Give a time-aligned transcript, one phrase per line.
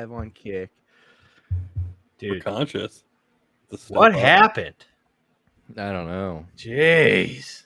[0.00, 0.70] live on Kick?
[2.22, 3.04] We're Dude, conscious.
[3.88, 4.18] What up.
[4.20, 4.74] happened?
[5.76, 7.64] I don't know, Jeez.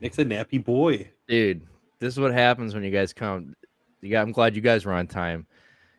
[0.00, 1.10] Nick's a nappy boy.
[1.26, 1.62] dude.
[1.98, 3.54] This is what happens when you guys come.
[4.02, 5.46] You got, I'm glad you guys were on time.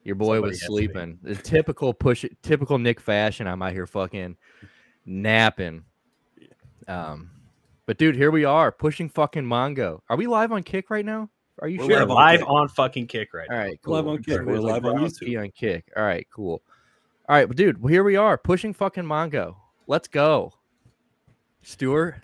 [0.04, 0.86] Your boy Somebody was has to be.
[0.86, 1.20] sleeping.
[1.24, 3.48] The typical push, typical Nick fashion.
[3.48, 4.38] I'm out here fucking
[5.06, 5.84] napping.
[6.88, 7.32] Um,
[7.88, 10.02] but dude, here we are pushing fucking Mongo.
[10.08, 11.30] Are we live on Kick right now?
[11.60, 12.08] Are you We're sure?
[12.08, 12.50] We're live on Kick.
[12.50, 13.64] on fucking kick right All right.
[13.64, 13.70] now.
[13.70, 14.28] right, We're live on Kick.
[14.42, 15.40] It We're was like live on YouTube.
[15.44, 15.92] on Kick.
[15.96, 16.62] All right, cool.
[17.30, 19.56] All right, but dude, well, here we are pushing fucking Mongo.
[19.88, 20.54] Let's go,
[21.64, 22.16] Stuart.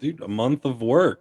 [0.00, 1.20] Dude, a month of work.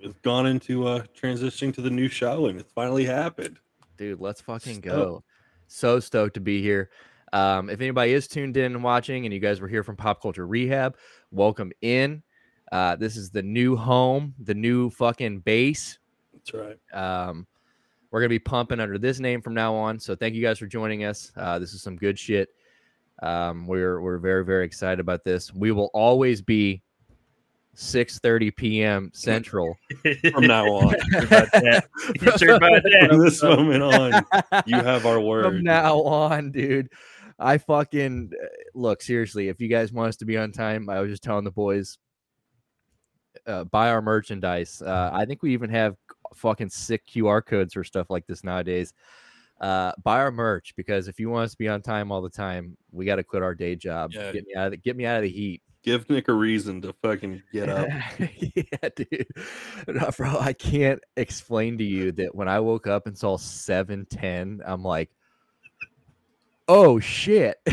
[0.00, 3.58] It's gone into uh transitioning to the new show and it's finally happened.
[3.96, 4.84] dude let's fucking Stoked.
[4.84, 5.24] go
[5.66, 6.90] so stoked to be here
[7.32, 10.20] um if anybody is tuned in and watching and you guys were here from pop
[10.20, 10.96] culture rehab
[11.30, 12.22] welcome in
[12.72, 15.98] uh this is the new home the new fucking base
[16.52, 17.28] That's right.
[17.28, 17.46] um
[18.10, 20.66] we're gonna be pumping under this name from now on so thank you guys for
[20.66, 22.48] joining us uh this is some good shit
[23.22, 26.82] um we're we're very very excited about this we will always be
[27.74, 29.76] 6 30 p.m central
[30.32, 30.94] From now on.
[31.16, 31.88] About that.
[32.20, 33.06] About that?
[33.08, 34.24] From this moment on,
[34.66, 35.44] you have our word.
[35.46, 36.88] from now on, dude.
[37.36, 39.48] I fucking uh, look seriously.
[39.48, 41.98] If you guys want us to be on time, I was just telling the boys,
[43.44, 44.80] uh, buy our merchandise.
[44.80, 45.96] Uh, I think we even have
[46.34, 48.92] fucking sick QR codes for stuff like this nowadays.
[49.60, 52.28] Uh, buy our merch because if you want us to be on time all the
[52.28, 54.10] time, we got to quit our day job.
[54.12, 54.32] Yeah.
[54.32, 55.62] Get me out of the, get me out of the heat.
[55.82, 57.86] Give Nick a reason to fucking get up.
[58.18, 59.26] yeah, dude.
[59.86, 64.62] No, bro, I can't explain to you that when I woke up and saw 710,
[64.66, 65.10] I'm like,
[66.68, 67.58] oh shit.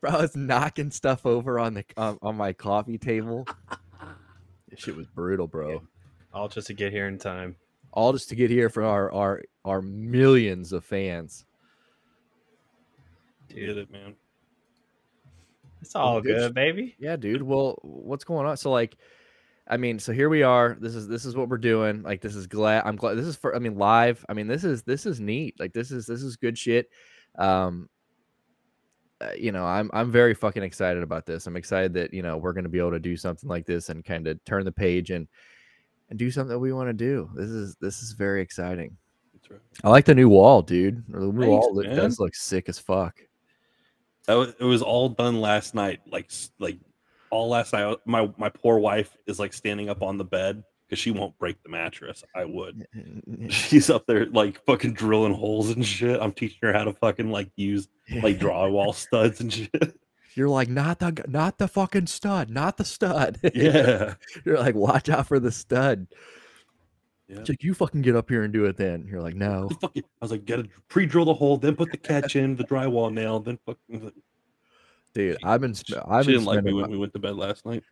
[0.00, 3.46] bro, I was knocking stuff over on the on, on my coffee table.
[4.68, 5.82] This shit was brutal, bro.
[6.34, 7.54] All just to get here in time.
[7.92, 11.44] All just to get here for our our our millions of fans.
[13.48, 14.16] Get it, man.
[15.80, 16.96] It's all good good, sh- baby.
[16.98, 17.42] Yeah, dude.
[17.42, 18.56] Well, what's going on?
[18.56, 18.96] So like
[19.68, 20.76] I mean, so here we are.
[20.80, 22.02] This is this is what we're doing.
[22.02, 24.24] Like this is glad I'm glad this is for I mean live.
[24.28, 25.54] I mean, this is this is neat.
[25.60, 26.90] Like this is this is good shit.
[27.38, 27.88] Um
[29.20, 31.46] uh, you know, I'm I'm very fucking excited about this.
[31.46, 33.88] I'm excited that, you know, we're going to be able to do something like this
[33.88, 35.28] and kind of turn the page and
[36.10, 37.30] and do something that we want to do.
[37.34, 38.96] This is this is very exciting.
[39.32, 39.60] That's right.
[39.82, 41.04] I like the new wall, dude.
[41.08, 41.96] The new Thanks, wall man.
[41.96, 43.20] does look sick as fuck.
[44.26, 46.00] That was, it was all done last night.
[46.10, 46.78] Like like
[47.30, 47.84] all last night.
[47.84, 51.36] Uh, my my poor wife is like standing up on the bed because she won't
[51.38, 52.24] break the mattress.
[52.34, 52.86] I would.
[53.48, 56.20] She's up there like fucking drilling holes and shit.
[56.20, 57.88] I'm teaching her how to fucking like use
[58.22, 59.98] like drywall studs and shit.
[60.34, 63.38] You're like not the not the fucking stud, not the stud.
[63.54, 64.14] Yeah.
[64.44, 66.08] You're like, watch out for the stud.
[67.28, 67.38] Yeah.
[67.40, 68.76] It's like you fucking get up here and do it.
[68.76, 72.36] Then you're like, no, I was like, gotta pre-drill the hole, then put the catch
[72.36, 74.12] in, the drywall nail, then fucking.
[75.14, 75.38] dude.
[75.44, 77.64] I've been sp- She I've been didn't like me when we went to bed last
[77.64, 77.82] night.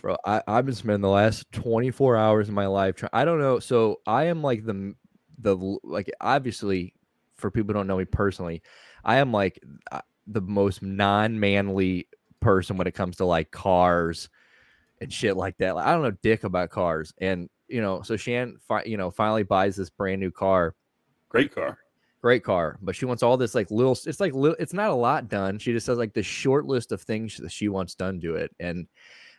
[0.00, 0.16] bro.
[0.24, 2.94] I, I've been spending the last 24 hours of my life.
[2.96, 3.58] Try- I don't know.
[3.58, 4.94] So I am like the
[5.40, 6.94] the like obviously
[7.36, 8.62] for people who don't know me personally,
[9.04, 9.60] I am like
[9.92, 10.00] uh,
[10.30, 12.06] the most non-manly
[12.40, 14.28] person when it comes to like cars
[15.00, 15.74] and shit like that.
[15.74, 19.10] Like, I don't know dick about cars, and you know, so Shan, fi- you know,
[19.10, 20.74] finally buys this brand new car.
[21.28, 21.78] Great car.
[22.22, 23.96] great car, but she wants all this like little.
[24.06, 24.56] It's like little.
[24.58, 25.58] It's not a lot done.
[25.58, 28.50] She just has like the short list of things that she wants done to it,
[28.60, 28.86] and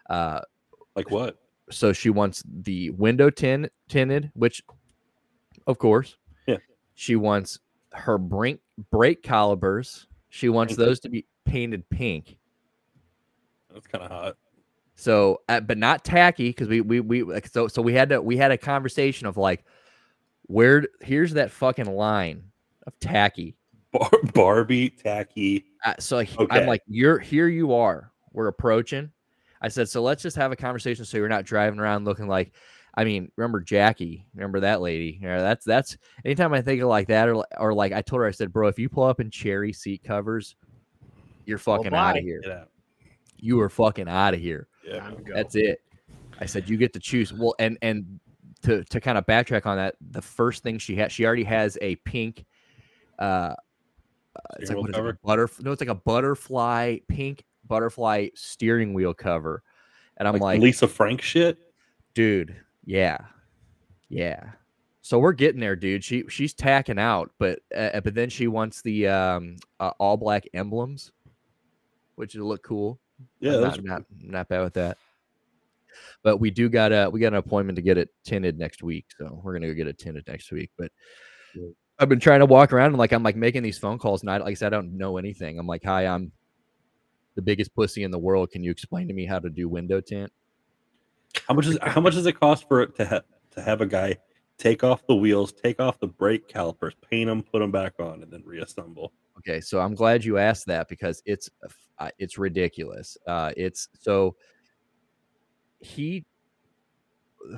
[0.09, 0.42] uh,
[0.95, 1.38] Like what?
[1.71, 4.62] so she wants the window tin tinted, which,
[5.68, 6.57] of course, Yeah.
[6.95, 7.59] She wants
[7.94, 8.59] her brake
[8.92, 10.07] brake calipers.
[10.29, 10.85] She wants Painted.
[10.89, 12.37] those to be painted pink.
[13.73, 14.37] That's kind of hot.
[14.95, 18.21] So, uh, but not tacky because we we we like so so we had to
[18.21, 19.63] we had a conversation of like,
[20.43, 22.43] where here's that fucking line
[22.85, 23.55] of tacky.
[23.91, 25.65] Bar- Barbie, tacky.
[25.85, 26.59] Uh, so like, Okay.
[26.59, 27.47] I'm like, you're here.
[27.47, 28.11] You are.
[28.33, 29.11] We're approaching.
[29.61, 32.51] I said, so let's just have a conversation, so you're not driving around looking like.
[32.95, 34.25] I mean, remember Jackie?
[34.33, 35.19] Remember that lady?
[35.21, 35.97] Yeah, that's that's.
[36.25, 38.68] Anytime I think of like that, or or like I told her, I said, bro,
[38.68, 40.56] if you pull up in cherry seat covers,
[41.45, 42.41] you're Well, fucking out of here.
[42.51, 42.69] Out.
[43.38, 44.68] You are fucking out of here.
[44.86, 45.12] Yeah.
[45.33, 45.81] That's it.
[46.39, 47.33] I said you get to choose.
[47.33, 48.19] Well, and and
[48.63, 51.77] to to kind of backtrack on that, the first thing she had, she already has
[51.81, 52.45] a pink.
[53.18, 53.56] Uh, uh,
[54.59, 55.18] it's like what is wheel it?
[55.24, 59.63] A butterf- No, it's like a butterfly pink butterfly steering wheel cover,
[60.18, 61.57] and I'm like, like, Lisa Frank shit.
[62.13, 62.56] dude,
[62.89, 63.19] yeah,
[64.09, 64.51] yeah.
[65.01, 66.03] So we're getting there, dude.
[66.03, 70.45] She she's tacking out, but uh, but then she wants the um uh, all black
[70.56, 71.12] emblems,
[72.15, 73.00] which would look cool.
[73.39, 74.97] Yeah, not, not not bad with that.
[76.24, 79.06] But we do got a we got an appointment to get it tinted next week,
[79.15, 80.71] so we're gonna go get it tinted next week.
[80.75, 80.92] But
[81.53, 81.74] Cool.
[82.00, 84.31] I've been trying to walk around and like I'm like making these phone calls, and
[84.31, 85.59] I like I said I don't know anything.
[85.59, 86.31] I'm like, hi, I'm
[87.35, 88.50] the biggest pussy in the world.
[88.50, 90.31] Can you explain to me how to do window tint?
[91.47, 93.21] How much is how much does it cost for it to ha-
[93.51, 94.17] to have a guy
[94.57, 98.21] take off the wheels, take off the brake calipers, paint them, put them back on,
[98.23, 99.13] and then reassemble?
[99.39, 101.49] Okay, so I'm glad you asked that because it's
[101.97, 103.17] uh, it's ridiculous.
[103.25, 104.35] Uh, it's so
[105.79, 106.25] he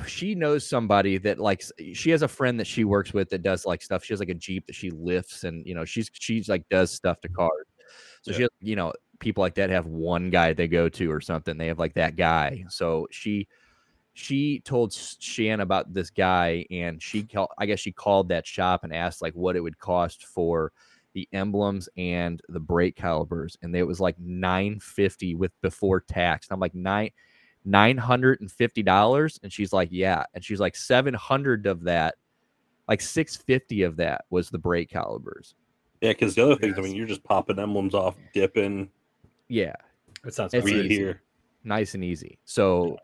[0.06, 3.65] she knows somebody that likes she has a friend that she works with that does
[3.65, 4.03] like stuff.
[4.03, 6.91] She has like a jeep that she lifts and you know she's she's like does
[6.91, 7.65] stuff to cars.
[8.21, 11.21] So she has, you know people like that have one guy they go to or
[11.21, 11.57] something.
[11.57, 12.65] They have like that guy.
[12.69, 13.47] So she
[14.13, 18.84] she told Shan about this guy and she called i guess she called that shop
[18.84, 20.72] and asked like what it would cost for
[21.13, 26.54] the emblems and the brake calipers and it was like 950 with before tax and
[26.56, 27.10] i'm like nine
[27.63, 29.40] nine hundred and fifty dollars?
[29.44, 32.16] And she's like yeah and she's like 700 of that
[32.88, 35.54] like 650 of that was the brake calipers
[36.02, 38.90] Yeah, because the other things, I mean, you're just popping emblems off, dipping,
[39.48, 39.75] yeah.
[40.24, 40.92] That sounds It's weed weird.
[40.92, 41.22] here.
[41.63, 42.40] nice and easy.
[42.46, 42.98] So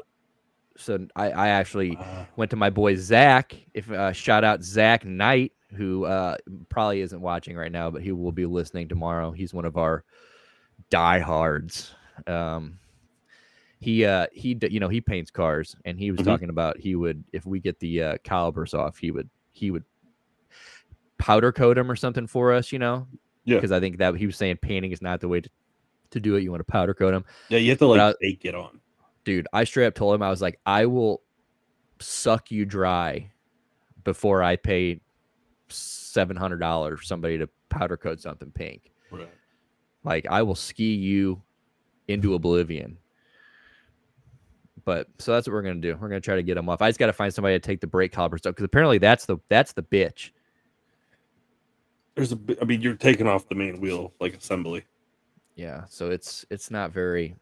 [0.77, 3.55] so i i actually Uh, went to my boy Zach.
[3.73, 6.37] If uh, shout out Zach Knight, who uh,
[6.69, 9.31] probably isn't watching right now, but he will be listening tomorrow.
[9.31, 10.03] He's one of our
[10.89, 11.93] diehards.
[12.25, 12.79] Um,
[13.79, 16.25] he uh, he you know he paints cars, and he was Mhm.
[16.25, 19.83] talking about he would if we get the uh, calipers off, he would he would
[21.17, 23.07] powder coat them or something for us, you know.
[23.43, 23.55] Yeah.
[23.57, 25.49] Because I think that he was saying painting is not the way to,
[26.11, 26.43] to do it.
[26.43, 28.79] You want to powder coat them yeah, you have to like I- bake it on.
[29.27, 31.21] Dude, I straight up told him I was like, I will
[31.99, 33.29] suck you dry
[34.05, 35.01] before I pay
[35.67, 38.89] seven hundred dollars for somebody to powder coat something pink.
[39.11, 39.29] Right.
[40.05, 41.41] Like I will ski you
[42.07, 42.97] into oblivion.
[44.85, 45.97] But so that's what we're gonna do.
[45.99, 46.81] We're gonna try to get them off.
[46.81, 49.39] I just gotta find somebody to take the brake calipers off because apparently that's the
[49.49, 50.29] that's the bitch.
[52.15, 54.85] There's a, I mean, you're taking off the main wheel like assembly.
[55.55, 57.35] Yeah, so it's it's not very,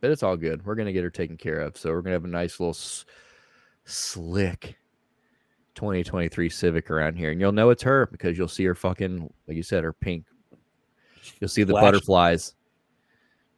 [0.00, 0.64] but it's all good.
[0.64, 1.76] We're gonna get her taken care of.
[1.76, 3.04] So we're gonna have a nice little s-
[3.84, 4.76] slick
[5.74, 9.56] 2023 Civic around here, and you'll know it's her because you'll see her fucking like
[9.56, 10.24] you said, her pink.
[11.40, 11.82] You'll see the Flash.
[11.84, 12.54] butterflies,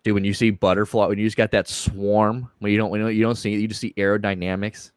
[0.05, 0.15] dude.
[0.15, 3.23] When you see butterfly, when you just got that swarm, when you don't when you
[3.23, 4.91] don't, see you just see aerodynamics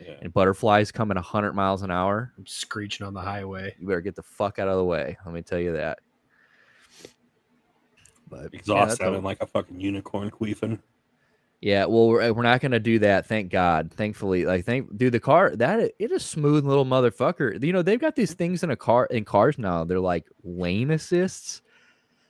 [0.00, 0.14] Yeah.
[0.22, 2.32] and butterflies coming 100 miles an hour.
[2.38, 3.74] I'm screeching on the highway.
[3.78, 5.16] You better get the fuck out of the way.
[5.24, 5.98] Let me tell you that.
[8.28, 10.80] But Exhaust that's sounding like a fucking unicorn queefing.
[11.62, 13.26] Yeah, well, we're, we're not gonna do that.
[13.26, 13.92] Thank God.
[13.92, 17.62] Thankfully, like, thank dude, the car that it is smooth little motherfucker.
[17.64, 19.84] You know, they've got these things in a car in cars now.
[19.84, 21.62] They're like lane assists.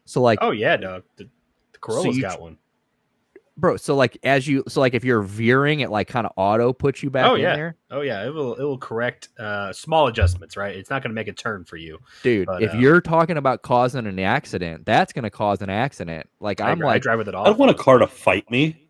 [0.05, 1.05] So like, Oh yeah, dog.
[1.17, 1.25] The,
[1.73, 2.59] the Corolla's you got one.
[3.57, 3.79] bro.
[3.79, 7.03] So like, as you so like, if you're veering, it like kind of auto puts
[7.03, 7.57] you back Oh, in yeah.
[7.57, 10.59] there, Oh yeah, it will it will correct uh, small adjustments.
[10.59, 11.99] Right, it's not going to make a turn for you.
[12.23, 12.49] dude.
[12.49, 16.29] But, if uh, you're talking about causing an accident, that's gonna cause an accident.
[16.39, 17.45] Like I, I'm I like, drive with it all.
[17.45, 17.53] I all.
[17.55, 18.82] don't want a car to fight me.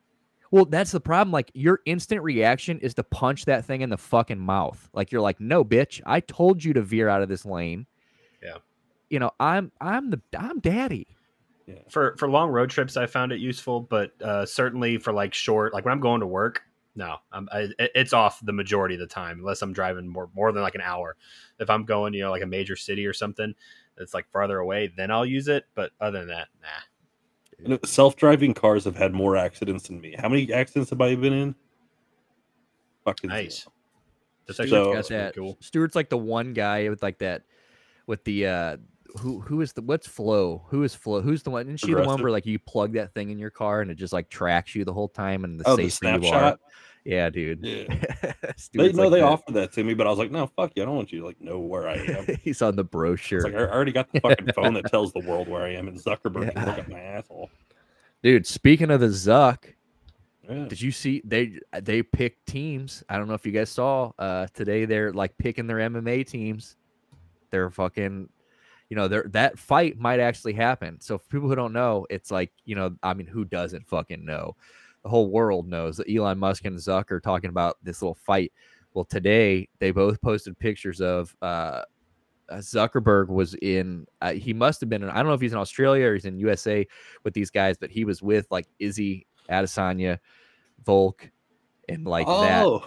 [0.52, 1.32] Well, that's the problem.
[1.32, 4.88] Like your instant reaction is to punch that thing in the fucking mouth.
[4.92, 7.86] Like you're like, no, bitch, I told you to veer out of this lane.
[8.42, 8.58] Yeah.
[9.10, 11.08] You know, I'm I'm the I'm daddy.
[11.88, 15.72] for for long road trips i found it useful but uh certainly for like short
[15.72, 16.62] like when i'm going to work
[16.96, 20.52] no I'm, I, it's off the majority of the time unless i'm driving more more
[20.52, 21.16] than like an hour
[21.60, 23.54] if i'm going you know like a major city or something
[23.96, 26.68] that's like farther away then i'll use it but other than that nah
[27.64, 30.14] And self-driving cars have had more accidents than me.
[30.18, 31.54] How many accidents have I been in?
[33.04, 33.42] Fucking zero.
[33.42, 33.66] nice
[34.46, 35.34] that's Stuart's So- got that's pretty that.
[35.34, 37.42] cool Stuart's like the one guy with like that
[38.06, 38.76] with the uh
[39.18, 40.64] who who is the what's Flo?
[40.68, 41.20] Who is Flo?
[41.20, 41.66] Who's the one?
[41.66, 43.96] Isn't she the one where like you plug that thing in your car and it
[43.96, 46.58] just like tracks you the whole time and the Oh, the safer you are?
[47.04, 47.64] Yeah, dude.
[47.64, 47.84] Yeah.
[48.74, 49.26] They no, like they that.
[49.26, 50.82] offered that to me, but I was like, no, fuck you.
[50.82, 52.26] I don't want you to like know where I am.
[52.42, 53.42] He's on the brochure.
[53.42, 55.96] Like I already got the fucking phone that tells the world where I am, and
[56.04, 56.64] Zuckerberg can Yeah.
[56.66, 57.50] look at my asshole.
[58.22, 59.74] Dude, speaking of the Zuck,
[60.48, 60.66] Yeah.
[60.68, 63.02] Did you see they they picked teams?
[63.08, 66.76] I don't know if you guys saw uh today they're like picking their MMA teams.
[67.50, 68.28] They're fucking
[68.90, 71.00] you know, they're that fight might actually happen.
[71.00, 74.24] So for people who don't know, it's like, you know, I mean, who doesn't fucking
[74.24, 74.54] know?
[75.02, 78.52] The whole world knows that Elon Musk and Zuck are talking about this little fight.
[78.94, 81.82] Well, today they both posted pictures of uh
[82.52, 84.06] uh, Zuckerberg was in.
[84.20, 85.02] Uh, he must have been.
[85.02, 86.86] In, I don't know if he's in Australia or he's in USA
[87.24, 90.18] with these guys, but he was with like Izzy Adesanya,
[90.84, 91.30] Volk,
[91.88, 92.64] and like that.
[92.64, 92.84] oh,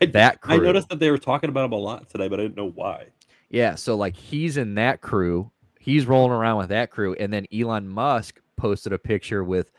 [0.00, 0.54] I, that crew.
[0.54, 2.70] I noticed that they were talking about him a lot today, but I didn't know
[2.70, 3.06] why.
[3.48, 5.50] Yeah, so like he's in that crew.
[5.78, 9.70] He's rolling around with that crew, and then Elon Musk posted a picture with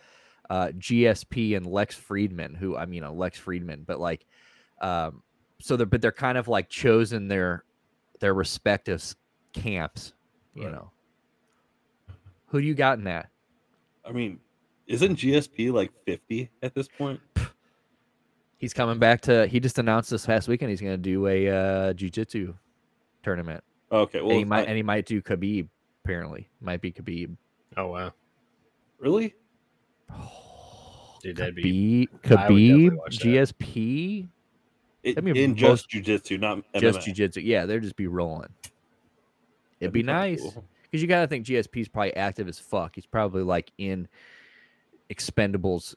[0.49, 4.25] uh, GSP and Lex Fridman, who I mean, uh, Lex Fridman, but like,
[4.81, 5.21] um,
[5.59, 7.63] so they're but they're kind of like chosen their
[8.19, 9.03] their respective
[9.53, 10.13] camps,
[10.55, 10.71] you Right.
[10.71, 10.91] know.
[12.47, 13.29] Who do you got in that?
[14.05, 14.39] I mean,
[14.87, 17.19] isn't GSP like 50 at this point?
[18.57, 19.45] He's coming back to.
[19.47, 22.55] He just announced this past weekend he's going to do a uh, jujitsu
[23.21, 25.67] tournament, Okay, well, and he might not- and he might do Khabib.
[26.05, 27.35] Apparently, might be Khabib.
[27.75, 28.13] Oh wow,
[28.97, 29.35] really?
[31.21, 33.11] Dude, that'd be Khabib, I Khabib, that.
[33.11, 34.27] GSP,
[35.03, 36.81] It, I mean, in most- just jujitsu, not MMA.
[36.81, 37.41] just jujitsu.
[37.43, 38.49] Yeah, they'd just be rolling.
[39.79, 40.65] It'd That'd be kinda nice cool.
[40.83, 42.95] because you got to think GSP's probably active as fuck.
[42.95, 44.07] He's probably like in
[45.09, 45.95] expendables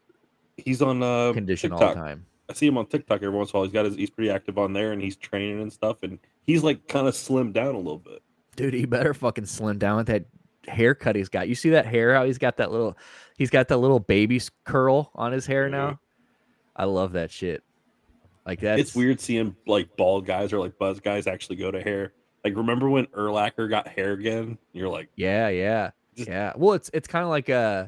[0.57, 1.89] He's on uh, condition TikTok.
[1.89, 2.27] all the time.
[2.49, 3.65] I see him on TikTok every once in a while.
[3.65, 6.03] He's got his, he's pretty active on there, and he's training and stuff.
[6.03, 8.21] And he's like kind of slimmed down a little bit.
[8.57, 10.25] Dude, he better fucking slim down with that
[10.71, 11.49] haircut he's got.
[11.49, 12.15] You see that hair?
[12.15, 12.97] How he's got that little,
[13.37, 16.01] he's got that little baby curl on his hair now.
[16.77, 17.63] I love that shit.
[18.47, 18.79] Like that.
[18.79, 22.15] it's weird seeing like bald guys or like buzz guys actually go to hair.
[22.45, 24.57] Like remember when Urlacher got hair again?
[24.73, 26.53] You're like, Yeah, yeah, Just- yeah.
[26.57, 27.87] Well, it's it's kind of like uh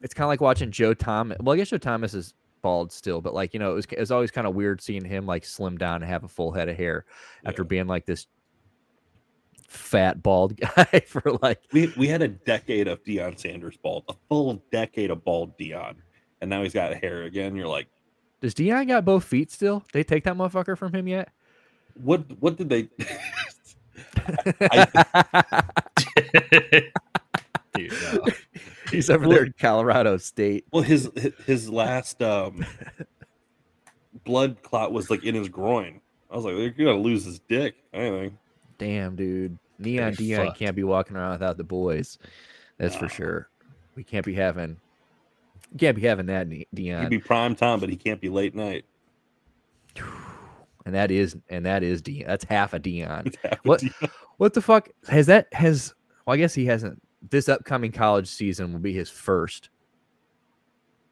[0.00, 1.38] it's kind of like watching Joe Thomas.
[1.40, 3.98] Well, I guess Joe Thomas is bald still, but like you know, it was it
[3.98, 6.68] was always kind of weird seeing him like slim down and have a full head
[6.68, 7.04] of hair
[7.44, 7.68] after Yeah.
[7.68, 8.26] being like this
[9.68, 14.14] fat bald guy for like we we had a decade of Deion Sanders bald, a
[14.28, 15.94] full decade of bald Deion,
[16.40, 17.54] and now he's got hair again.
[17.54, 17.86] You're like,
[18.40, 19.84] Does Deion got both feet still?
[19.92, 21.30] They take that motherfucker from him yet?
[21.94, 22.82] what what did they?
[27.74, 27.92] dude.
[28.12, 28.24] No.
[28.90, 30.64] He's over Well- there in Colorado State.
[30.72, 31.10] well, his
[31.46, 32.64] his last um
[34.24, 36.00] blood clot was like in his groin.
[36.30, 37.74] I was like, you're gonna lose his dick.
[37.92, 38.38] Anything.
[38.78, 39.58] Damn, dude.
[39.78, 40.58] Neon Deion fucked.
[40.58, 42.18] can't be walking around without the boys.
[42.78, 43.48] That's for sure.
[43.94, 44.76] We can't be having
[45.76, 47.00] can't be having that Deion.
[47.02, 48.84] He'd be prime time, but he can't be late night.
[50.86, 52.26] and that is and that is Deion.
[52.26, 53.34] That's half a Deion.
[53.42, 53.82] Half What-.
[54.38, 55.94] What the fuck has that has?
[56.24, 57.02] Well, I guess he hasn't.
[57.30, 59.70] This upcoming college season will be his first.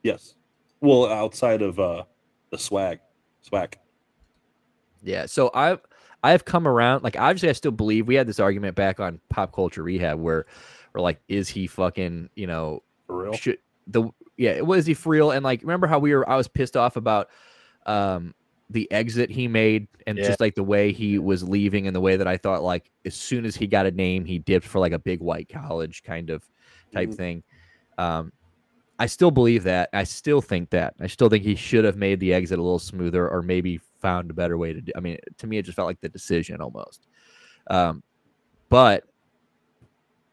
[0.03, 0.37] Yes.
[0.81, 2.05] Well, outside of uh
[2.51, 3.01] the swag,
[3.43, 3.77] swag.
[5.03, 5.27] Yeah.
[5.27, 5.51] So
[6.23, 7.03] I've I've come around.
[7.05, 10.47] Like obviously, I still believe we had this argument back on Pop Culture Rehab where
[10.95, 13.33] we're like, is he fucking you know For real.
[13.35, 15.31] should the yeah was he for real?
[15.31, 16.29] And like remember how we were?
[16.29, 17.29] I was pissed off about
[17.87, 18.35] um
[18.69, 20.25] the exit he made and Yeah.
[20.27, 23.15] just like the way he was leaving and the way that I thought like as
[23.15, 26.31] soon as he got a name he dipped for like a big white college kind
[26.31, 26.43] of
[26.93, 27.17] type Mhm.
[27.17, 27.43] thing.
[27.97, 28.33] Um,
[28.99, 29.91] I still believe that.
[29.93, 30.95] I still think that.
[31.01, 34.31] I still think he should have made the exit a little smoother or maybe found
[34.31, 34.93] a better way to do.
[34.95, 37.09] I mean, to me, it just felt like the decision almost.
[37.69, 38.05] Um,
[38.69, 39.03] but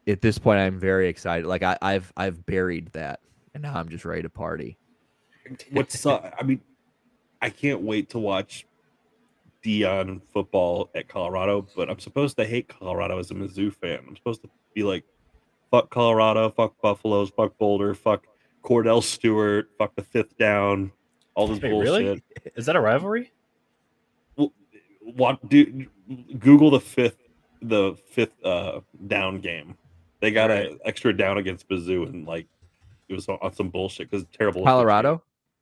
[0.07, 1.47] at this point, I'm very excited.
[1.47, 3.19] Like I, I've I've buried that,
[3.55, 4.77] and now I'm just ready to party.
[5.71, 6.61] What's uh, I mean,
[7.41, 8.67] I can't wait to watch
[9.65, 14.01] Deion football at Colorado, but I'm supposed to hate Colorado as a Mizzou fan.
[14.07, 15.03] I'm supposed to be like,
[15.71, 18.27] fuck Colorado, fuck Buffaloes, fuck Boulder, fuck
[18.63, 20.91] Kordell Stewart, fuck the fifth down,
[21.33, 21.91] all this Wait, bullshit.
[21.91, 22.23] really?
[22.55, 23.31] Is that a rivalry?
[25.15, 25.85] What do
[26.39, 27.17] Google the fifth
[27.61, 29.77] the fifth uh down game?
[30.19, 30.71] They got Right.
[30.71, 32.47] an extra down against Mizzou and like
[33.09, 34.63] it was on, some bullshit because terrible.
[34.63, 35.21] Colorado,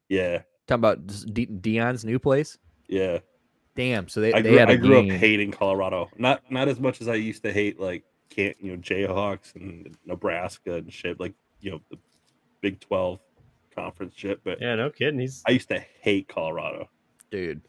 [0.10, 2.58] Yeah, talking about D- Deion's new place.
[2.88, 3.20] yeah.
[3.74, 4.10] Damn.
[4.10, 6.10] So they, I they grew, had a I grew up hating Colorado.
[6.18, 9.96] Not not as much as I used to hate like can't you know Jayhawks and
[10.06, 11.98] Nebraska and shit like you know the
[12.60, 13.20] Big Twelve
[13.74, 14.44] conference shit.
[14.44, 15.20] But Yeah, no kidding.
[15.22, 16.90] He's I used to hate Colorado.
[17.32, 17.62] dude.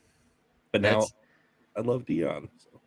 [0.72, 1.12] But now That's-
[1.76, 2.48] I love Deion.
[2.58, 2.80] So.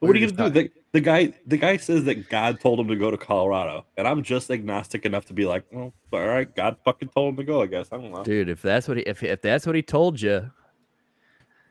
[0.00, 0.62] What are you gonna do?
[0.62, 4.06] The, the guy the guy says that God told him to go to Colorado, and
[4.06, 7.44] I'm just agnostic enough to be like, well, all right, God fucking told him to
[7.44, 7.62] go.
[7.62, 8.22] I guess I don't know.
[8.22, 10.50] Dude, if that's what he, if if that's what he told you,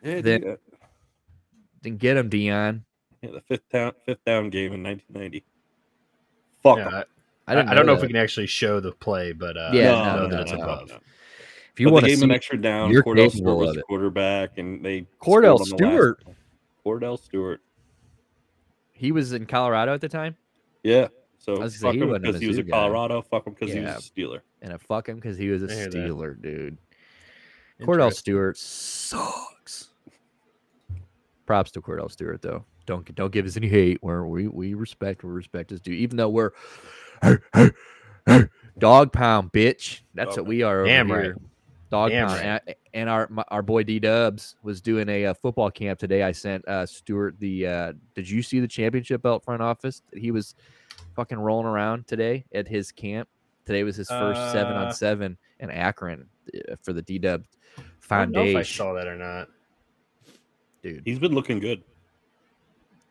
[0.03, 0.55] Yeah, then- dude, uh,
[1.83, 2.81] then get him, Deion.
[3.21, 5.45] yeah, the fifth down fifth down game in 1990.
[6.63, 6.93] Fuck yeah, 'em.
[6.93, 7.03] I, I
[7.47, 7.69] I, didn't.
[7.69, 10.21] I don't know if we can actually show the play, but uh, Yeah, I no,
[10.23, 10.99] know no, that it's no, above.
[11.79, 11.83] No.
[11.83, 12.91] If you want to gave him an extra down.
[12.91, 16.23] Kordell Stewart was of quarterback, and they Kordell scored the Stewart,
[16.85, 17.61] Kordell Stewart.
[18.93, 20.35] he was in Colorado at the time,
[20.83, 21.09] Yeah.
[21.37, 22.69] So I was gonna fuck say, he him wasn't because he was Mizzou in.
[22.69, 23.21] Colorado.
[23.21, 24.41] Fuck him because he was a Steeler.
[24.63, 25.93] and I fuck him because he was a hear that.
[25.93, 26.77] Steeler, dude.
[27.81, 29.89] Kordell Stewart sucks.
[31.45, 32.65] Props to Kordell Stewart though.
[32.87, 33.99] Don't don't give us any hate.
[34.01, 36.51] Where we we respect we respect his due, even though we're
[38.79, 40.01] dog pound bitch.
[40.15, 41.37] That's Dog what we are over Damn here.
[41.91, 41.97] Right.
[41.97, 42.41] Dog Damn pound.
[42.41, 42.61] right.
[42.67, 46.23] And, and our my, our boy D Dubs was doing a, uh football camp today.
[46.23, 47.67] I sent uh, Stuart the.
[47.67, 50.01] Uh, did you see the championship belt front office?
[50.13, 50.55] He was
[51.15, 53.27] fucking rolling around today at his camp.
[53.65, 56.25] Today was his first seven Uh, on seven in Akron
[56.55, 57.43] uh, for the D Dub
[58.09, 59.49] I don't know if I saw that or not.
[60.81, 61.01] dude.
[61.05, 61.83] He's been looking good.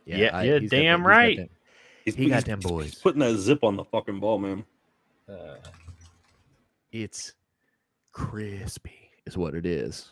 [0.07, 1.37] Yeah, I- yeah, he's got damn he's got right.
[1.37, 1.49] them-
[2.05, 2.95] He's, He got he's- them he's boys.
[2.95, 4.65] putting that zip on the fucking ball, man.
[5.29, 5.57] Uh,
[6.93, 7.33] It's
[8.17, 10.09] crispy, is what it is.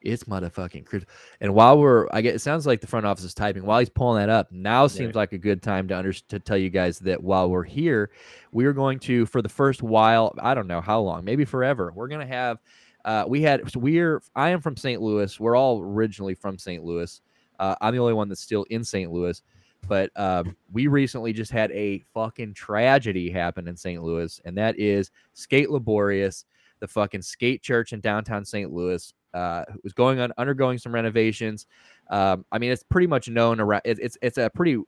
[0.00, 1.06] It's motherfucking crisp.
[1.42, 3.66] And while we're, I get, it sounds like the front office is typing.
[3.66, 6.56] While he's pulling that up, now seems like a good time to under, to tell
[6.56, 8.10] you guys that while we're here,
[8.52, 11.92] we are going to, for the first while, I don't know how long, maybe forever,
[11.94, 12.58] we're going to have,
[13.04, 15.02] uh, we had, so we're, I am from St.
[15.02, 15.38] Louis.
[15.38, 16.82] We're all originally from St.
[16.82, 17.20] Louis.
[17.58, 19.12] Uh, I'm the only one that's still in St.
[19.12, 19.42] Louis.
[19.86, 24.02] But um, we recently just had a fucking tragedy happen in St.
[24.02, 26.46] Louis, and that is Skate Liborius,
[26.80, 28.72] the fucking skate church in downtown St.
[28.72, 31.66] Louis, uh, was going on undergoing some renovations.
[32.10, 33.82] Um, I mean, it's pretty much known around.
[33.84, 34.78] It, it's it's a pretty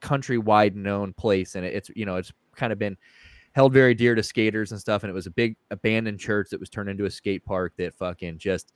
[0.00, 2.96] countrywide known place, and it, it's you know it's kind of been
[3.52, 5.02] held very dear to skaters and stuff.
[5.02, 7.94] And it was a big abandoned church that was turned into a skate park that
[7.94, 8.72] fucking just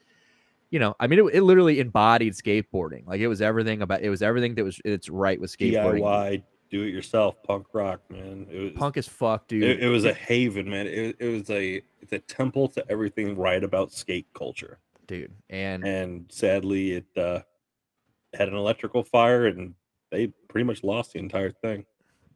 [0.71, 3.07] you know, I mean, it, it literally embodied skateboarding.
[3.07, 6.01] Like it was everything about it was everything that was it's right with skateboarding.
[6.01, 8.47] DIY, do it yourself, punk rock, man.
[8.51, 9.63] It was Punk as fuck, dude.
[9.65, 10.87] It, it was a haven, man.
[10.87, 14.79] It, it was a it's a temple to everything right about skate culture.
[15.07, 15.33] dude.
[15.51, 17.41] And And sadly, it uh,
[18.35, 19.75] had an electrical fire, and
[20.11, 21.85] they pretty much lost the entire thing.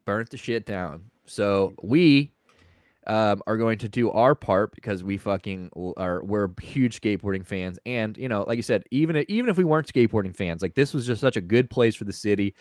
[0.04, 1.04] burnt the shit down.
[1.26, 2.33] So we
[3.06, 7.78] um, are going to do our part because we fucking are we're huge skateboarding fans,
[7.84, 10.94] and you know, like you said, even even if we weren't skateboarding fans, like this
[10.94, 12.54] was just such a good place for the city.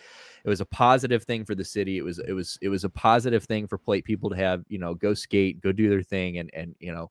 [0.44, 1.98] It was a positive thing for the city.
[1.98, 4.78] It was it was it was a positive thing for plate people to have you
[4.78, 7.10] know go skate, go do their thing, and and you know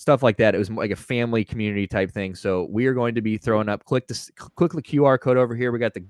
[0.00, 0.54] stuff like that.
[0.54, 2.34] It was like a family community type thing.
[2.34, 3.84] So we are going to be throwing up.
[3.84, 5.70] Click the s- click the QR code over here.
[5.70, 6.04] We got the,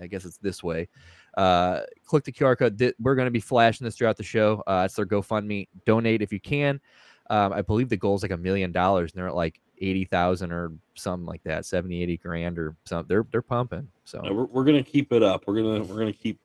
[0.00, 0.88] I guess it's this way.
[1.38, 2.94] Uh, click the QR code.
[2.98, 4.62] We're going to be flashing this throughout the show.
[4.66, 5.68] Uh, it's their GoFundMe.
[5.86, 6.80] Donate if you can.
[7.30, 10.04] Um, I believe the goal is like a million dollars, and they're at like eighty
[10.04, 13.06] thousand or something like that, 70, 80 grand or something.
[13.08, 13.86] They're they're pumping.
[14.04, 15.44] So No, we're, we're gonna keep it up.
[15.46, 16.40] We're gonna we're gonna keep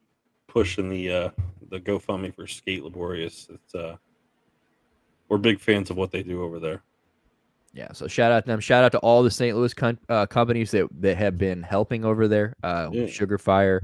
[0.48, 1.30] pushing the uh,
[1.70, 3.48] the GoFundMe for Skate Liborius.
[3.52, 3.96] It's uh,
[5.28, 6.84] we're big fans of what they do over there.
[7.74, 8.60] Yeah, so shout out to them.
[8.60, 9.58] Shout out to all the St.
[9.58, 12.56] Louis com- uh, companies that that have been helping over there.
[12.62, 13.08] Uh, Yeah.
[13.08, 13.82] Sugar Fire,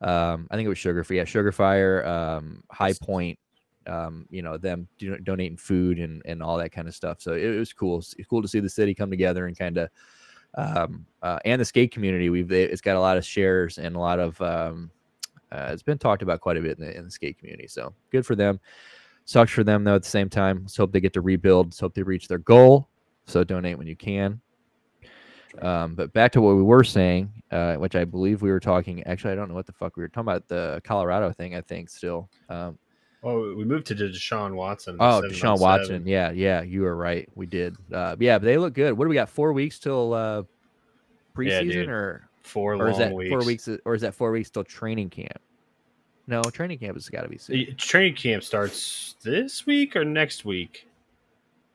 [0.00, 1.16] um, I think it was Sugar Fire.
[1.16, 3.38] Yeah, Sugar Fire, um, High Point.
[3.86, 7.20] Um, you know them do- donating food and and all that kind of stuff.
[7.20, 7.98] So it, was cool.
[7.98, 9.90] It's cool to see the city come together and kind of,
[10.54, 12.30] um, uh, and the skate community.
[12.30, 14.90] We've it's got a lot of shares and a lot of um,
[15.52, 17.68] uh, it's been talked about quite a bit in the, in the skate community.
[17.68, 18.58] So good for them.
[19.26, 19.94] Sucks for them though.
[19.94, 21.68] At the same time, let's hope they get to rebuild.
[21.68, 22.88] Let's hope they reach their goal.
[23.26, 24.40] So donate when you can.
[25.62, 29.02] Um, but back to what we were saying, uh, which I believe we were talking.
[29.04, 30.48] Actually, I don't know what the fuck we were talking about.
[30.48, 31.88] The Colorado thing, I think.
[31.90, 32.28] Still.
[32.48, 32.78] Um,
[33.22, 34.96] oh, we moved to Deshaun Watson.
[35.00, 36.06] Oh, Deshaun on Watson.
[36.06, 37.28] Yeah, yeah, you were right.
[37.34, 37.76] We did.
[37.92, 38.92] Uh, yeah, but they look good.
[38.98, 39.28] What do we got?
[39.28, 40.44] Four weeks till uh, Yeah,
[41.62, 41.88] preseason, dude.
[41.88, 43.30] or Four or long is that weeks.
[43.30, 43.68] four weeks?
[43.86, 45.38] Or is that four weeks till training camp?
[46.26, 47.74] No, training camp has got to be soon.
[47.76, 50.86] Training camp starts this week or next week.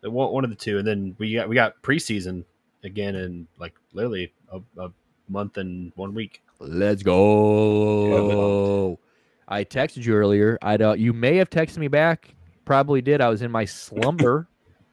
[0.01, 2.45] One of the two, and then we got we got preseason
[2.83, 4.91] again in like literally a, a
[5.27, 6.41] month and one week.
[6.59, 8.99] Let's go.
[9.47, 10.57] I texted you earlier.
[10.61, 10.99] I don't.
[10.99, 12.35] You may have texted me back.
[12.65, 13.21] Probably did.
[13.21, 14.47] I was in my slumber.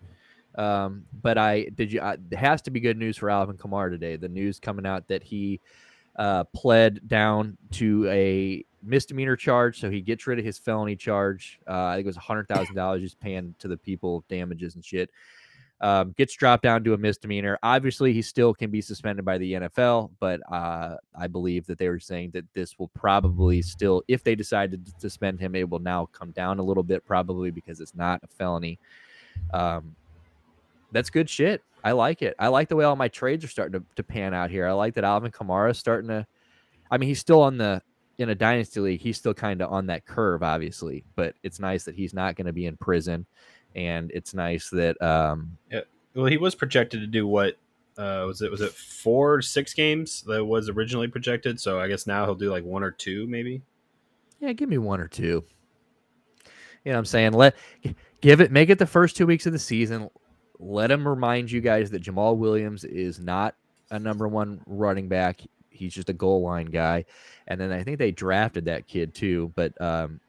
[0.57, 1.93] um, but I did.
[1.93, 2.01] You.
[2.01, 4.17] I, it has to be good news for Alvin Kamara today.
[4.17, 5.61] The news coming out that he
[6.17, 11.61] uh, pled down to a misdemeanor charge, so he gets rid of his felony charge.
[11.69, 14.75] Uh, I think it was a hundred thousand dollars he's paying to the people damages
[14.75, 15.11] and shit.
[15.79, 17.59] Um, gets dropped down to a misdemeanor.
[17.63, 21.91] Obviously, he still can be suspended by the NFL, but uh, I believe that they
[21.91, 25.79] were saying that this will probably still, if they decide to suspend him, it will
[25.79, 28.79] now come down a little bit, probably because it's not a felony.
[29.53, 29.95] Um,
[30.93, 31.63] that's good shit.
[31.85, 32.35] I like it.
[32.39, 34.67] I like the way all my trades are starting to, to pan out here.
[34.67, 36.27] I like that Alvin Kamara is starting to.
[36.91, 37.83] I mean, he's still on the
[38.19, 39.01] in a dynasty league.
[39.01, 42.47] He's still kind of on that curve, obviously, but it's nice that he's not going
[42.47, 43.27] to be in prison,
[43.77, 45.57] and it's nice that um,
[46.15, 47.57] Well, he was projected to do what
[47.99, 48.51] uh, was it?
[48.51, 51.61] Was it four, six games that was originally projected?
[51.61, 53.63] So I guess now he'll do like one or two, maybe.
[54.41, 55.45] Yeah, give me one or two.
[56.85, 57.33] You know what I'm saying?
[57.33, 57.55] Let
[58.21, 60.09] give it make it the first two weeks of the season.
[60.59, 63.55] Let him remind you guys that Jamaal Williams is not
[63.91, 65.41] a number one running back.
[65.71, 67.05] He's just a goal line guy.
[67.47, 69.53] And then I think they drafted that kid too.
[69.55, 70.21] But um,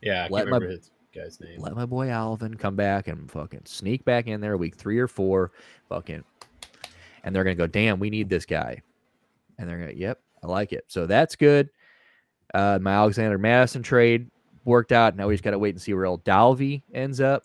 [0.00, 0.90] Yeah, I Let can't my- his.
[1.14, 1.60] Guy's name.
[1.60, 5.08] let my boy Alvin come back and fucking sneak back in there week three or
[5.08, 5.50] four,
[5.88, 6.22] fucking,
[7.24, 8.80] and they're gonna go, damn, we need this guy,
[9.58, 10.84] and they're gonna, yep, I like it.
[10.88, 11.70] So that's good.
[12.54, 14.30] Uh, my Alexander Mattison trade
[14.64, 15.16] worked out.
[15.16, 17.44] Now we just gotta wait and see where old Dalvey ends up.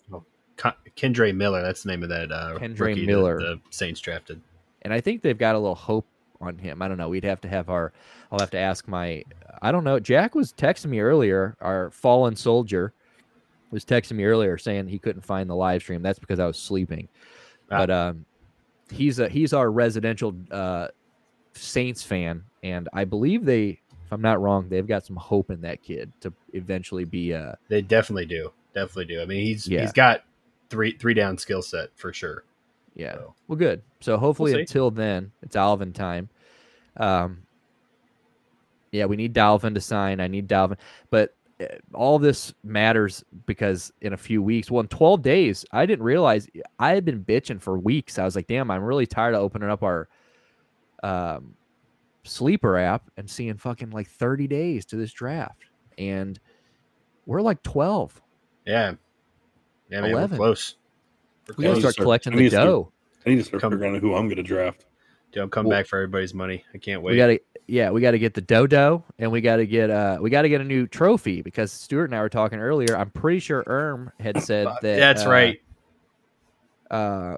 [0.56, 3.38] Con- Kendre Miller, that's the name of that uh, that Miller.
[3.38, 4.40] the Saints drafted.
[4.82, 6.06] and I think they've got a little hope
[6.40, 6.82] on him.
[6.82, 7.08] I don't know.
[7.08, 7.92] We'd have to have our.
[8.30, 9.22] I'll have to ask my.
[9.62, 9.98] I don't know.
[10.00, 11.56] Jack was texting me earlier.
[11.60, 12.92] Our fallen soldier
[13.70, 16.02] was texting me earlier saying he couldn't find the live stream.
[16.02, 17.08] That's because I was sleeping.
[17.70, 17.78] Ah.
[17.78, 18.24] But um,
[18.90, 20.88] he's a he's our residential uh,
[21.54, 23.68] Saints fan, and I believe they,
[24.04, 27.52] if I'm not wrong, they've got some hope in that kid to eventually be uh
[27.68, 28.52] They definitely do.
[28.74, 29.22] Definitely do.
[29.22, 29.80] I mean, he's Yeah.
[29.82, 30.22] he's got
[30.70, 32.44] three three down skill set for sure.
[32.94, 33.14] Yeah.
[33.14, 33.82] So- Well, good.
[34.00, 34.60] So hopefully see.
[34.60, 36.28] until then, it's Alvin time.
[36.96, 37.42] Um,
[38.92, 40.20] yeah, we need Dalvin to sign.
[40.20, 40.78] I need Dalvin,
[41.10, 41.35] but
[41.94, 46.48] all this matters because in a few weeks, well, in 12 days, I didn't realize
[46.78, 48.18] I had been bitching for weeks.
[48.18, 50.08] I was like, damn, I'm really tired of opening up our
[51.02, 51.54] um,
[52.24, 55.64] sleeper app and seeing fucking like 30 days to this draft.
[55.98, 56.38] And
[57.24, 58.20] we're like 12.
[58.66, 58.94] Yeah.
[59.90, 60.30] Yeah, man, 11.
[60.32, 60.76] we're close.
[61.48, 61.80] We're We gotta need to close.
[61.82, 62.92] start start- collecting I the need to start- dough.
[63.24, 64.84] I need to start Come- figuring out who I'm going to draft.
[65.32, 66.64] Dude, I'm coming Well- back for everybody's money.
[66.74, 67.12] I can't wait.
[67.12, 70.48] We gotta yeah, we gotta get the dodo and we gotta get uh we gotta
[70.48, 72.96] get a new trophy because Stuart and I were talking earlier.
[72.96, 75.60] I'm pretty sure Erm had said that That's uh, right.
[76.90, 77.36] Uh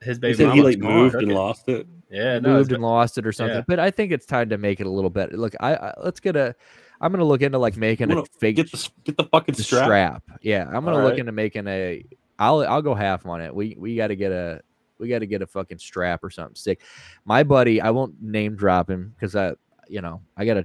[0.00, 1.34] His He baby said he like moved and it.
[1.34, 1.86] lost it.
[2.10, 3.56] Yeah, no, moved his and lost it or something.
[3.56, 3.64] yeah.
[3.66, 5.36] But I think it's time to make it a little better.
[5.36, 6.54] Look, I, I let's get a
[7.00, 9.84] I'm gonna look into like making a fake Get the get the fucking the strap.
[9.86, 10.22] strap.
[10.42, 11.18] Yeah, I'm gonna All look right.
[11.20, 12.04] into making a.
[12.38, 13.54] I'll I'll go half on it.
[13.54, 14.60] We we got to get a
[15.02, 16.80] we got to get a fucking strap or something sick.
[17.24, 19.54] My buddy, I won't name drop him because I
[19.88, 20.64] you know I gotta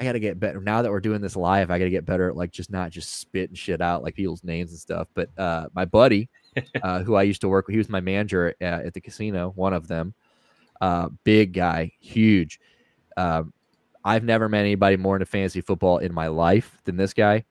[0.00, 1.70] I gotta get better now that we're doing this live.
[1.70, 4.70] I gotta get better at like just not just spitting shit out like people's names
[4.70, 5.08] and stuff.
[5.14, 6.28] But uh, my buddy,
[6.82, 9.52] uh, who I used to work with, he was my manager at, at the casino.
[9.54, 10.14] One of them,
[10.80, 12.58] uh, big guy, huge.
[13.16, 13.52] Um,
[14.04, 17.44] I've never met anybody more into fantasy football in my life than this guy.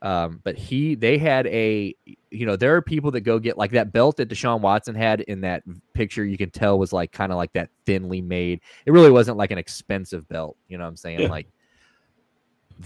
[0.00, 1.94] Um, but he, they had a,
[2.30, 5.22] you know, there are people that go get like that belt that Deshaun Watson had
[5.22, 6.24] in that picture.
[6.24, 8.60] You can tell was like kind of like that thinly made.
[8.86, 10.56] It really wasn't like an expensive belt.
[10.68, 11.20] You know what I'm saying?
[11.20, 11.28] Yeah.
[11.28, 11.48] Like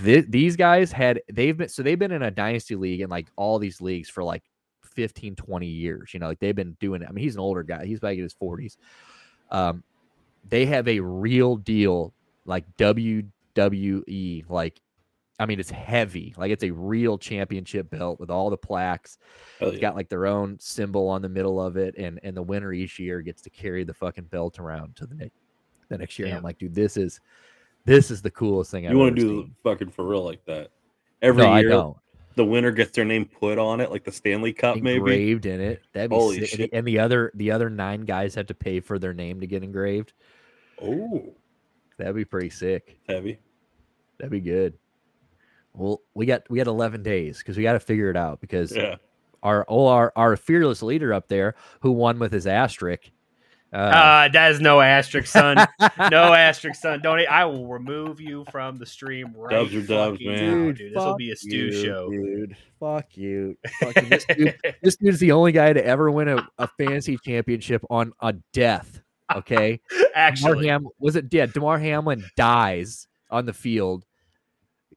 [0.02, 3.28] th- these guys had, they've been, so they've been in a dynasty league and like
[3.36, 4.42] all these leagues for like
[4.82, 6.14] 15, 20 years.
[6.14, 7.08] You know, like they've been doing it.
[7.08, 7.84] I mean, he's an older guy.
[7.84, 8.76] He's back in his 40s.
[9.50, 9.82] Um,
[10.48, 12.14] they have a real deal
[12.46, 14.48] like WWE.
[14.48, 14.80] Like,
[15.42, 16.34] I mean, it's heavy.
[16.36, 19.18] Like, it's a real championship belt with all the plaques.
[19.58, 19.82] Hell It's yeah.
[19.82, 22.98] got like their own symbol on the middle of it, and and the winner each
[22.98, 25.36] year gets to carry the fucking belt around to the next
[25.88, 26.28] the next year.
[26.28, 27.20] And I'm like, dude, this is
[27.84, 30.70] this is the coolest thing I've You want to do fucking for real like that?
[31.20, 31.92] Every No, I year,
[32.34, 34.96] the winner gets their name put on it, like the Stanley Cup, maybe.
[34.96, 35.82] engraved in it.
[35.92, 36.52] That'd be Holy sick.
[36.52, 36.70] And shit.
[36.72, 39.62] And the other the other nine guys have to pay for their name to get
[39.62, 40.12] engraved.
[40.80, 41.34] Oh,
[41.98, 42.98] That'd be pretty sick.
[43.08, 43.38] heavy.
[44.18, 44.74] That'd be good.
[45.74, 48.74] Well, we got we got 11 days because we got to figure it out because
[48.74, 48.96] Yeah.
[49.42, 53.10] our oh our our fearless leader up there who won with his asterisk.
[53.72, 55.56] Uh, Uh, that is no asterisk, son.
[56.10, 57.00] no asterisk, son.
[57.00, 57.20] Don't.
[57.26, 60.38] I will remove you from the stream right Dubs are dubs, man.
[60.38, 60.92] Dude, dude.
[60.92, 62.10] This will be a stew you, show.
[62.10, 62.54] dude.
[62.78, 63.56] Fuck you.
[63.80, 64.08] Fuck you.
[64.10, 68.12] This, dude, this dude's the only guy to ever win a, a fantasy championship on
[68.20, 69.00] a death.
[69.34, 69.80] Okay.
[69.90, 71.32] Damar Actually, Ham was it?
[71.32, 74.04] Yeah, Damar Hamlin dies on the field,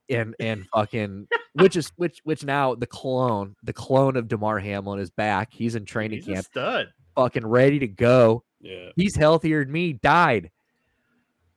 [0.10, 5.00] and and fucking which is which which now the clone the clone of Damar Hamlin
[5.00, 5.50] is back.
[5.54, 6.88] He's in training he's a camp, stud.
[7.15, 8.44] fucking ready to go.
[8.62, 8.89] Yeah.
[8.96, 9.94] He's healthier than me.
[9.94, 10.52] Died.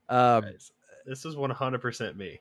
[0.09, 0.73] Um, Guys,
[1.07, 2.41] This is one hundred percent me.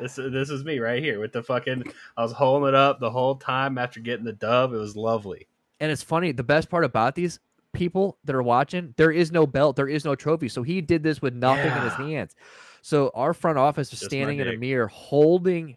[0.00, 1.84] This this is me right here with the fucking.
[2.16, 4.72] I was holding it up the whole time after getting the dub.
[4.72, 5.46] It was lovely.
[5.80, 6.32] and it's funny.
[6.32, 7.38] The best part about these
[7.72, 10.48] people that are watching, there is no belt, there is no trophy.
[10.48, 12.34] So he did this with nothing in his hands.
[12.82, 15.76] So our front office was Just standing in a mirror holding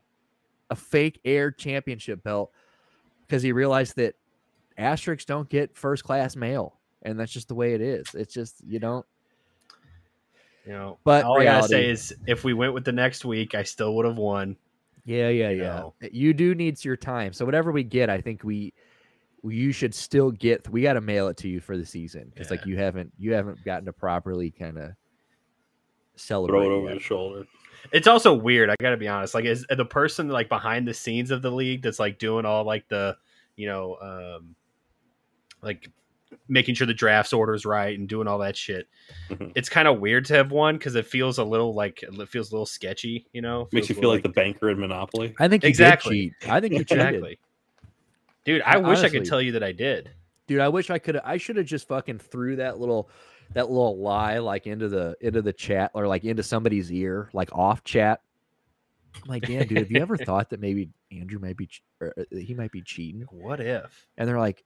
[0.69, 2.51] a fake air championship belt
[3.27, 4.15] because he realized that
[4.77, 6.79] asterisks don't get first class mail.
[7.01, 8.07] And that's just the way it is.
[8.13, 9.05] It's just you don't.
[10.65, 13.53] You know, But all I gotta say is, if we went with the next week,
[13.53, 14.55] I still would have won.
[15.03, 15.75] Yeah, yeah, you yeah.
[15.75, 15.93] know.
[16.01, 17.33] Uh, you do need your time.
[17.33, 18.73] So whatever we get, I think we
[19.43, 20.69] you should still get.
[20.69, 23.33] We got to mail it to you for the season because like you haven't you
[23.33, 24.91] haven't gotten to properly kind of
[26.15, 26.59] celebrate.
[26.59, 26.93] Throw it over yet.
[26.95, 27.45] the shoulder.
[27.91, 28.69] It's also weird.
[28.69, 29.33] I gotta be honest.
[29.35, 32.63] Like, is the person like behind the scenes of the league that's like doing all
[32.63, 33.15] like the,
[33.55, 34.55] you know, um,
[35.61, 35.89] like
[36.47, 38.87] making sure the drafts orders right and doing all that shit.
[39.29, 39.51] Mhm.
[39.55, 42.51] It's kind of weird to have one because it feels a little like it feels
[42.51, 43.27] a little sketchy.
[43.33, 45.35] You know, Makes you a feel little like the banker in Monopoly.
[45.39, 46.29] I think you Exactly.
[46.29, 46.51] Did cheat.
[46.51, 47.37] I think you exactly.
[48.45, 50.09] Dude, I I- wish I could tell you that I did.
[50.47, 53.09] dude i wish i could i should have just fucking threw that little
[53.53, 57.49] that little lie like into the into the chat or like into somebody's ear like
[57.53, 58.21] off chat.
[59.15, 61.69] I'm like damn dude have you ever thought that maybe andrew might be
[62.01, 63.25] or uh, he might be cheating?
[63.29, 64.07] What if?
[64.17, 64.63] and they're like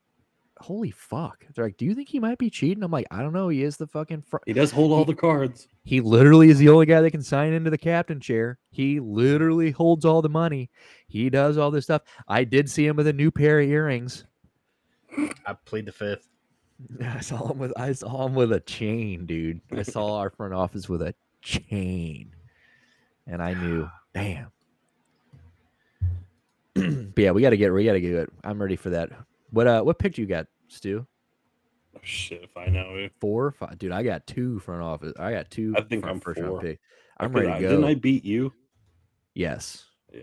[0.59, 1.45] holy fuck.
[1.53, 2.81] They're like do you think he might be cheating?
[2.83, 5.13] I'm like i don't know he is the fucking fr- He does hold all the
[5.13, 5.67] cards.
[5.83, 8.57] he literally is the only guy that can sign into the captain chair.
[8.71, 10.69] He literally holds all the money.
[11.07, 12.01] He does all this stuff.
[12.27, 14.25] I did see him with a new pair of earrings.
[15.45, 16.27] I plead the fifth.
[17.01, 19.61] I saw him with I saw him with a chain, dude.
[19.71, 22.35] I saw our front office with a chain,
[23.25, 24.51] and I knew, damn.
[26.75, 28.29] but yeah, we got to get we got to get it.
[28.43, 29.09] I'm ready for that.
[29.51, 31.05] What uh, what pick you got, Stu?
[31.95, 33.11] Oh, shit, if I know it.
[33.19, 33.91] Four, five, dude.
[33.91, 35.13] I got two front office.
[35.19, 35.73] I got two.
[35.75, 36.49] I think front I'm first four.
[36.49, 36.79] round pick.
[37.19, 37.69] I'm Because ready I- to go.
[37.71, 38.53] Didn't I beat you?
[39.33, 40.21] Yes, Yeah.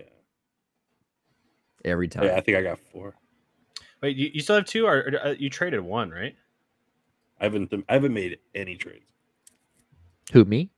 [1.83, 2.25] every time.
[2.25, 3.15] Yeah, I think I got four.
[4.01, 6.35] Wait, you, you still have two, or, or, uh, you traded one, right?
[7.39, 9.11] I haven't I haven't made any trades.
[10.33, 10.69] Who me?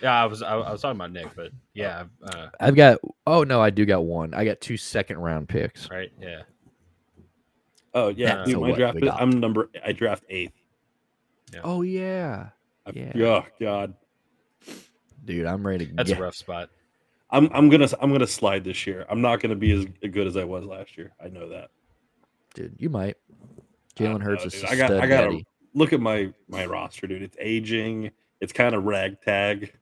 [0.00, 2.98] Yeah, I was I, I was talking about Nick, but yeah, uh, I've got.
[3.26, 4.34] Oh no, I do got one.
[4.34, 5.88] I got two second round picks.
[5.90, 6.42] right, yeah.
[7.94, 8.98] Oh yeah, Uh, dude, my draft.
[9.02, 9.70] is- I'm number.
[9.84, 10.54] I draft eighth.
[11.62, 12.48] Oh yeah,
[12.86, 13.12] I, Yeah.
[13.28, 13.94] Oh god,
[15.24, 15.46] dude.
[15.46, 16.18] I'm ready to That's get.
[16.18, 16.70] a rough spot.
[17.30, 19.06] I'm I'm gonna I'm gonna slide this year.
[19.08, 21.12] I'm not gonna be as good as I was last year.
[21.24, 21.70] I know that.
[22.54, 22.74] dude.
[22.78, 23.16] You might.
[23.96, 24.64] Jalen Hurts know, is dude.
[24.64, 25.46] a I got I got daddy.
[25.72, 27.22] To look at my my roster, dude.
[27.22, 28.10] It's aging.
[28.40, 29.72] It's kind of ragtag.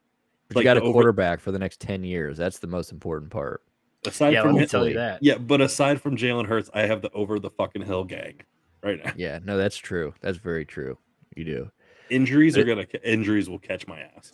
[0.49, 2.37] But like you got the a over- quarterback for the next 10 years.
[2.37, 3.63] That's the most important part.
[4.07, 5.23] Aside Yeah, from let me tell you that.
[5.23, 8.41] yeah, but aside from Jalen Hurts, I have the over the fucking hill gang
[8.83, 9.13] right now.
[9.17, 10.15] Yeah, no, that's true.
[10.23, 10.99] That's very true.
[11.37, 11.71] You do.
[12.09, 14.33] Injuries are gonna injuries will catch my ass.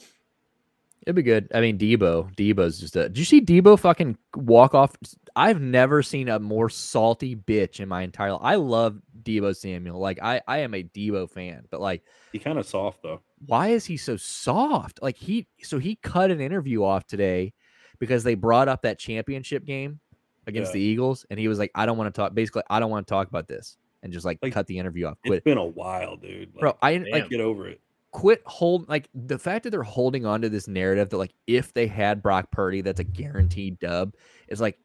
[1.06, 1.48] It'd be good.
[1.54, 2.34] I mean, Deebo.
[2.34, 3.04] Deebo's just a.
[3.08, 4.96] Did you see Deebo fucking walk off?
[5.36, 8.40] I've never seen a more salty bitch in my entire life.
[8.42, 10.00] I love Deebo Samuel.
[10.00, 13.20] Like, I, I am a Deebo fan, but like, He kind of soft though.
[13.46, 15.00] why is he so soft?
[15.00, 17.52] Like, he, so he cut an interview off today
[18.00, 20.00] because they brought up that championship game
[20.48, 20.78] against Yeah.
[20.78, 21.24] the Eagles.
[21.30, 22.34] And he was like, I don't want to talk.
[22.34, 25.06] Basically, I don't want to talk about this and just like, Like, cut the interview
[25.06, 25.18] off.
[25.22, 26.48] It's been a while, dude.
[26.54, 27.10] Like, Bro, I damn.
[27.12, 27.80] like get over it.
[28.16, 31.74] Quit hold like the fact that they're holding on to this narrative that like if
[31.74, 34.14] they had Brock Purdy, that's a guaranteed dub
[34.48, 34.79] is like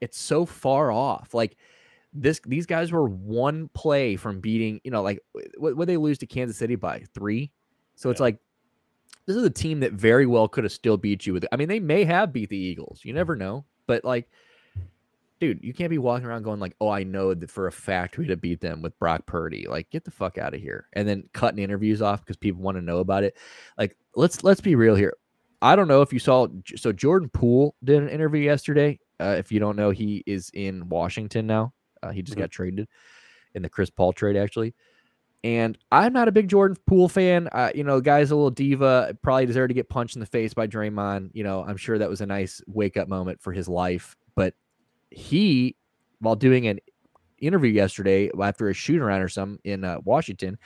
[0.00, 1.34] it's so far off.
[1.34, 1.56] Like
[2.12, 4.80] this, these guys were one play from beating.
[4.84, 5.18] You know, like
[5.58, 7.50] what would they lose to Kansas City by three?
[7.96, 8.26] So it's Yeah.
[8.26, 8.38] like
[9.26, 11.44] this is a team that very well could have still beat you with.
[11.50, 13.00] I mean, they may have beat the Eagles.
[13.02, 14.30] You never know, but like.
[15.38, 18.16] Dude, you can't be walking around going like, "Oh, I know that for a fact
[18.16, 21.06] we'd have beat them with Brock Purdy." Like, get the fuck out of here, and
[21.06, 23.36] then cutting interviews off because people want to know about it
[23.76, 25.14] like let's let's be real here.
[25.60, 28.98] I don't know if you saw so Jordan Poole did an interview yesterday.
[29.20, 31.72] Uh, if you don't know, he is in Washington now.
[32.02, 32.42] Uh, he just Mhm.
[32.42, 32.88] got traded
[33.54, 34.74] in the Chris Paul trade actually.
[35.44, 37.48] And I'm not a big Jordan Poole fan.
[37.52, 39.16] Uh, you know, guy's a little diva.
[39.22, 41.30] Probably deserved to get punched in the face by Draymond.
[41.34, 44.16] You know, I'm sure that was a nice wake up moment for his life.
[44.34, 44.54] But
[45.16, 45.76] he,
[46.20, 46.78] while doing an
[47.38, 50.58] interview yesterday after a shoot around or some in uh, Washington,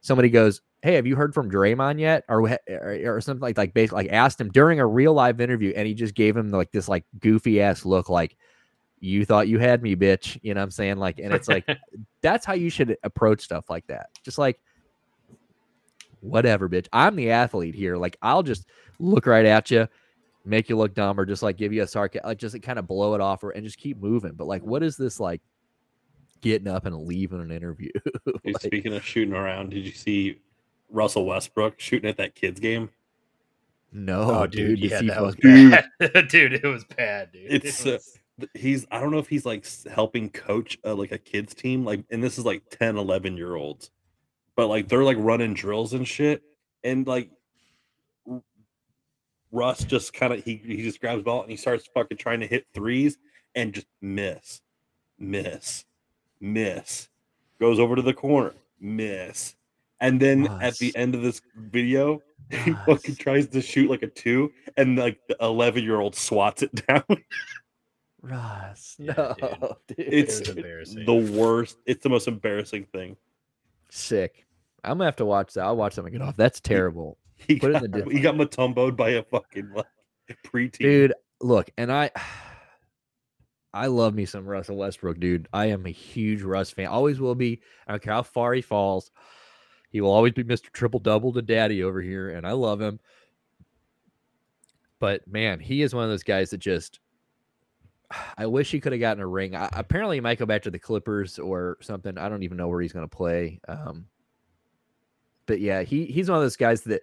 [0.00, 3.74] somebody goes, "Hey, have you heard from Draymond yet?" Or or, or something like like
[3.74, 6.70] basically like asked him during a real live interview, and he just gave him like
[6.70, 8.36] this like goofy ass look, like
[9.00, 10.38] you thought you had me, bitch.
[10.42, 10.98] You know what I'm saying?
[10.98, 11.66] Like, and it's like
[12.22, 14.10] that's how you should approach stuff like that.
[14.22, 14.60] Just like
[16.20, 16.86] whatever, bitch.
[16.92, 17.96] I'm the athlete here.
[17.96, 18.68] Like, I'll just
[19.00, 19.88] look right at you,
[20.44, 22.86] make you look dumb, or just like give you a sarcasm, like just kind of
[22.86, 24.32] blow it off, or and just keep moving.
[24.32, 25.40] But like, what is this like?
[26.42, 27.90] Getting up and leaving an interview.
[28.24, 30.40] Dude, Like, speaking of shooting around, did you see
[30.88, 32.88] Russell Westbrook shooting at that kids game?
[33.92, 35.84] no, Oh, dude, dude, yeah, that was bad.
[36.30, 37.62] dude, it was bad, dude.
[37.64, 41.12] It's, uh, was- Th- He's I don't know if he's like helping coach uh, like
[41.12, 43.90] a kids team like and this is like 10 11 year olds.
[44.56, 46.42] But like they're like running drills and shit
[46.82, 47.36] and like R-
[49.52, 52.40] Russ just kind of he he just grabs the ball and he starts fucking trying
[52.40, 53.18] to hit threes
[53.54, 54.60] and just miss.
[55.18, 55.84] Miss.
[56.40, 57.08] Miss.
[57.60, 58.54] Goes over to the corner.
[58.80, 59.56] Miss.
[60.00, 64.06] And then at the end of this video, he fucking tries to shoot like a
[64.06, 67.04] two, and like the 11 year old swats it down.
[68.22, 69.96] Russ, Yeah, no, dude.
[69.96, 70.14] dude.
[70.14, 71.04] it's was embarrassing.
[71.06, 71.76] the worst.
[71.86, 73.16] It's the most embarrassing thing.
[73.90, 74.46] sick.
[74.82, 75.64] I'm gonna have to watch that.
[75.64, 76.36] I'll watch that and get off.
[76.36, 77.18] That's terrible.
[77.46, 79.86] He Put got, in he got Mutomboed by a fucking like,
[80.44, 80.78] preteen.
[80.78, 82.10] dude look and i
[83.74, 87.34] i love me some russell westbrook dude i am a huge russ fan always will
[87.34, 89.10] be i don't care how far he falls
[89.90, 93.00] he will always be mr triple double to daddy over here and i love him
[94.98, 97.00] but man he is one of those guys that just
[98.36, 99.54] I wish he could have gotten a ring.
[99.54, 102.18] I, apparently, he might go back to the Clippers or something.
[102.18, 103.60] I don't even know where he's going to play.
[103.68, 104.06] Um,
[105.46, 107.02] but yeah, he he's one of those guys that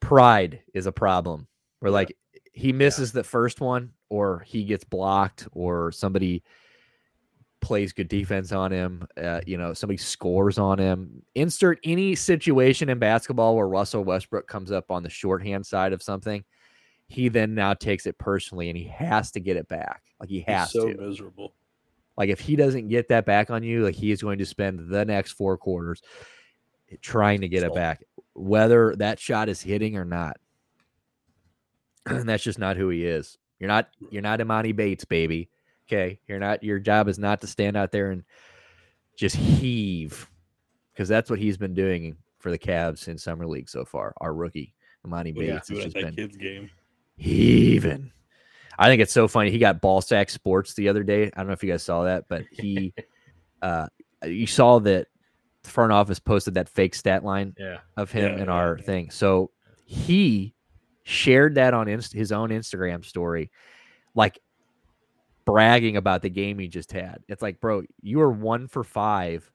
[0.00, 1.46] pride is a problem.
[1.80, 1.94] Where Yeah.
[1.94, 2.16] like
[2.52, 6.42] he misses the first one, or he gets blocked, or somebody
[7.60, 9.06] plays good defense on him.
[9.16, 11.22] Uh, you know, somebody scores on him.
[11.34, 16.02] Insert any situation in basketball where Russell Westbrook comes up on the shorthand side of
[16.02, 16.44] something.
[17.08, 20.02] He then now takes it personally, and he has to get it back.
[20.20, 20.96] Like he He's has so to.
[21.00, 21.54] miserable.
[22.16, 24.88] Like if he doesn't get that back on you, like he is going to spend
[24.90, 26.02] the next four quarters
[27.00, 28.02] trying to get it back,
[28.38, 30.38] whether that shot is hitting or not.
[32.06, 33.38] And that's just not who he is.
[33.58, 35.50] You're not you're not Emoni Bates, baby.
[35.88, 36.20] Okay.
[36.28, 38.24] You're not your job is not to stand out there and
[39.16, 40.28] just heave.
[40.92, 44.12] Because that's what he's been doing for the Cavs in summer league so far.
[44.18, 44.74] Our rookie,
[45.06, 46.70] Emoni Yeah, Bates, has just been kid's game.
[47.16, 48.12] heaving.
[48.78, 49.50] I think it's so funny.
[49.50, 51.24] He got ball sack sports the other day.
[51.26, 52.94] I don't know if you guys saw that, but he,
[53.62, 53.88] uh,
[54.24, 55.08] you saw that
[55.68, 57.78] front office posted that fake stat line Yeah.
[57.96, 58.84] of him Yeah, in yeah, our yeah.
[58.84, 59.10] thing.
[59.10, 59.50] So
[59.84, 60.54] he
[61.04, 63.50] shared that on inst- his own Instagram story,
[64.14, 64.38] like
[65.44, 67.18] bragging about the game he just had.
[67.28, 69.50] It's like, bro, you were one for five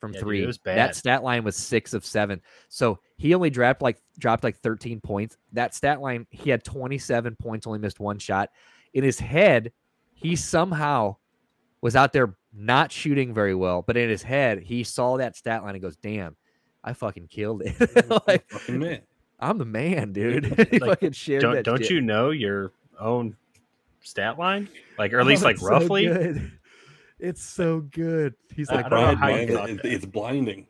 [0.00, 0.46] from Yeah, dude, it three.
[0.46, 0.78] was bad.
[0.78, 2.40] That stat line was six of seven.
[2.68, 5.36] So he only dropped like dropped like 13 points.
[5.52, 8.50] That stat line, he had 27 points, only missed one shot.
[8.94, 9.72] In his head,
[10.14, 11.16] he somehow
[11.80, 15.62] was out there not shooting very well, but in his head, he saw that stat
[15.62, 16.36] line and goes, "Damn,
[16.84, 18.26] I fucking killed it!
[18.26, 18.44] like
[19.40, 21.64] I'm the man, dude." he Like, fucking shared Don't that.
[21.64, 21.90] don't shit.
[21.90, 23.36] you know your own
[24.00, 24.68] stat line?
[24.98, 26.06] Like or at Oh, least like so roughly?
[26.06, 26.52] good.
[27.18, 28.34] It's so good.
[28.52, 30.66] He's I like, don't know how you man, it- it's blinding.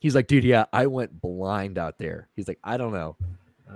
[0.00, 2.28] he's like, dude, yeah, I went blind out there.
[2.36, 3.16] He's like, I don't know.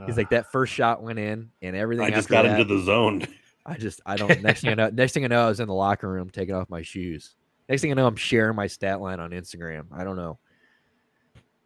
[0.04, 2.04] He's like, that first shot went in, and everything.
[2.04, 3.26] I just after got that, into the zone.
[3.64, 4.42] I just, I don't.
[4.42, 6.54] Next thing I know, next thing I know, I was in the locker room taking
[6.54, 7.34] off my shoes.
[7.68, 9.87] Next thing I know, I'm sharing my stat line on Instagram.
[9.92, 10.38] I don't know,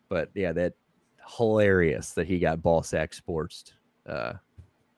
[0.09, 0.75] but yeah, that
[1.37, 3.73] hilarious that he got ball sack sports
[4.07, 4.35] uh,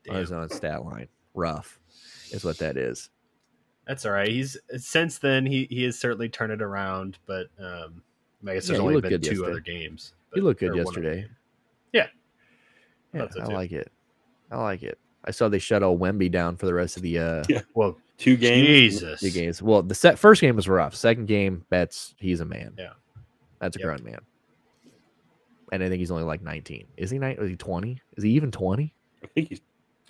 [0.08, 1.08] on his own stat line.
[1.34, 1.78] Rough
[2.30, 3.10] is what that is.
[3.86, 4.28] That's all right.
[4.28, 8.02] He's since then he he has certainly turned it around, but um,
[8.46, 9.50] I guess there's he only been two yesterday.
[9.50, 10.14] other games.
[10.34, 11.28] He looked good or one other yesterday.
[11.92, 12.06] Yeah.
[13.12, 13.92] Yeah, Thought so I like it.
[14.50, 14.98] I like it.
[15.24, 18.36] I saw they shut all Wemby down for the rest of the uh Well, Two
[18.36, 18.94] games.
[18.94, 19.20] Jesus.
[19.20, 19.60] the games.
[19.62, 20.94] Well, the set, first game was rough.
[20.94, 22.74] Second game, that's he's a man.
[22.78, 22.90] Yeah.
[23.60, 23.86] that's a Yep.
[23.86, 24.20] grown man.
[25.72, 26.86] And I think he's only like 19.
[26.96, 27.36] Is he nine?
[27.40, 28.00] Is he 20?
[28.16, 28.94] Is he even 20?
[29.22, 29.60] I think he's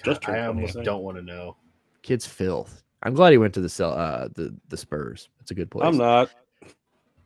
[0.05, 1.57] just I almost don't want to know.
[2.03, 2.83] Kid's filth.
[3.03, 5.29] I'm glad he went to the cell, uh, the the Spurs.
[5.41, 5.87] It's a good place.
[5.87, 6.31] I'm not.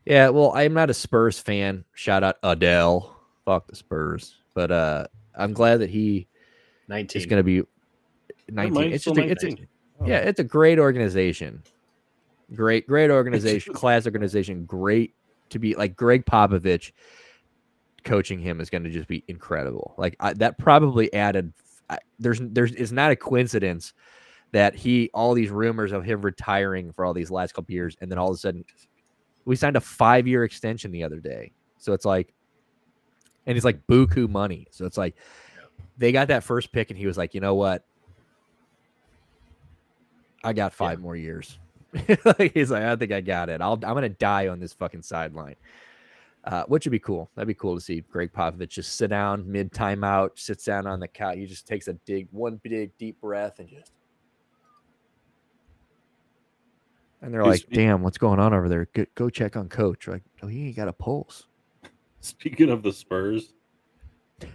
[0.05, 1.84] Yeah, well, I'm not a Spurs fan.
[1.94, 3.16] Shout out Adele.
[3.44, 4.36] Fuck the Spurs.
[4.55, 6.28] But uh, I'm glad that he
[6.88, 7.20] Nineteen.
[7.20, 7.62] is going to be
[8.50, 8.92] 19.
[8.92, 9.57] It's still just a, it's a,
[10.01, 10.12] 19.
[10.12, 10.28] yeah, oh.
[10.28, 11.62] it's a great organization.
[12.55, 14.64] Great, great organization, class organization.
[14.64, 15.14] Great
[15.51, 16.92] to be like Gregg Popovich
[18.05, 19.94] coaching him is going to just be incredible.
[19.99, 21.53] Like I, that probably added.
[21.90, 23.92] I, there's there's it's not a coincidence
[24.53, 28.11] that he all these rumors of him retiring for all these last couple years, and
[28.11, 28.64] then all of a sudden
[29.44, 31.53] we signed a five year extension the other day.
[31.78, 32.34] So it's like,
[33.46, 34.66] and it's like buku money.
[34.70, 35.16] So it's like
[35.96, 37.84] they got that first pick, and he was like, you know what?
[40.45, 41.59] I got five more years.
[42.55, 43.61] He's like, I think I got it.
[43.61, 45.57] I'll, I'm gonna die on this fucking sideline,
[46.45, 47.30] uh, which would be cool.
[47.34, 51.01] That'd be cool to see Gregg Popovich just sit down mid timeout, sits down on
[51.01, 51.36] the couch.
[51.36, 53.93] He just takes a dig, one big deep breath, and just.
[57.20, 58.86] And they're like, "Damn, what's going on over there?
[58.93, 61.47] Go, go check on coach." Like, oh, he ain't got a pulse.
[62.20, 63.55] Speaking of the Spurs,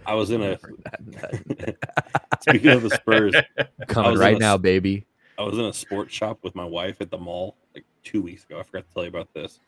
[0.06, 0.58] I was in a.
[2.40, 3.34] Speaking of the Spurs,
[3.88, 5.06] coming right a now, baby.
[5.38, 8.44] I was in a sports shop with my wife at the mall like two weeks
[8.44, 8.60] ago.
[8.60, 9.60] I forgot to tell you about this.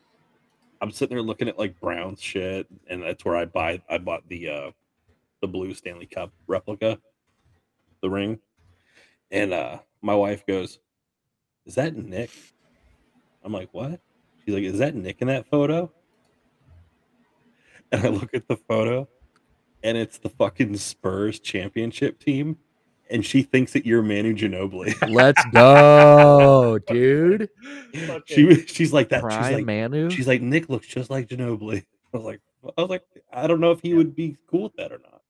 [0.81, 3.83] I'm sitting there looking at like Browns shit, and that's where I buy.
[3.89, 4.71] I bought the uh
[5.41, 6.99] the blue Stanley Cup replica,
[8.01, 8.39] the ring,
[9.31, 10.79] and uh my wife goes,
[11.65, 12.31] "Is that Nick?"
[13.43, 14.01] I'm like, "What?"
[14.45, 15.91] She's like, "Is that Nick in that photo?"
[17.91, 19.09] And I look at the photo,
[19.83, 22.59] and it's the fucking Spurs championship team,
[23.11, 24.95] and she thinks that you're Manu Ginobili.
[25.11, 27.49] Let's go, dude.
[28.27, 29.23] she she's like that.
[29.31, 30.11] She's like Manu.
[30.11, 31.85] she's like Nick looks just like Ginobili.
[32.15, 32.41] I was like
[32.77, 33.03] I was like
[33.33, 35.23] I don't know if he would be cool with that or not.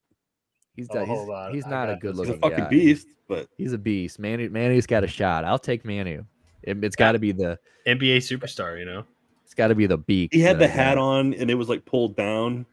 [0.75, 1.55] He's, Oh, done- he's, hold on.
[1.55, 2.21] he's not a got good this.
[2.21, 2.71] He's a looking fucking guy.
[2.71, 4.19] beast, but He's a beast.
[4.19, 5.45] Manu, Manu's got a shot.
[5.45, 6.25] I'll take Manu.
[6.63, 7.59] It, has got to be the.
[7.87, 9.05] NBA superstar, you know.
[9.45, 10.35] It's got to be the beak.
[10.35, 11.03] he had the hat got.
[11.03, 12.67] on and it was like pulled down.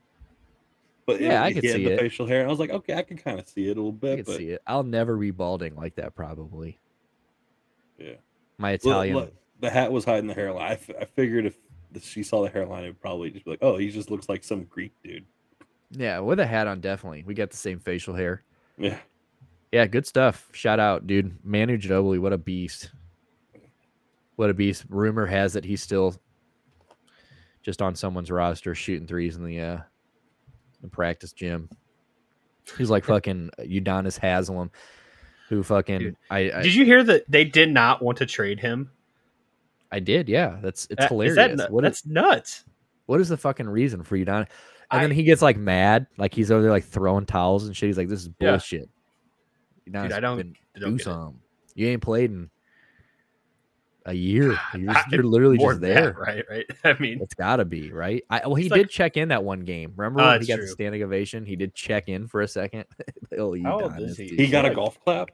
[1.05, 1.99] But it- Yeah, I he could see the it.
[1.99, 2.45] facial hair.
[2.45, 4.25] I was like, okay, I can kind of see it a little I bit, can
[4.25, 4.61] but see it.
[4.65, 6.15] I'll never be balding like that.
[6.15, 6.79] Probably.
[7.97, 8.13] yeah.
[8.57, 9.15] My Italian.
[9.15, 10.71] look, the hat was hiding the hairline.
[10.71, 11.57] I, f- I figured if
[12.03, 14.43] she saw the hairline, it would probably just be like, "Oh, he just looks like
[14.43, 15.25] some Greek dude."
[15.91, 17.23] Yeah, with a hat on, definitely.
[17.25, 18.43] We got the same facial hair.
[18.77, 18.97] Yeah,
[19.71, 20.47] Yeah, good stuff.
[20.53, 21.35] Shout out, dude.
[21.43, 22.91] Manu Ginobili, what a beast.
[24.35, 24.85] What a beast.
[24.89, 26.15] Rumor has it he's still
[27.61, 29.77] just on someone's roster shooting threes in the uh
[30.89, 31.69] practice gym.
[32.77, 34.71] He's like fucking Udonis Haslem,
[35.49, 38.59] who fucking Dude, I I, Did you hear that they did not want to trade
[38.59, 38.89] him?
[39.91, 40.57] I did, yeah.
[40.61, 41.57] That's it's That- is hilarious.
[41.57, 42.63] that What is that's nuts.
[43.05, 44.47] what is the fucking reason for Udonis?
[44.91, 47.87] And then he gets like mad, like he's over there like throwing towels and shit.
[47.87, 48.51] He's like, "This is Yeah.
[48.51, 48.89] bullshit."
[49.89, 51.39] Udonis, I don't- fucking I don't do something.
[51.75, 52.49] You ain't played in
[54.05, 54.57] a year.
[54.75, 56.11] You're, I- just- you're literally just there.
[56.11, 56.45] that, right?
[56.49, 56.65] Right.
[56.83, 58.23] I mean, It's got to be right.
[58.29, 59.93] I, well, he did like- check in that one game.
[59.95, 61.45] Remember uh, when he that's got the standing ovation?
[61.45, 62.85] He did check in for a second.
[63.37, 64.27] oh, How old he?
[64.35, 65.29] he got a golf clap.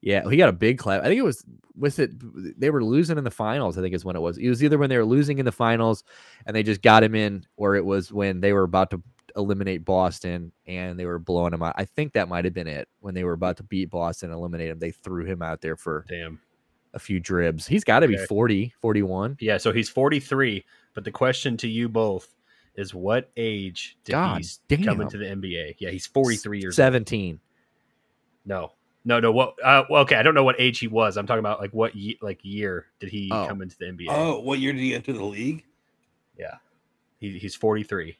[0.00, 1.00] Yeah, he got a big clap.
[1.00, 1.42] I think it was
[1.76, 2.10] with it.
[2.60, 3.78] They were losing in the finals.
[3.78, 4.36] I think is when it was.
[4.36, 6.04] It was either when they were losing in the finals
[6.44, 9.02] and they just got him in, or it was when they were about to
[9.34, 11.74] eliminate Boston and they were blowing him out.
[11.78, 14.38] I think that might have been it when they were about to beat Boston and
[14.38, 14.78] eliminate him.
[14.78, 16.38] They threw him out there for damn.
[16.94, 17.66] A few dribs.
[17.66, 18.26] He's got to be Okay.
[18.26, 19.36] 40, 41.
[19.40, 19.58] Yeah.
[19.58, 20.64] So he's 43.
[20.94, 22.34] But the question to you both
[22.76, 25.74] is, what age did God he s- come into the NBA?
[25.78, 26.76] Yeah, he's 43 years old.
[26.76, 27.40] 17.
[28.46, 28.72] No,
[29.04, 29.32] no, no.
[29.32, 29.54] What?
[29.62, 30.16] Uh, well, okay.
[30.16, 31.16] I don't know what age he was.
[31.16, 33.46] I'm talking about like what ye- like year did he Oh.
[33.48, 34.06] come into the NBA?
[34.08, 35.64] Oh, what year did he enter the league?
[36.38, 36.56] Yeah,
[37.18, 38.16] he, he's 43.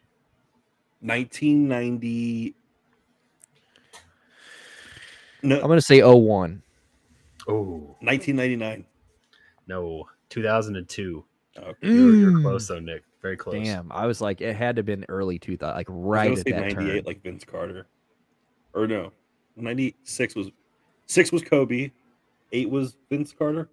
[1.01, 2.55] 1990.
[5.43, 6.63] No, I'm going to say 01.
[7.49, 8.85] Oh 1999.
[9.67, 11.25] no, 2002.
[11.57, 11.73] Okay.
[11.83, 12.43] You're, you're Mm.
[12.43, 13.03] close though, Nick.
[13.23, 13.55] Very close.
[13.55, 13.91] Damn.
[13.93, 16.47] I was like, it had to have been early 2000, like I right was at
[16.47, 17.05] gonna that 98, turn.
[17.07, 17.87] like Vince Carter,
[18.75, 19.13] or no,
[19.57, 20.51] 96 was
[21.07, 21.91] six was Kobe,
[22.53, 23.69] eight was Vince Carter,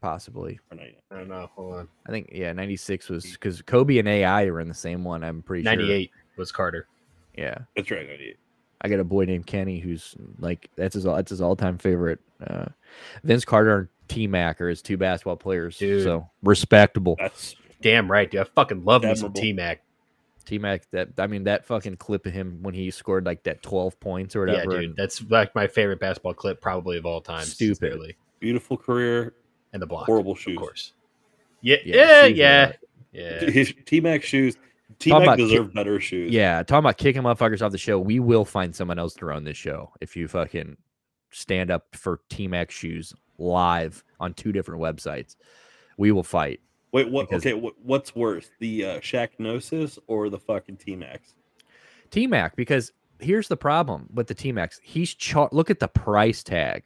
[0.00, 0.58] Possibly.
[0.70, 1.00] or 99.
[1.10, 1.50] I don't know.
[1.54, 1.88] Hold on.
[2.06, 5.22] I think, yeah, 96 was because Kobe and AI were in the same one.
[5.22, 5.76] I'm pretty sure.
[5.76, 6.86] 98 was Carter.
[7.36, 7.58] Yeah.
[7.76, 8.36] That's right, 98.
[8.80, 12.20] I got a boy named Kenny who's like that's his that's his all time favorite.
[12.44, 12.66] Uh,
[13.24, 15.78] Vince Carter and T Mac are his two basketball players.
[15.78, 16.02] Dude.
[16.02, 17.16] So respectable.
[17.18, 18.40] That's Damn right, dude.
[18.40, 19.82] I fucking love me some T Mac.
[20.46, 23.62] T Mac that I mean that fucking clip of him when he scored like that
[23.62, 24.80] twelve points or Yeah, whatever.
[24.82, 24.96] dude.
[24.96, 27.44] That's like my favorite basketball clip probably of all time.
[27.44, 27.76] Stupid.
[27.76, 28.16] sincerely.
[28.40, 29.34] beautiful career,
[29.72, 30.06] And the block.
[30.06, 30.92] horrible shoes, Of course.
[31.60, 32.72] Yeah, Yeah, yeah, yeah.
[33.12, 33.50] Yeah.
[33.50, 34.56] His T Mac shoes.
[35.00, 36.32] T Talking Mac about ki- deserved better shoes.
[36.32, 37.98] Yeah, talking about kicking motherfuckers off the show.
[37.98, 40.76] We will find someone else to run this show if you fucking
[41.30, 45.36] stand up for T Mac shoes live on two different websites.
[45.96, 46.60] We will fight.
[46.92, 47.28] Wait, what?
[47.28, 51.34] Because- okay, what, what's worse, the uh, Shaqnosis or the fucking T Max?
[52.10, 54.80] T Mac because here's the problem with the T Max.
[54.82, 56.84] He's char- look at the price tag.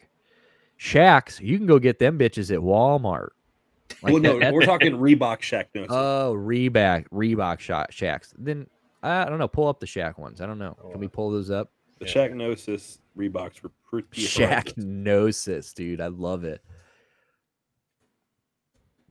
[0.78, 3.28] Shaq's, you can go get them bitches at Walmart.
[4.02, 5.86] Like well, no, that- we're talking Reebok Shaqnosis.
[5.90, 8.34] Oh, Reebok, Reebok shot Shaq's.
[8.38, 8.66] Then
[9.02, 9.48] I don't know.
[9.48, 10.40] Pull up the Shaq ones.
[10.40, 10.76] I don't know.
[10.90, 11.10] Can we oh.
[11.10, 11.70] pull those up?
[11.98, 12.28] the yeah.
[12.28, 14.74] Shaqnosis Reeboks were pretty Shaq horrendous.
[14.76, 16.00] Gnosis, dude.
[16.00, 16.60] I love it.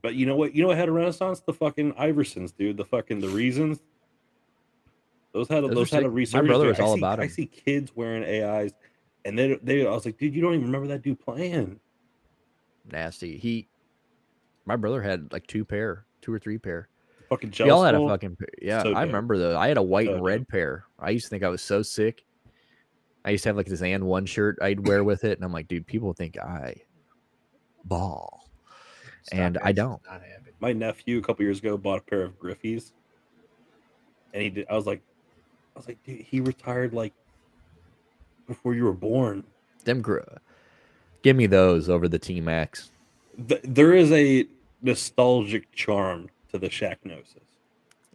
[0.02, 0.54] But you know what?
[0.54, 1.40] You know what had a renaissance?
[1.40, 2.76] The fucking Iversons, dude.
[2.76, 3.80] The fucking the reasons.
[5.32, 6.10] Those had a, Those those, had a sick.
[6.12, 6.48] My resurgence.
[6.48, 6.70] brother dude.
[6.72, 7.28] was I all see, about I 'em.
[7.30, 8.72] see kids wearing AIs,
[9.24, 9.86] and they they.
[9.86, 11.80] I was like, dude, you don't even remember that dude playing.
[12.92, 13.38] Nasty.
[13.38, 13.68] He,
[14.66, 16.88] my brother had like two pair, two or three pair.
[17.28, 18.48] Fucking y'all had a fucking pair.
[18.60, 19.58] Yeah, So I remember though.
[19.58, 20.84] I had a white So and red pair.
[20.98, 22.24] I used to think I was so sick.
[23.24, 25.52] I used to have like this and one shirt I'd wear with it, and I'm
[25.52, 26.76] like, dude, people think I
[27.84, 28.48] ball.
[29.32, 30.00] And I don't.
[30.02, 30.50] is not happy.
[30.60, 32.92] My nephew a couple years ago bought a pair of Griffeys,
[34.34, 34.66] and he did.
[34.70, 35.00] I was like,
[35.74, 37.14] I was like, dude, he retired like
[38.46, 39.44] before you were born.
[39.84, 40.20] Them, gr-
[41.22, 42.90] give me those over the T Max.
[43.48, 44.46] Th- there is a
[44.84, 47.38] nostalgic charm to the Shaqnosis.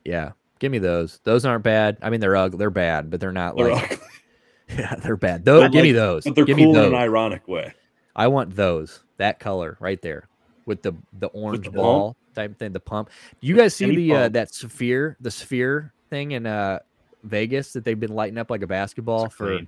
[0.05, 1.19] Yeah, give me those.
[1.23, 1.97] Those aren't bad.
[2.01, 2.57] I mean, they're ugly.
[2.57, 3.91] They're bad, but they're not They're like.
[3.93, 4.05] ugly,
[4.77, 5.43] Yeah, they're bad.
[5.45, 6.23] Those, But give me those.
[6.23, 7.73] but they're give cool in an ironic way.
[8.15, 9.03] I want those.
[9.17, 10.27] That color right there
[10.65, 12.71] with the the orange the ball type thing.
[12.71, 13.09] The pump.
[13.41, 16.79] You guys see Any the uh, that sphere, the sphere thing in uh
[17.23, 19.67] Vegas that they've been lighting up like a basketball It's for clean.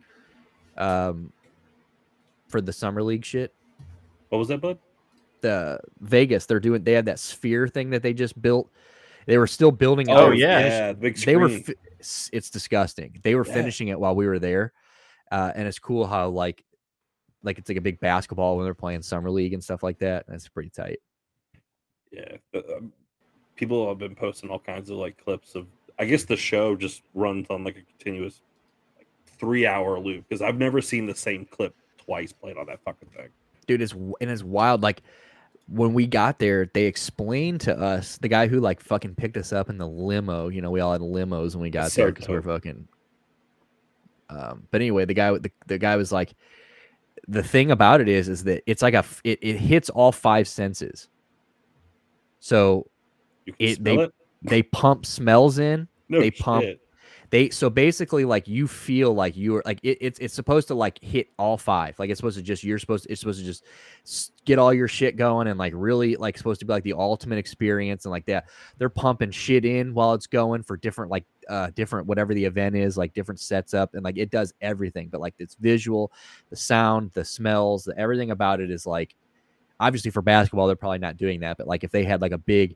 [0.77, 1.33] um
[2.47, 3.53] for the summer league shit.
[4.29, 4.77] What was that, bud?
[5.41, 6.83] The Vegas, they're doing.
[6.83, 8.71] They had that sphere thing that they just built.
[9.27, 10.09] They were still building.
[10.09, 10.13] it.
[10.13, 10.59] Oh, yeah.
[10.59, 11.49] yeah, the big they were.
[11.49, 13.19] Fi- it's, it's disgusting.
[13.23, 13.53] They were Yeah.
[13.53, 14.73] finishing it while we were there,
[15.31, 16.63] uh, and it's cool how like,
[17.43, 20.25] like it's like a big basketball when they're playing summer league and stuff like that.
[20.27, 20.99] That's pretty tight.
[22.11, 22.91] Yeah, but, um,
[23.55, 25.67] people have been posting all kinds of like clips of.
[25.99, 28.41] I guess the show just runs on like a continuous,
[28.97, 32.79] like three hour loop because I've never seen the same clip twice played on that
[32.83, 33.29] fucking thing.
[33.67, 34.81] dude, it's w- and it's wild.
[34.81, 35.03] Like
[35.73, 39.53] when we got there, they explained to us the guy who like fucking picked us
[39.53, 40.49] up in the limo.
[40.49, 42.55] You know, we all had limos when we got That's there because we were dope.
[42.63, 42.87] fucking.
[44.29, 46.33] Um, but anyway, the guy, the, the guy was like,
[47.27, 50.47] the thing about it is, is that it's like a it, it hits all five
[50.47, 51.07] senses.
[52.39, 52.87] So
[53.59, 54.13] It- they- it.
[54.41, 56.81] they pump smells in, No they pump- shit.
[57.31, 61.01] They so basically like you feel like you're like it, it's it's supposed to like
[61.01, 61.97] hit all five.
[61.97, 63.63] Like it's supposed to just you're supposed to, it's supposed to just
[64.43, 67.37] get all your shit going and like really like supposed to be like the ultimate
[67.37, 71.69] experience and like that they're pumping shit in while it's going for different like uh
[71.73, 75.21] different whatever the event is like different sets up and like it does everything but
[75.21, 76.11] like it's visual
[76.49, 79.15] the sound the smells the everything about it is like
[79.79, 82.37] obviously for basketball they're probably not doing that but like if they had like a
[82.37, 82.75] big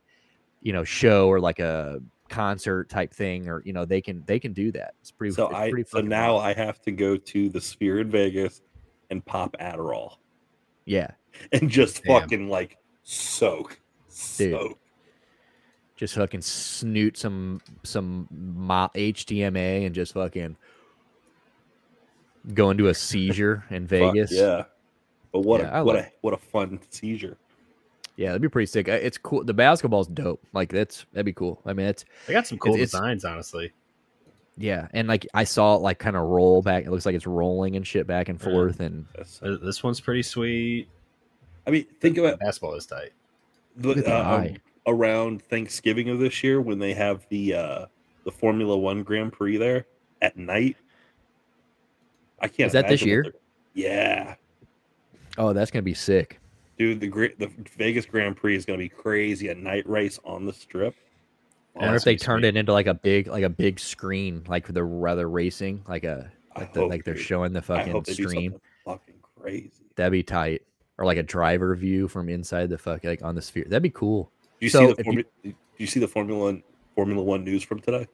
[0.62, 4.38] you know show or like a concert type thing or you know they can they
[4.38, 6.36] can do that it's pretty So it's I pretty so now.
[6.38, 8.62] I have to go to the Sphere in Vegas
[9.10, 10.16] and pop Adderall
[10.84, 11.10] yeah
[11.52, 12.20] and just Damn.
[12.22, 13.78] fucking like soak,
[14.36, 14.52] Dude.
[14.52, 14.78] soak.
[15.96, 18.26] just fucking snoot some some
[18.94, 20.56] HDMA and just fucking
[22.54, 24.32] go into a seizure in Fuck, Vegas.
[24.32, 24.64] yeah.
[25.32, 27.36] But what Yeah, a what a what a fun seizure.
[28.16, 28.88] Yeah, that'd be pretty sick.
[28.88, 29.44] Uh, It's cool.
[29.44, 30.42] The basketball's dope.
[30.52, 31.60] Like that's that'd be cool.
[31.66, 33.72] I mean, it's They got some cool it's- designs, honestly.
[34.56, 36.84] yeah, and like I saw it like kind of roll back.
[36.84, 38.44] It looks like it's rolling and shit back and Yeah.
[38.50, 38.80] forth.
[38.80, 40.88] And Uh, This one's pretty sweet.
[41.66, 43.10] I mean, think about Basketball is tight.
[43.76, 44.56] the, Look at the uh, eye.
[44.86, 47.86] around Thanksgiving of this year when they have the uh
[48.24, 49.86] the Formula One Grand Prix there
[50.22, 50.76] at night.
[52.40, 52.66] I can't.
[52.68, 53.24] Is that this year?
[53.74, 54.36] Yeah,
[55.38, 56.40] oh, that's gonna be sick.
[56.78, 57.00] Dude.
[57.00, 57.08] The
[57.38, 59.48] the Vegas Grand Prix is going to be crazy.
[59.48, 60.94] A night race on the strip.
[61.74, 64.44] I wonder that's if they turned it into like a big like a big screen,
[64.48, 67.22] like the rather racing, like a like, the, hope, like they're dude.
[67.24, 68.58] showing the fucking hope they do stream.
[68.84, 69.70] fucking crazy.
[69.96, 70.62] That'd be tight.
[70.98, 73.64] Or like a driver view from inside the fuck like on the sphere.
[73.68, 74.30] That'd be cool.
[74.58, 76.62] Do you So see the you- Formu- do you see the Formula One
[76.94, 78.06] Formula One news from today?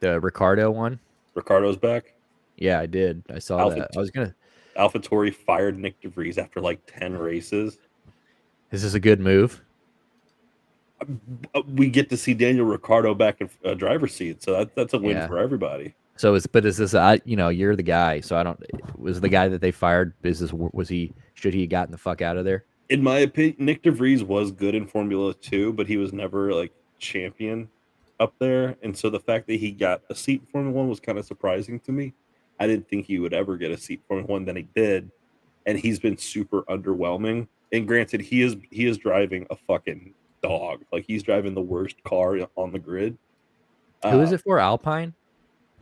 [0.00, 0.98] The Ricciardo one.
[1.34, 2.14] Ricciardo's back.
[2.56, 3.22] Yeah, I did.
[3.32, 3.90] I saw Alpha that.
[3.96, 4.34] I was gonna.
[4.76, 7.78] AlphaTauri fired Nyck de Vries after like ten races.
[8.74, 9.62] Is this a good move?
[11.00, 14.94] Uh, We get to see Daniel Ricciardo back in uh, driver's seat, so that, that's
[14.94, 15.28] a win Yeah.
[15.28, 15.94] for everybody.
[16.16, 18.60] So is but is this I you know you're the guy so I don't
[18.96, 21.98] was the guy that they fired is this was he should he have gotten the
[21.98, 25.72] fuck out of there In my opinion, Nyck de Vries was good in Formula Two,
[25.72, 27.68] but he was never like champion
[28.20, 31.00] up there, and so the fact that he got a seat in Formula One was
[31.00, 32.14] kind of surprising to me.
[32.60, 35.10] I didn't think he would ever get a seat in Formula One, then he did,
[35.66, 37.48] and he's been super underwhelming.
[37.74, 40.84] And granted, he is he is driving a fucking dog.
[40.92, 43.18] Like he's driving the worst car on the grid.
[44.04, 45.12] who is Uh, it for Alpine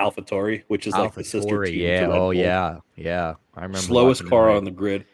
[0.00, 1.74] AlphaTauri, which is like the sister team.
[1.74, 5.04] to yeah oh yeah yeah I remember slowest car on the grid,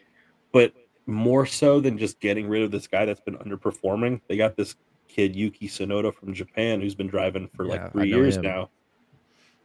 [0.53, 0.73] but
[1.05, 4.21] more so than just getting rid of this guy that's been underperforming.
[4.29, 4.75] They got this
[5.09, 8.43] kid Yuki Tsunoda from Japan who's been driving for Yeah, like three years him.
[8.43, 8.69] now,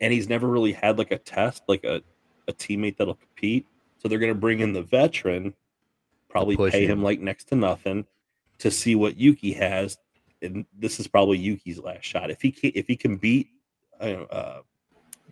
[0.00, 2.02] and he's never really had like a test, like a,
[2.48, 3.66] a teammate that'll compete.
[3.98, 5.54] So they're gonna bring in the veteran,
[6.34, 7.02] probably pay him him.
[7.02, 8.04] like next to nothing
[8.58, 9.96] to see what Yuki has,
[10.42, 12.30] and this is probably Yuki's last shot.
[12.30, 13.48] If he can, if he can beat.
[14.00, 14.60] I don't know, uh,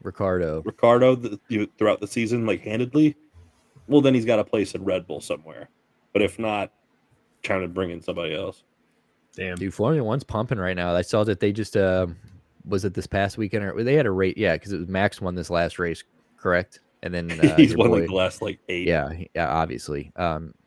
[0.02, 3.16] Ricciardo Ricciardo the, you, throughout the season, like handedly,
[3.88, 5.68] well, then he's got a place in Red Bull somewhere.
[6.12, 6.72] But if not,
[7.42, 8.62] trying to bring in somebody else.
[9.34, 9.56] Damn.
[9.56, 12.06] dude Formula One's pumping right now I saw that they just uh
[12.66, 15.22] was it this past weekend or they had a rate yeah because it was Max
[15.22, 16.04] won this last race
[16.36, 18.86] correct and then uh, he's won boy- like the last like eight.
[18.86, 20.12] yeah, yeah, obviously.
[20.16, 20.61] Um, but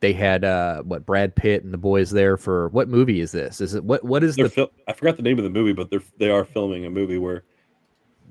[0.00, 3.60] they had uh, what Brad Pitt and the boys there for what movie is this?
[3.60, 4.04] Is it what?
[4.04, 4.50] What is they're the?
[4.50, 7.18] fil- I forgot the name of the movie, but they're they are filming a movie
[7.18, 7.44] where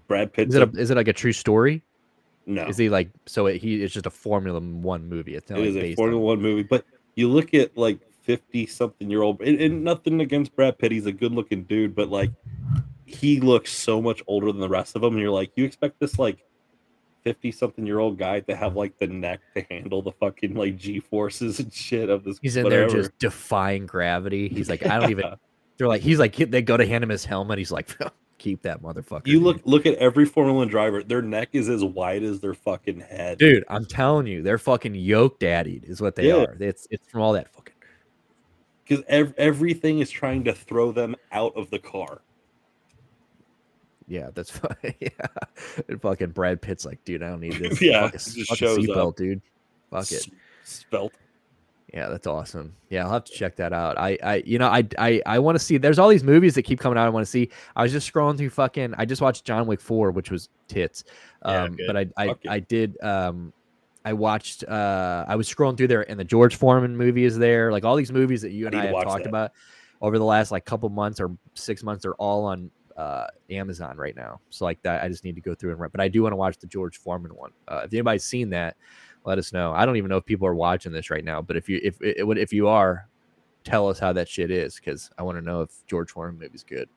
[0.07, 0.49] Brad Pitt.
[0.49, 1.83] Is it a, is it like a true story?
[2.47, 2.65] no?
[2.65, 3.45] Is he like so?
[3.45, 5.35] It, he it's just a Formula One movie.
[5.35, 7.99] It's not it like is a Formula on, One movie, but you look at like
[8.23, 11.93] fifty something year old, and, and nothing against Brad Pitt, he's a good looking dude,
[11.93, 12.31] but like
[13.05, 15.99] he looks so much older than the rest of them, and you're like, you expect
[15.99, 16.39] this like
[17.27, 20.77] fifty something year old guy to have like the neck to handle the fucking like
[20.77, 22.39] G forces and shit of this.
[22.41, 22.89] He's in whatever.
[22.91, 24.47] there just defying gravity.
[24.47, 25.25] He's like, I don't even.
[25.77, 27.57] They're like, he's like, they go to hand him his helmet.
[27.59, 27.95] He's like,
[28.39, 29.27] keep that motherfucker.
[29.27, 31.03] You dude." look look at every Formula One driver.
[31.03, 33.37] Their neck is as wide as their fucking head.
[33.39, 33.63] dude.
[33.67, 36.45] I'm telling you, they're fucking yoke daddied, is what they Yeah.
[36.45, 36.57] are.
[36.59, 37.73] It's it's from all that fucking.
[38.87, 42.21] because ev- everything is trying to throw them out of the car.
[44.07, 44.93] Yeah, that's fine.
[44.99, 45.09] yeah,
[45.87, 47.81] and fucking Brad Pitt's like, dude, I don't need this.
[47.81, 49.15] Yeah, fuck a, just fuck a shows seatbelt, up.
[49.17, 49.41] dude.
[49.91, 50.27] Fuck it.
[50.63, 51.13] Spelt.
[51.93, 52.75] Yeah, that's awesome.
[52.89, 53.97] Yeah, I'll have to check that out.
[53.97, 55.77] I, I, you know, I, I, I want to see.
[55.77, 57.05] There's all these movies that keep coming out.
[57.05, 57.49] I want to see.
[57.77, 58.93] I was just scrolling through fucking.
[58.97, 61.05] I just watched John Wick Four, which was tits.
[61.45, 61.87] Yeah, Um, good.
[61.87, 62.49] but I, I, Fuck it.
[62.51, 63.01] I did.
[63.01, 63.53] Um,
[64.03, 64.65] I watched.
[64.65, 67.71] Uh, I was scrolling through there, and the George Foreman movie is there.
[67.71, 69.29] Like all these movies that you and need I, have talked that.
[69.29, 69.51] about
[70.01, 74.15] over the last like couple months or six months are all on uh, Amazon right
[74.15, 74.41] now.
[74.49, 75.93] So like that, I just need to go through and rent.
[75.93, 77.51] But I do want to watch the George Foreman one.
[77.67, 78.75] Uh, if anybody's seen that,
[79.23, 79.71] let us know.
[79.73, 82.01] I don't even know if people are watching this right now, but if you if
[82.01, 83.07] it, would if you are,
[83.63, 86.63] tell us how that shit is because I want to know if George Foreman movie's
[86.63, 86.89] good.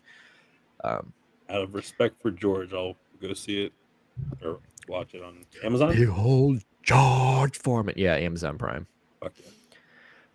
[0.82, 1.12] Um,
[1.50, 3.72] Out of respect for George, I'll go see it
[4.42, 5.94] or watch it on Amazon.
[5.94, 7.94] Behold George Foreman.
[7.98, 8.86] Yeah, Amazon Prime.
[9.20, 9.50] Fuck yeah.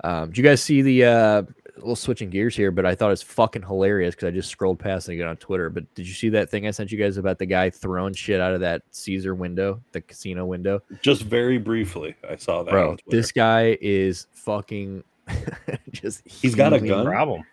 [0.04, 1.44] Um, did you guys see the uh
[1.76, 4.80] a little switching gears here, but I thought it's fucking hilarious because I just scrolled
[4.80, 5.70] past it again on Twitter.
[5.70, 8.40] But did you see that thing I sent you guys about the guy throwing shit
[8.40, 10.82] out of that Caesar window, the casino window?
[11.02, 12.72] Just very briefly, I saw that.
[12.72, 15.04] Bro, on this guy is fucking
[15.92, 17.06] just He's got a gun?
[17.06, 17.44] Problem.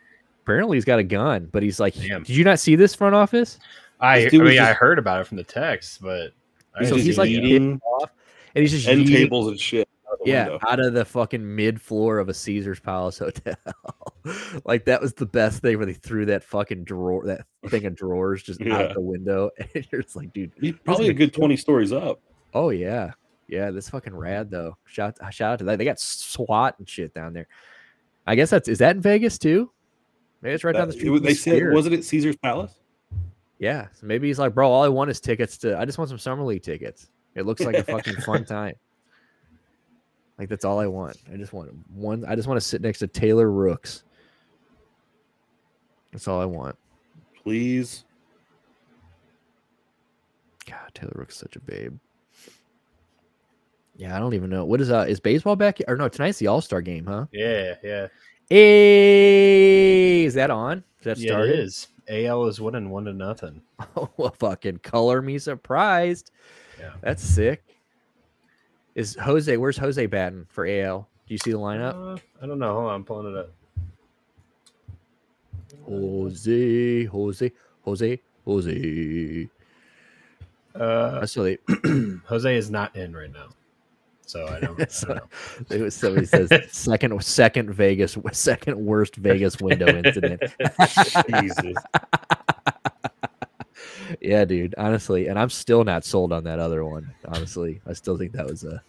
[0.44, 2.22] Apparently he's got a gun, but he's like Damn.
[2.22, 3.58] Did you not see this front office?
[4.00, 6.32] I, I mean, dude was I heard about it from the text, but
[6.84, 8.10] So he's like eating off
[8.54, 9.88] and he's just end yeeting- tables and shit.
[10.24, 10.58] Yeah, window.
[10.68, 13.54] out of the fucking mid floor of a Caesar's Palace hotel.
[14.64, 17.94] like that was the best thing where they threw that fucking drawer, that thing of
[17.94, 18.76] drawers just Yeah.
[18.78, 22.20] out the window, and you're just like, dude, He's probably a good twenty stories up.
[22.54, 23.12] oh yeah,
[23.48, 24.76] yeah, this fucking rad though.
[24.84, 25.78] Shout uh, shout out to that.
[25.78, 27.48] They got SWAT and shit down there.
[28.26, 29.70] I guess that's is that in Vegas too?
[30.42, 31.12] Maybe it's right down the street.
[31.14, 32.74] it- they said, wasn't it Caesar's Palace?
[33.58, 35.78] Yeah, so maybe he's like, bro, all I want is tickets to.
[35.78, 37.08] I just want some summer league tickets.
[37.36, 38.74] It looks like a fucking fun time.
[40.38, 41.16] Like that's all I want.
[41.32, 42.24] I just want one.
[42.24, 44.04] I just want to sit next to Taylor Rooks.
[46.12, 46.76] That's all I want.
[47.42, 48.04] Please.
[50.66, 51.98] God, Taylor Rooks is such a babe.
[53.96, 56.08] Yeah, I don't even know what is uh is baseball back or no?
[56.08, 57.26] Tonight's the All Star game, huh?
[57.32, 58.08] Yeah, yeah.
[58.48, 60.78] Hey, is that on?
[61.00, 61.54] Is that yeah, started?
[61.54, 61.88] it is.
[62.08, 63.62] AL is winning one to nothing.
[63.96, 66.30] Oh, well, fucking color me surprised.
[66.78, 66.92] Yeah.
[67.02, 67.64] That's sick.
[68.94, 69.56] Is Jose?
[69.56, 71.08] Where's Jose Batten for AL?
[71.26, 71.94] Do you see the lineup?
[72.16, 72.72] Uh, I don't know.
[72.74, 73.50] Hold on, I'm pulling it up.
[75.88, 77.52] Jose, Jose,
[77.84, 79.48] Jose, Jose.
[80.74, 81.42] Uh, I saw.
[82.26, 83.48] Jose is not in right now,
[84.26, 84.80] so I don't.
[84.80, 85.18] I So-
[85.68, 85.88] don't know.
[85.88, 90.42] Somebody says second second Vegas second worst Vegas window incident.
[91.40, 91.74] Jesus.
[94.20, 94.74] Yeah, dude.
[94.78, 97.12] Honestly, and I'm still not sold on that other one.
[97.26, 98.82] Honestly, I still think that was a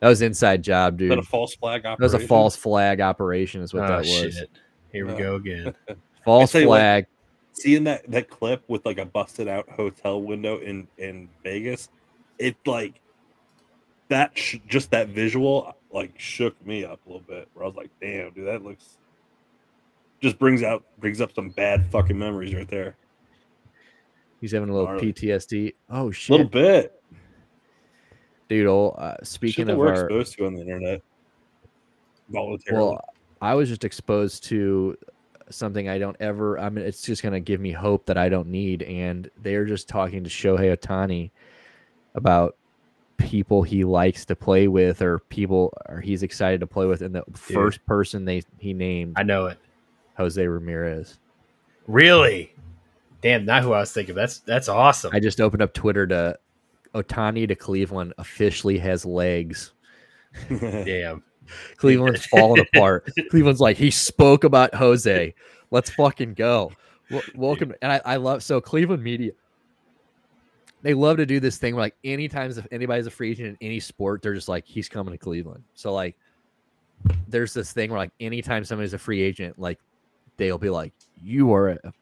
[0.00, 1.10] that was inside job, dude.
[1.10, 1.96] that a false flag operation.
[2.00, 2.28] That was a operation?
[2.28, 4.08] false flag operation, is what Oh, that was.
[4.08, 4.50] shit.
[4.92, 5.18] Here we Oh.
[5.18, 5.74] go again.
[6.24, 7.06] False tell you what, flag.
[7.52, 11.88] Seeing that that clip with like a busted out hotel window in in Vegas,
[12.38, 13.00] it like
[14.08, 17.48] that sh- just that visual like shook me up a little bit.
[17.54, 18.96] Where I was like, "Damn, dude, that looks."
[20.20, 22.96] Just brings out brings up some bad fucking memories right there.
[24.40, 25.12] He's having a little gnarly.
[25.12, 25.74] PTSD.
[25.90, 27.02] Oh shit, A little bit.
[28.48, 28.66] dude.
[28.66, 31.02] Oh, uh, Shit speaking that of we're our, exposed to on the internet.
[32.30, 32.84] Voluntarily.
[32.86, 33.04] well,
[33.40, 34.96] I was just exposed to
[35.50, 36.58] something I don't ever.
[36.58, 38.82] I mean, it's just gonna give me hope that I don't need.
[38.82, 41.30] And they're just talking to Shohei Ohtani
[42.14, 42.56] about
[43.16, 47.02] people he likes to play with, or people, or he's excited to play with.
[47.02, 49.58] And the first person they he named I know it.
[50.16, 51.18] Jose Ramirez.
[51.86, 52.52] Really?
[53.20, 54.14] Damn, not who I was thinking.
[54.14, 55.10] That's that's awesome.
[55.12, 56.38] I just opened up Twitter to
[56.94, 59.72] Ohtani to Cleveland officially has legs.
[60.48, 61.22] Damn.
[61.76, 63.10] Cleveland's falling apart.
[63.30, 65.34] Cleveland's like he spoke about Jose.
[65.70, 66.72] Let's fucking go.
[67.10, 69.32] Wel- welcome, and I, I love so Cleveland media.
[70.82, 73.66] They love to do this thing where like anytime if anybody's a free agent in
[73.66, 75.64] any sport, they're just like he's coming to Cleveland.
[75.74, 76.16] So like,
[77.26, 79.80] there's this thing where like anytime somebody's a free agent, like
[80.36, 81.92] they'll be like, "You are a,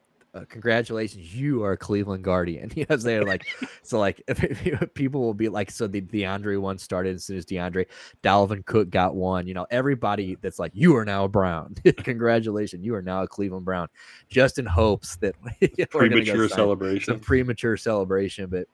[0.43, 3.47] a congratulations, you are a Cleveland Guardian." You know, they're like,
[3.83, 4.23] so like
[4.95, 7.87] people will be like, so the DeAndre one started as soon as DeAndre
[8.23, 9.47] Dalvin Cook got one.
[9.47, 11.75] You know, everybody that's like, you are now a Brown.
[12.05, 13.89] Congratulations, you are now a Cleveland Brown.
[14.29, 17.15] Just in hopes that we're gonna go Premature celebration.
[17.15, 18.67] some premature celebration, but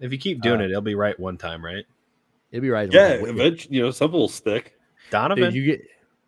[0.00, 1.84] If you keep doing Uh, it, it'll be right one time, right?
[2.50, 2.92] it'll be right.
[2.92, 4.74] Yeah, Dude, eventually, you know, some will stick.
[5.10, 5.54] Donovan.
[5.54, 5.82] you get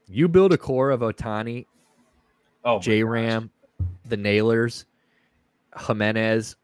[0.09, 1.67] you build a core of Ohtani,
[2.65, 3.09] oh, J gosh.
[3.11, 3.51] Ram,
[4.05, 4.85] the Naylors,
[5.75, 6.55] Giménez,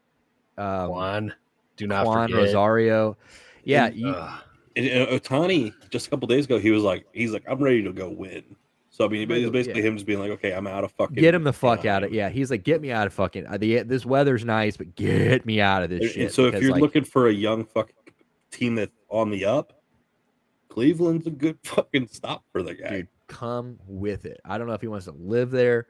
[0.57, 1.33] um, Juan.
[1.77, 2.43] Do not Juan forget.
[2.45, 3.17] Rosario.
[3.63, 4.41] Yeah, And, you, Ugh.
[4.75, 7.83] And, and Ohtani just a couple days ago, he was like, he's like, I'm ready
[7.83, 8.43] to go win.
[8.89, 9.87] So I mean, it's basically yeah.
[9.87, 11.15] him just being like, okay, I'm out of fucking.
[11.15, 11.95] get him the fuck Anaheim.
[11.95, 12.15] out of it.
[12.15, 12.29] yeah.
[12.29, 15.59] He's like, get me out of fucking uh, the this weather's nice, but get me
[15.61, 16.21] out of this And, shit.
[16.23, 17.95] and so if you're like, looking for a young fucking
[18.51, 19.81] team that's on the up,
[20.69, 22.89] Cleveland's a good fucking stop for the guy.
[22.89, 24.39] dude, come with it.
[24.45, 25.87] I don't know if he wants to live there,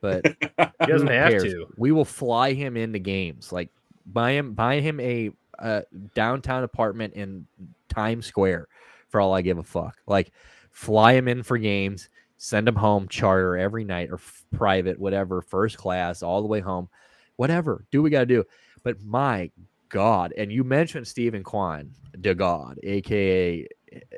[0.00, 0.24] but
[0.80, 1.44] He doesn't have cares?
[1.44, 1.66] to.
[1.76, 3.52] We will fly him into games.
[3.52, 3.70] Like
[4.06, 5.82] buy him, buy him a uh,
[6.14, 7.46] downtown apartment in
[7.88, 8.68] Times Square
[9.08, 9.96] for all I give a fuck.
[10.06, 10.32] Like,
[10.70, 15.40] fly him in for games, send him home, charter every night or f- private, whatever,
[15.42, 16.88] first class, all the way home,
[17.36, 17.84] whatever.
[17.90, 18.44] Do what we got to do.
[18.82, 19.50] But my
[19.88, 21.90] God, and you mentioned Steven Kwan,
[22.20, 23.66] de God, aka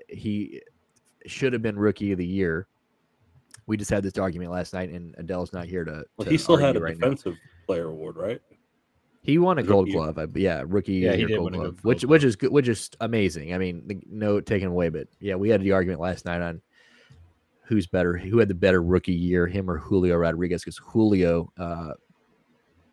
[0.08, 0.60] he
[1.26, 2.66] should have been rookie of the year.
[3.68, 6.02] We just had this argument last night, and Adele's not here to.
[6.16, 7.06] Well, to he still had argue a right now.
[7.08, 8.40] defensive player award, right?
[9.22, 9.92] He won a Gold Rookie.
[9.92, 12.10] Glove, I, yeah, rookie Yeah, of he did Gold win a Glove, Gold which Glove.
[12.10, 13.52] which is good, which is amazing.
[13.52, 16.62] I mean, the- no taken away, but yeah, we had the argument last night on
[17.64, 21.92] who's better, who had the better rookie year, him or Julio Rodriguez, because Julio uh,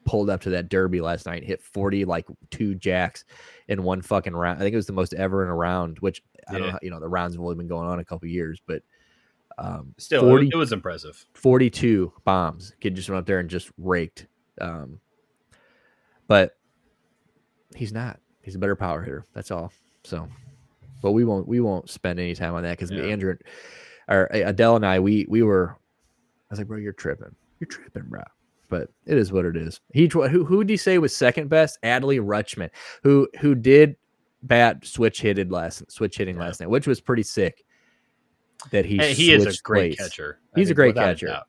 [0.03, 3.23] pulled up to that derby last night, hit forty like two jacks
[3.69, 4.57] in one fucking round.
[4.57, 6.79] I think it was the most ever in a round, which I don't know, how,
[6.81, 8.81] you know, the rounds have only been going on a couple years, but
[9.57, 11.25] um, Still, 40 it, was impressive.
[11.33, 12.73] 42 bombs.
[12.81, 14.27] Kid just went up there and just raked.
[14.59, 14.99] Um,
[16.27, 16.57] but
[17.75, 18.19] he's not.
[18.41, 19.25] He's a better power hitter.
[19.33, 19.71] That's all.
[20.03, 20.27] So,
[21.01, 23.03] but we won't we won't spend any time on that because Yeah.
[23.03, 23.35] Andrew
[24.07, 25.71] or uh, Adele and I we we were.
[25.71, 27.35] I was like, bro, you're tripping.
[27.59, 28.21] You're tripping, bro.
[28.69, 29.79] But it is what it is.
[29.93, 31.79] He who who did he say was second best?
[31.83, 32.69] Adley Rutschman,
[33.03, 33.95] who who did
[34.43, 36.43] bat switch hitted last switch hitting Yeah.
[36.43, 37.64] last night, which was pretty sick.
[38.71, 40.09] That he Hey, he is a great plays.
[40.09, 40.39] catcher.
[40.55, 41.41] I He's a great without a catcher.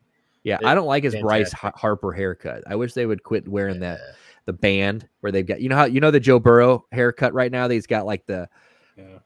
[0.43, 1.59] Yeah, It- I don't like his Bryce fantastic.
[1.59, 2.63] Har- Harper haircut.
[2.67, 3.99] I wish they would quit wearing that
[4.45, 7.51] the band where they've got you know how you know the Joe Burrow haircut right
[7.51, 7.67] now.
[7.67, 8.47] That he's got like the
[8.97, 9.19] Yeah.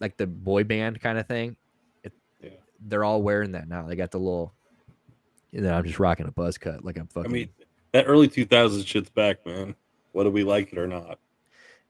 [0.00, 1.56] like the boy band kind of thing.
[2.04, 2.50] It, Yeah.
[2.80, 3.86] They're all wearing that now.
[3.86, 4.54] They got the little.
[5.50, 7.30] You know, I'm just rocking a buzz cut like I'm fucking.
[7.30, 7.48] I mean,
[7.92, 9.74] that early 2000s shit's back, man.
[10.12, 11.18] Whether we like it or not.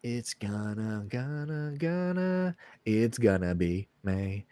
[0.02, 4.46] it's gonna, gonna, gonna, it's gonna be May.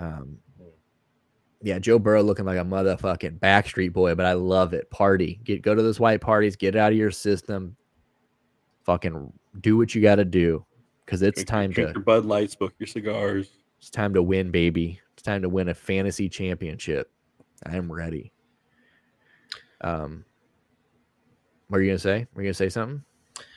[0.00, 0.38] Um,
[1.62, 4.90] yeah, Joe Burrow looking like a motherfucking Backstreet Boy, but I love it.
[4.90, 7.76] Party, get go to those white parties, get out of your system.
[8.84, 9.30] Fucking
[9.60, 10.64] do what you got to do,
[11.04, 13.50] because it's Drink- time drink to your Bud Light, smoke your cigars.
[13.78, 14.98] it's time to win, baby.
[15.12, 17.10] It's time to win a fantasy championship.
[17.66, 18.32] I'm ready.
[19.82, 20.24] Um,
[21.68, 22.26] what are you gonna say?
[22.34, 23.04] Were you gonna say something?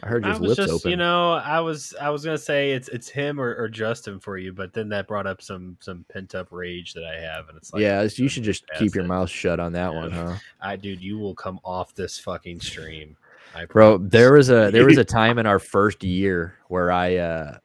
[0.03, 0.91] I heard I his was lips just, open.
[0.91, 4.38] you know, I was, I was gonna say it's, it's him or, or Justin for
[4.38, 7.57] you, but then that brought up some, some pent up rage that I have, and
[7.57, 9.07] it's like, yeah, it's- you should just keep your it.
[9.07, 9.99] mouth shut on that Yeah.
[9.99, 10.36] one, huh?
[10.61, 13.15] I, dude, you will come off this fucking stream,
[13.55, 14.11] I Bro, promise.
[14.11, 17.57] there was a there was a time in our first year where I uh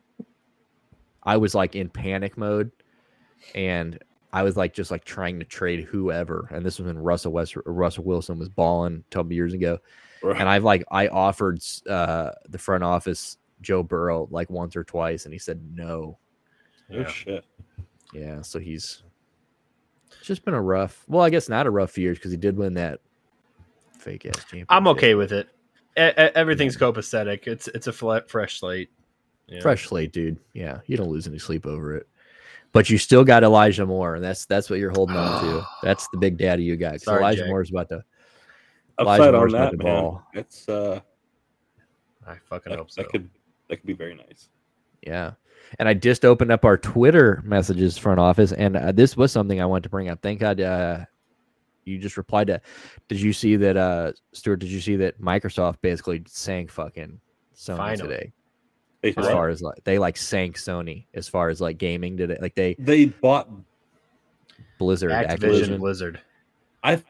[1.22, 2.70] I was like in panic mode
[3.54, 3.98] and
[4.32, 6.48] I was like just like trying to trade whoever.
[6.50, 9.78] And this was when Russell West Russell Wilson was balling a couple years ago.
[10.22, 10.40] Right.
[10.40, 15.24] And I've like I offered uh the front office Joe Burrow like once or twice
[15.24, 16.18] and he said no.
[16.94, 17.44] oh, shit.
[18.12, 19.02] Yeah, so he's
[20.06, 22.56] it's just been a rough well, I guess not a rough year because he did
[22.56, 23.00] win that
[23.98, 24.66] fake ass championship.
[24.70, 25.48] I'm okay with it.
[25.96, 27.46] E- everything's copacetic.
[27.48, 28.90] It's, it's a fle- fresh slate.
[29.48, 29.60] Yeah.
[29.60, 30.38] Fresh slate, dude.
[30.52, 32.06] Yeah, you don't lose any sleep over it.
[32.72, 35.66] But you still got Elijah Moore, and that's that's what you're holding on to.
[35.82, 36.92] That's the big daddy you got.
[36.92, 37.48] 'cause Sorry, Elijah Jake.
[37.48, 38.04] Moore's about to.
[38.98, 39.86] Elijah Upside on Moore's that, to man.
[39.86, 40.22] ball.
[40.34, 41.00] It's uh,
[42.26, 43.02] I fucking that, hope so.
[43.02, 43.30] that could
[43.68, 44.48] that could be very nice.
[45.02, 45.32] Yeah.
[45.78, 49.60] And I just opened up our Twitter messages front office, and uh, this was something
[49.60, 50.20] I wanted to bring up.
[50.22, 51.04] Thank God uh,
[51.84, 52.60] you just replied to.
[53.08, 54.56] Did you see that, uh, Stuart?
[54.56, 57.20] Did you see that Microsoft basically sank fucking
[57.54, 58.08] Sony Finally.
[58.08, 58.32] today?
[59.02, 62.36] They, As far as like they like sank Sony as far as like gaming today.
[62.40, 63.48] Like they they bought
[64.78, 65.78] Blizzard, Activision, Activision.
[65.78, 66.20] Blizzard.
[66.82, 67.02] I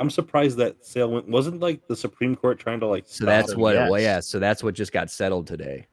[0.00, 3.54] I'm surprised that sale went wasn't like the Supreme Court trying to like So that's
[3.54, 3.74] what.
[3.74, 3.90] yes.
[3.90, 4.20] Well, yeah.
[4.20, 5.86] So that's what just got settled today.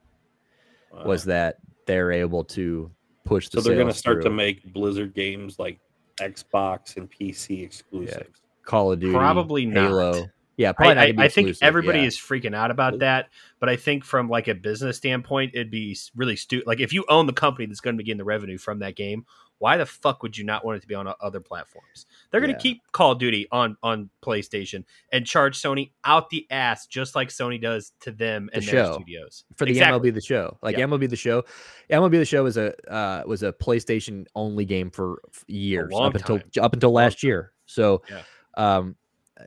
[0.92, 1.04] Wow.
[1.04, 2.90] was that they're able to
[3.26, 5.78] push the so they're gonna sales start to make Blizzard games like
[6.18, 8.40] Xbox and PC exclusives.
[8.64, 9.88] Call of Duty, Probably not.
[9.88, 10.26] Halo.
[10.56, 12.06] Yeah, I, probably not I, gonna be I think everybody yeah.
[12.06, 13.28] is freaking out about that,
[13.60, 16.66] but I think from like a business standpoint, it'd be really stupid.
[16.66, 18.96] Like if you own the company that's going to be getting the revenue from that
[18.96, 19.24] game,
[19.60, 22.06] why the fuck would you not want it to be on other platforms?
[22.30, 22.62] They're going to Yeah.
[22.74, 27.28] keep Call of Duty on on PlayStation and charge Sony out the ass, just like
[27.28, 28.92] Sony does to them and The their show.
[28.94, 30.10] studios for the Exactly.
[30.10, 30.56] MLB the show.
[30.62, 30.84] Like Yeah.
[30.86, 31.44] MLB the show,
[31.90, 36.40] MLB the show was a uh, was a PlayStation only game for years up until
[36.60, 37.52] up until last year.
[37.66, 38.22] So, Yeah.
[38.56, 38.96] um,
[39.40, 39.44] uh,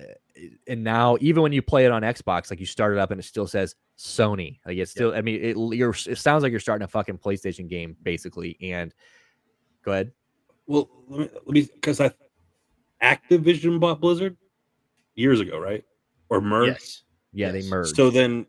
[0.67, 3.19] and now even when you play it on Xbox, like you start it up and
[3.19, 4.59] it still says Sony.
[4.65, 5.13] Like it's still.
[5.13, 8.57] I mean, it you're it sounds like you're starting a fucking PlayStation game basically.
[8.61, 8.93] And
[9.83, 10.11] go ahead.
[10.67, 12.11] Well, let me let me because I
[13.01, 14.37] Activision bought Blizzard
[15.15, 15.83] years ago, right?
[16.29, 16.71] Or merged.
[16.71, 17.03] Yes.
[17.33, 17.95] Yeah, they merged.
[17.95, 18.45] So then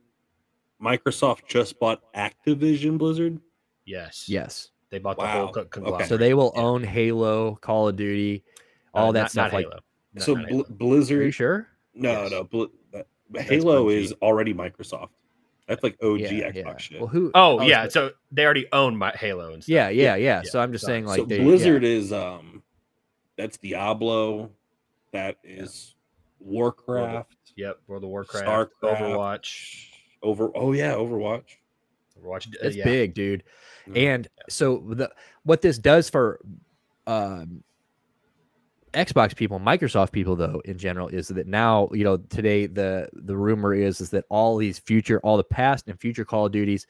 [0.83, 3.39] Microsoft just bought Activision Blizzard.
[3.85, 4.29] Yes.
[4.29, 4.71] yes.
[4.91, 5.45] They bought the Wow.
[5.47, 5.69] whole co- Okay.
[5.71, 6.09] conglomerate.
[6.09, 6.63] So they will Yeah.
[6.63, 8.45] own Halo, Call of Duty,
[8.95, 9.53] all Uh, that not- stuff.
[9.53, 9.79] not like, Halo.
[10.15, 10.63] No, so not Bl- Halo.
[10.65, 11.35] are you Blizzard.
[11.35, 11.69] sure?
[11.95, 12.31] No, Yes.
[12.31, 12.45] no.
[12.45, 12.65] Bl-
[13.39, 15.09] Halo is already Microsoft.
[15.69, 16.77] That's like OG yeah, Xbox yeah.
[16.79, 17.01] shit.
[17.01, 17.31] Well, who?
[17.35, 19.73] Oh I was yeah, so they already own my Halo and stuff.
[19.73, 20.95] yeah, yeah, yeah, yeah, So I'm just sorry.
[20.95, 21.89] saying, like, so they, Blizzard yeah.
[21.89, 22.63] is um,
[23.37, 24.51] that's Diablo,
[25.13, 25.95] that is
[26.41, 29.87] Warcraft, Yep, World of Warcraft, Starcraft, Overwatch,
[30.23, 30.51] Over.
[30.55, 31.57] Oh yeah, Overwatch.
[32.21, 32.49] Overwatch.
[32.49, 32.85] uh, it's yeah.
[32.85, 33.45] big, dude.
[33.89, 33.97] Mm.
[33.97, 35.13] And so the
[35.45, 36.41] what this does for
[37.07, 37.63] um,
[38.93, 43.37] Xbox people, Microsoft people, though, in general, is that now you know today the the
[43.37, 46.87] rumor is is that all these future, all the past and future Call of Duties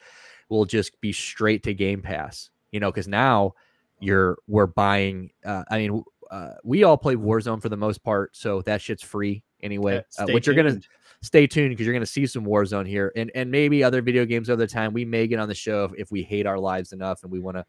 [0.49, 2.49] will just be straight to Game Pass.
[2.71, 3.53] You know, because now
[3.99, 5.31] you're we're buying.
[5.45, 9.03] Uh, I mean, uh, we all play Warzone for the most part, so that shit's
[9.03, 10.03] free anyway.
[10.17, 10.79] Yeah, uh, which you're gonna
[11.23, 14.25] stay tuned because you're going to see some Warzone here, and and maybe other video
[14.25, 14.93] games other time.
[14.93, 17.39] We may get on the show if, if we hate our lives enough, and we
[17.39, 17.65] want to.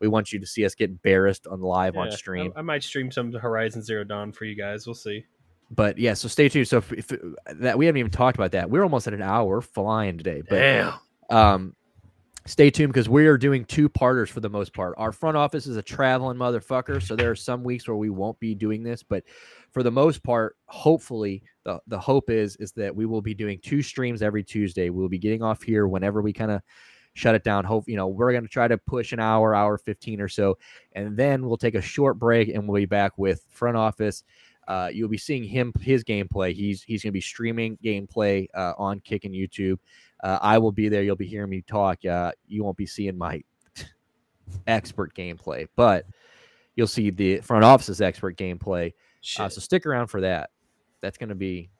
[0.00, 2.52] We want you to see us get embarrassed on live on stream.
[2.54, 4.86] I, I might stream some Horizon Zero Dawn for you guys.
[4.86, 5.24] We'll see.
[5.70, 6.68] But yeah, so stay tuned.
[6.68, 7.12] So if, if
[7.54, 10.42] that we haven't even talked about that, we're almost at an hour flying today.
[10.48, 10.94] But Damn.
[11.30, 11.76] um,
[12.44, 14.94] stay tuned because we are doing two parters for the most part.
[14.96, 18.38] Our front office is a traveling motherfucker, so there are some weeks where we won't
[18.38, 19.24] be doing this, but
[19.72, 23.58] for the most part, hopefully, the the hope is is that we will be doing
[23.60, 24.90] two streams every Tuesday.
[24.90, 26.62] We'll be getting off here whenever we kind of
[27.16, 27.64] shut it down.
[27.64, 30.58] Hope you know we're going to try to push an hour, hour fifteen or so,
[30.92, 34.22] and then we'll take a short break and we'll be back with front office.
[34.68, 36.52] Uh, you'll be seeing him his gameplay.
[36.52, 39.78] He's he's going to be streaming gameplay uh, on Kick and YouTube.
[40.22, 41.02] Uh, I will be there.
[41.02, 42.04] You'll be hearing me talk.
[42.04, 43.42] Uh, you won't be seeing my
[44.66, 46.06] expert gameplay, but
[46.74, 48.92] you'll see the front office's expert gameplay.
[49.38, 50.50] Uh, so stick around for that.
[51.00, 51.70] That's going to be.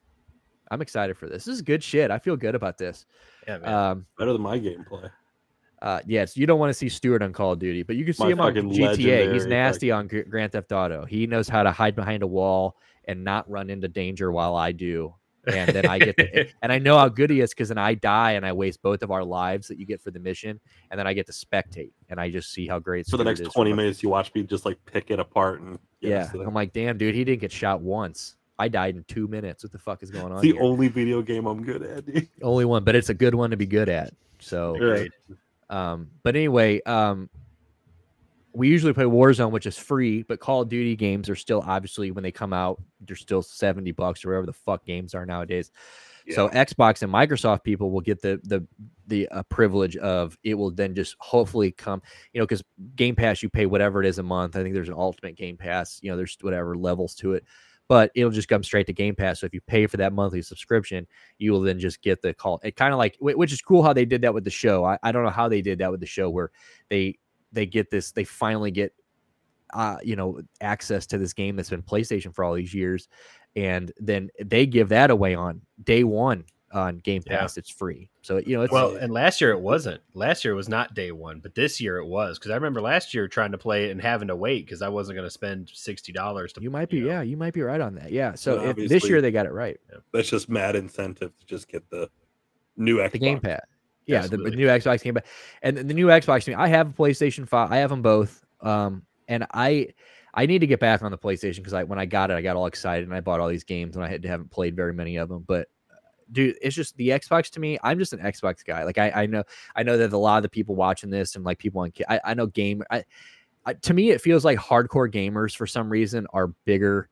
[0.69, 1.45] I'm excited for this.
[1.45, 2.11] This is good shit.
[2.11, 3.05] I feel good about this.
[3.47, 3.73] yeah, man.
[3.73, 5.09] Um, Better than my gameplay.
[5.81, 8.13] Uh, yes, you don't want to see Stewart on Call of Duty, but you can
[8.13, 9.33] see My him on GTA.
[9.33, 11.05] He's nasty on Gr- Grand Theft Auto.
[11.05, 12.75] He knows how to hide behind a wall
[13.05, 15.13] and not run into danger while I do.
[15.45, 17.93] And then I get to, and I know how good he is because then I
[17.93, 20.59] die and I waste both of our lives that you get for the mission,
[20.91, 23.43] and then I get to spectate and I just see how great For the next
[23.53, 26.43] twenty minutes, you watch me just like pick it apart and Yeah, us to the-
[26.43, 28.35] I'm like, damn, dude, he didn't get shot once.
[28.59, 29.63] I died in two minutes.
[29.63, 30.39] What the fuck is going on?
[30.39, 30.61] It's the here?
[30.63, 32.05] only video game I'm good at.
[32.05, 32.27] dude.
[32.41, 34.13] only one, but it's a good one to be good at.
[34.39, 35.11] So, Right.
[35.69, 37.29] Um, but anyway, um,
[38.53, 42.11] we usually play Warzone, which is free, but Call of Duty games are still obviously
[42.11, 45.71] when they come out, they're still seventy bucks or whatever the fuck games are nowadays.
[46.33, 48.65] So Xbox and Microsoft people will get the the
[49.07, 52.01] the uh, privilege of it will then just hopefully come,
[52.33, 52.63] you know, because
[52.95, 54.57] Game Pass you pay whatever it is a month.
[54.57, 57.45] I think there's an Ultimate Game Pass, you know, there's whatever levels to it,
[57.87, 59.39] but it'll just come straight to Game Pass.
[59.39, 61.07] So if you pay for that monthly subscription,
[61.37, 62.59] you will then just get the call.
[62.63, 64.83] It kind of like which is cool how they did that with the show.
[64.85, 66.51] I, I don't know how they did that with the show where
[66.89, 67.17] they
[67.51, 68.93] they get this they finally get
[69.73, 73.07] uh you know access to this game that's been PlayStation for all these years
[73.55, 77.39] and then they give that away on day 1 on Game Yeah.
[77.39, 78.09] Pass it's free.
[78.21, 80.01] So you know it's well, and last year it wasn't.
[80.13, 83.13] Last year was not day one, but this year it was because I remember last
[83.13, 85.69] year trying to play it and having to wait because I wasn't going to spend
[85.73, 86.53] sixty dollars.
[86.53, 87.07] to you might be know.
[87.07, 88.11] yeah, you might be right on that.
[88.11, 88.35] Yeah.
[88.35, 89.79] So But if, this year they got it right.
[90.11, 92.09] That's just mad incentive to just get the
[92.75, 93.11] new Xbox.
[93.11, 93.61] The Game Pass.
[94.05, 95.25] Yeah, the, the new Xbox Game Pass.
[95.61, 97.71] And the new Xbox to I have a PlayStation 5.
[97.71, 98.43] I have them both.
[98.61, 99.89] Um and I
[100.33, 102.41] I need to get back on the PlayStation because I when I got it, I
[102.41, 104.93] got all excited and I bought all these games and I had, haven't played very
[104.93, 105.43] many of them.
[105.47, 105.67] But
[106.31, 107.77] dude, it's just the Xbox to me.
[107.83, 108.83] I'm just an Xbox guy.
[108.83, 109.43] Like I, I know
[109.75, 112.19] I know that a lot of the people watching this and like people on I,
[112.23, 113.03] I know game I,
[113.65, 117.09] I to me it feels like hardcore gamers for some reason are bigger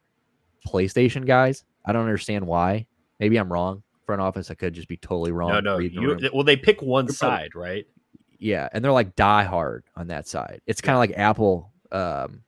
[0.67, 1.63] PlayStation guys.
[1.85, 2.87] I don't understand why.
[3.19, 3.83] Maybe I'm wrong.
[4.05, 5.49] Front office, I could just be totally wrong.
[5.49, 5.77] No, no.
[5.79, 7.87] You, well, they pick one You're probably- side, right?
[8.37, 10.61] Yeah, and they're like die hard on that side.
[10.67, 12.43] It's kind of like Apple um,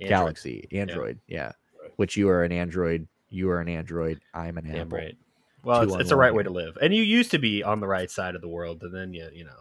[0.00, 0.08] Android.
[0.08, 1.18] Galaxy, Android.
[1.26, 1.52] Yeah.
[1.96, 3.06] which you are an Android.
[3.28, 4.20] You are an Android.
[4.32, 4.98] I'm an Yeah, Apple.
[4.98, 5.16] right.
[5.62, 7.86] Well, it's, it's the right way to live, and you used to be on the
[7.86, 9.60] right side of the world, and then you, you know,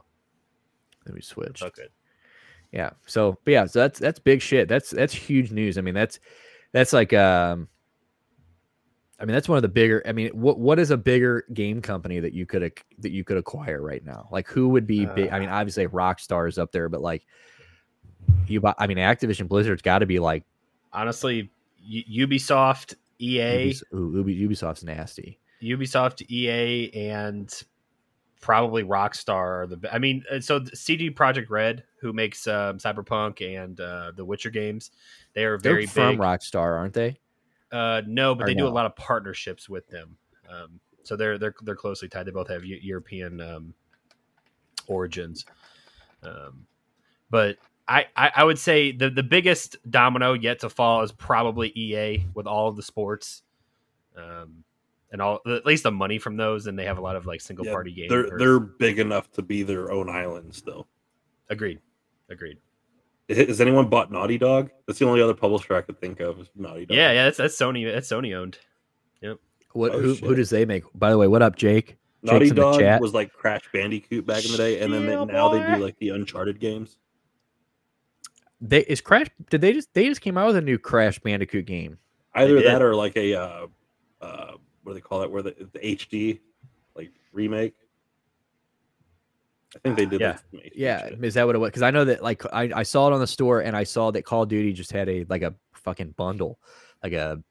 [1.05, 1.61] Then we switched.
[1.61, 1.89] it's good.
[2.71, 2.91] Yeah.
[3.05, 4.67] So, but yeah, so that's that's big shit.
[4.67, 5.77] That's that's huge news.
[5.77, 6.19] I mean, that's
[6.71, 7.67] that's like um
[9.19, 11.81] I mean, that's one of the bigger I mean, what what is a bigger game
[11.81, 12.61] company that you could
[12.99, 14.27] that you could acquire right now?
[14.31, 15.29] Like who would be big?
[15.31, 17.25] I mean, obviously Rockstar is up there, but like
[18.47, 20.43] you buy I mean, Activision Blizzard's got to be like
[20.93, 21.51] Honestly,
[21.91, 25.39] Ubisoft, EA, Ubis- ooh, Ubisoft's nasty.
[25.61, 27.53] Ubisoft, EA, and
[28.41, 29.89] probably Rockstar are the.
[29.93, 34.49] I mean, uh, so CD Projekt Red, who makes um, Cyberpunk and uh, the Witcher
[34.49, 34.91] games,
[35.33, 36.19] they are They're very from big.
[36.19, 37.19] Rockstar, aren't they?
[37.71, 40.17] Uh, no, but Or they do a lot of partnerships with them.
[40.49, 42.25] Um, so they're they're they're closely tied.
[42.25, 43.73] They both have Eu- European um,
[44.87, 45.45] origins.
[46.23, 46.65] Um,
[47.29, 47.57] but
[47.89, 52.25] I, I I would say the the biggest domino yet to fall is probably EA
[52.35, 53.41] with all of the sports.
[54.15, 54.63] Um,
[55.11, 57.41] and all at least the money from those, and they have a lot of like
[57.41, 58.09] single Yeah, party games.
[58.09, 60.87] They're or- they're big enough to be their own island still.
[61.49, 61.79] agreed,
[62.29, 62.57] agreed.
[63.27, 64.69] Has anyone bought Naughty Dog?
[64.87, 66.39] That's the only other publisher I could think of.
[66.39, 66.95] Is Naughty Dog.
[66.97, 67.91] Yeah, yeah, that's that's Sony.
[67.91, 68.59] That's Sony owned.
[69.21, 69.37] Yep.
[69.73, 70.23] What Oh, who, shit.
[70.25, 70.83] who does they make?
[70.93, 71.97] By the way, what up, Jake?
[72.21, 75.23] Naughty Jake's Dog was like Crash Bandicoot back in the day, and then they, Yeah,
[75.25, 76.97] now they do like the Uncharted games.
[78.61, 81.65] They is Crash did they just they just came out with a new Crash Bandicoot
[81.65, 81.97] game.
[82.35, 83.67] Either that or like a uh,
[84.21, 84.51] uh,
[84.83, 85.31] what do they call it?
[85.31, 86.39] Where the, the HD
[86.95, 87.75] like remake.
[89.75, 90.19] I think they did.
[90.19, 90.31] Yeah.
[90.31, 91.23] like, some HD Yeah, shit.
[91.23, 91.69] is that what it was?
[91.69, 94.11] Because I know that like I, I saw it on the store and I saw
[94.11, 96.59] that Call of Duty just had a like a fucking bundle,
[97.03, 97.41] like a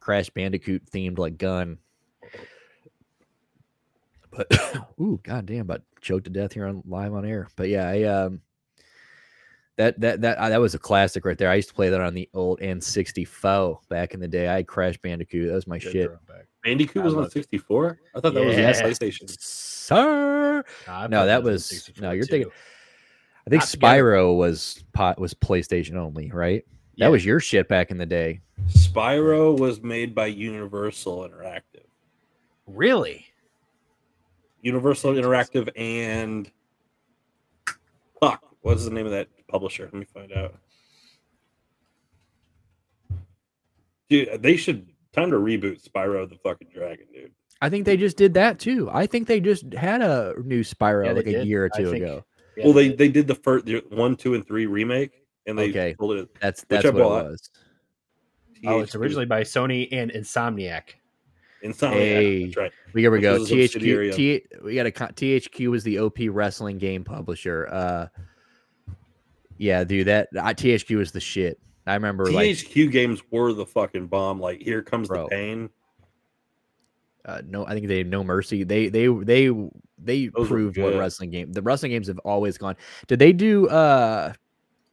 [0.00, 1.78] Crash Bandicoot themed like gun.
[4.30, 4.46] But
[5.00, 7.48] ooh, goddamn, But choked to death here on live on air.
[7.56, 8.40] But yeah, I um
[9.76, 11.50] that that that uh, that was a classic right there.
[11.50, 14.48] I used to play that on the old N64 back in the day.
[14.48, 15.48] I had Crash Bandicoot.
[15.48, 16.10] That was my Good shit.
[16.62, 17.98] Bandicoot I was on 64.
[18.14, 18.80] I thought that was Yes.
[18.80, 19.28] on PlayStation.
[19.40, 20.64] Sir.
[20.86, 22.30] Nah, No, that was- no, you're too.
[22.30, 22.52] thinking-
[23.46, 24.02] I think Not together.
[24.02, 26.64] Spyro was pot was PlayStation only, right?
[26.96, 28.40] That was your shit back in the day.
[28.68, 31.84] Spyro was made by Universal Interactive.
[32.66, 33.26] really.
[34.62, 36.50] Universal Interactive and
[38.20, 39.84] fuck, what's the name of that publisher?
[39.84, 40.56] Let me find out.
[44.10, 47.30] Dude, they should time to reboot Spyro the fucking Dragon, dude.
[47.60, 48.90] I think they just did that too.
[48.92, 51.46] I think they just had a new Spyro Yeah, they like a did.
[51.46, 52.24] year or I two think- ago.
[52.56, 55.10] Yeah, well, they they did the first the one, two, and three remake,
[55.46, 55.94] and they Okay.
[55.98, 56.28] told it.
[56.40, 57.50] That's that's I what it was.
[58.66, 60.82] Oh, it's originally by Sony and Insomniac.
[61.64, 61.92] Insomniac.
[61.92, 62.44] Hey.
[62.44, 62.72] That's right.
[62.92, 63.32] We here we go.
[63.40, 64.14] was a subsidiary THQ.
[64.16, 67.66] T, we got a THQ was the OP wrestling game publisher.
[67.72, 68.06] Uh,
[69.58, 71.58] yeah, dude, that uh, THQ was the shit.
[71.86, 74.40] I remember like THQ games were the fucking bomb.
[74.40, 75.24] Like, here comes Bro.
[75.24, 75.70] the pain.
[77.26, 78.64] uh, no, I think they had no mercy.
[78.64, 79.50] They they they
[79.98, 81.52] they Those proved what wrestling game.
[81.52, 82.76] The wrestling games have always gone.
[83.06, 83.68] Did they do?
[83.68, 84.32] uh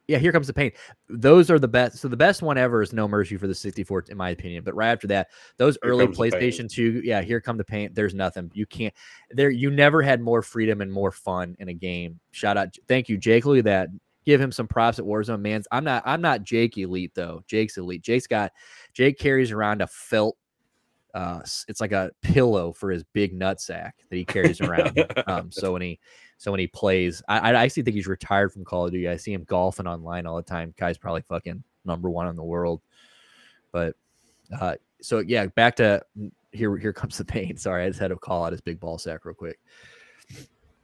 [0.07, 0.72] Yeah, here comes the pain.
[1.07, 1.97] Those are the best.
[1.99, 4.64] So the best one ever is No Mercy for the 64, in my opinion.
[4.66, 6.41] But right after that, those Here early Comes the Pain.
[6.41, 7.91] PlayStation 2, yeah, here come the pain.
[7.93, 8.51] There's nothing.
[8.53, 8.93] You can't
[9.30, 9.49] there.
[9.49, 12.20] You never had more freedom and more fun in a game.
[12.32, 13.45] Shout out, thank you, Jake.
[13.45, 13.88] Look at that.
[14.26, 15.63] Give him some props at Warzone, man.
[15.72, 16.03] I'm not.
[16.05, 17.43] I'm not Jake elite though.
[17.47, 18.03] Jake's elite.
[18.03, 18.51] Jake's got.
[18.93, 20.38] Jake carries around a felt.
[21.13, 24.97] Uh, it's like a pillow for his big nut sack that he carries around.
[25.28, 25.99] um, so when he,
[26.38, 29.09] so when he plays, I, I actually think he's retired from Call of Duty.
[29.09, 30.74] I see him golfing online all the time.
[30.78, 32.82] Guy's probably fucking number one in the world.
[33.74, 33.95] But,
[34.57, 36.01] uh, so yeah, back to
[36.51, 36.78] here.
[36.78, 37.57] Here comes the pain.
[37.57, 39.59] Sorry, I just had to call out his big ball sack real quick.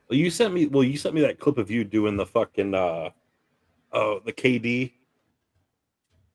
[0.09, 0.65] Well, you sent me.
[0.65, 2.73] Well, you sent me that clip of you doing the fucking.
[2.73, 3.11] uh
[3.91, 4.91] Oh, the KD.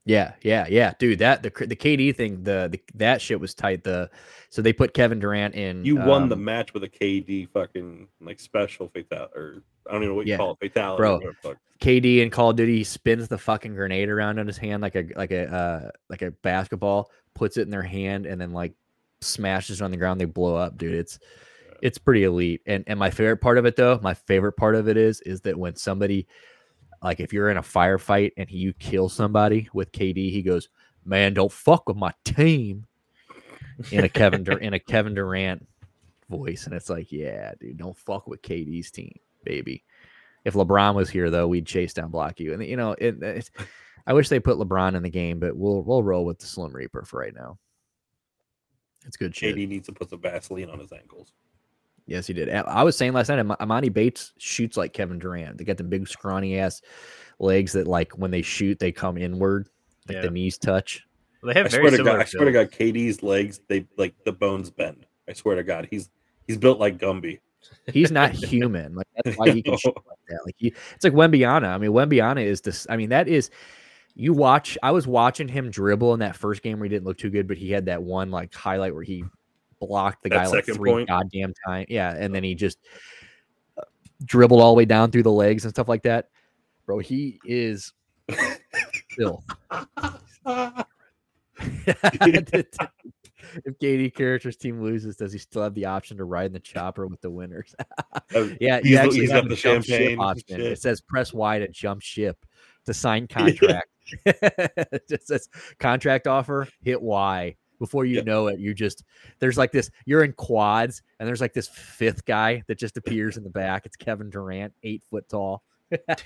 [0.05, 1.19] Yeah, yeah, yeah, dude.
[1.19, 3.83] That the the KD thing, the, the that shit was tight.
[3.85, 4.09] The
[4.49, 5.85] so they put Kevin Durant in.
[5.85, 10.03] You won the um, match with a KD fucking like special fatal or I don't
[10.03, 10.37] even know what you Yeah.
[10.37, 10.97] call it fatality.
[10.99, 11.11] Bro.
[11.11, 11.57] or whatever the fuck.
[11.79, 14.95] KD in Call of Duty he spins the fucking grenade around in his hand like
[14.95, 18.73] a like a uh, like a basketball, puts it in their hand, and then like
[19.21, 20.19] smashes it on the ground.
[20.19, 20.95] They blow up, dude.
[20.95, 21.17] It's
[21.81, 22.61] it's pretty elite.
[22.65, 25.39] And and my favorite part of it though, my favorite part of it is is
[25.41, 26.27] that when somebody
[27.03, 30.69] like if you're in a firefight and he, you kill somebody with KD, he goes,
[31.05, 32.85] "Man, don't fuck with my team."
[33.91, 35.67] In a Kevin Dur- in a Kevin Durant
[36.29, 39.83] voice, and it's like, yeah, dude, don't fuck with KD's team, baby.
[40.45, 42.53] If LeBron was here, though, we'd chase down block you.
[42.53, 43.51] And you know, it, it's,
[44.05, 46.71] I wish they put LeBron in the game, but we'll we'll roll with the Slim
[46.71, 47.57] Reaper for right now.
[49.05, 49.55] It's good shit.
[49.55, 51.33] KD needs to put some Vaseline on his ankles.
[52.05, 52.49] Yes, he did.
[52.49, 55.57] I I was saying last night, Am- Emoni Bates shoots like Kevin Durant.
[55.57, 56.81] They got the big scrawny ass
[57.39, 59.69] legs that, like, when they shoot, they come inward,
[60.07, 60.21] like Yeah.
[60.23, 61.05] the knees touch.
[61.41, 62.17] Well, they have swear very to similar.
[62.17, 62.51] God, I swear to.
[62.51, 65.05] God, KD's legs they like the bones bend.
[65.29, 66.09] I swear to God, he's
[66.47, 67.39] he's built like Gumby.
[67.87, 68.95] He's not human.
[68.95, 70.39] Like that's why he can shoot like that.
[70.45, 71.65] Like he, it's like Wembanyama.
[71.67, 72.85] I mean, Wembanyama is this.
[72.89, 73.49] I mean, that is.
[74.15, 74.77] You watch.
[74.83, 77.47] I was watching him dribble in that first game where he didn't look too good,
[77.47, 79.23] but he had that one like highlight where he
[79.87, 81.07] blocked the That guy like three point?
[81.07, 81.85] goddamn time.
[81.89, 82.79] Yeah, and then he just
[83.77, 83.81] uh,
[84.25, 86.29] dribbled all the way down through the legs and stuff like that.
[86.85, 87.93] Bro, he is
[89.11, 89.43] still.
[93.65, 96.59] if KD characters team loses, does he still have the option to ride in the
[96.59, 97.75] chopper with the winners?
[98.59, 100.57] yeah, He's- actually he's got the champagne option.
[100.57, 100.61] shit.
[100.61, 102.37] It says press Y to jump ship
[102.85, 103.89] to sign contract.
[104.25, 105.47] it just says
[105.79, 107.55] contract offer, hit Y.
[107.79, 108.25] Before you Yep.
[108.25, 109.03] know it, you just
[109.39, 109.89] there's like this.
[110.05, 113.85] You're in quads, and there's like this fifth guy that just appears in the back.
[113.85, 115.63] It's Kevin Durant, eight foot tall.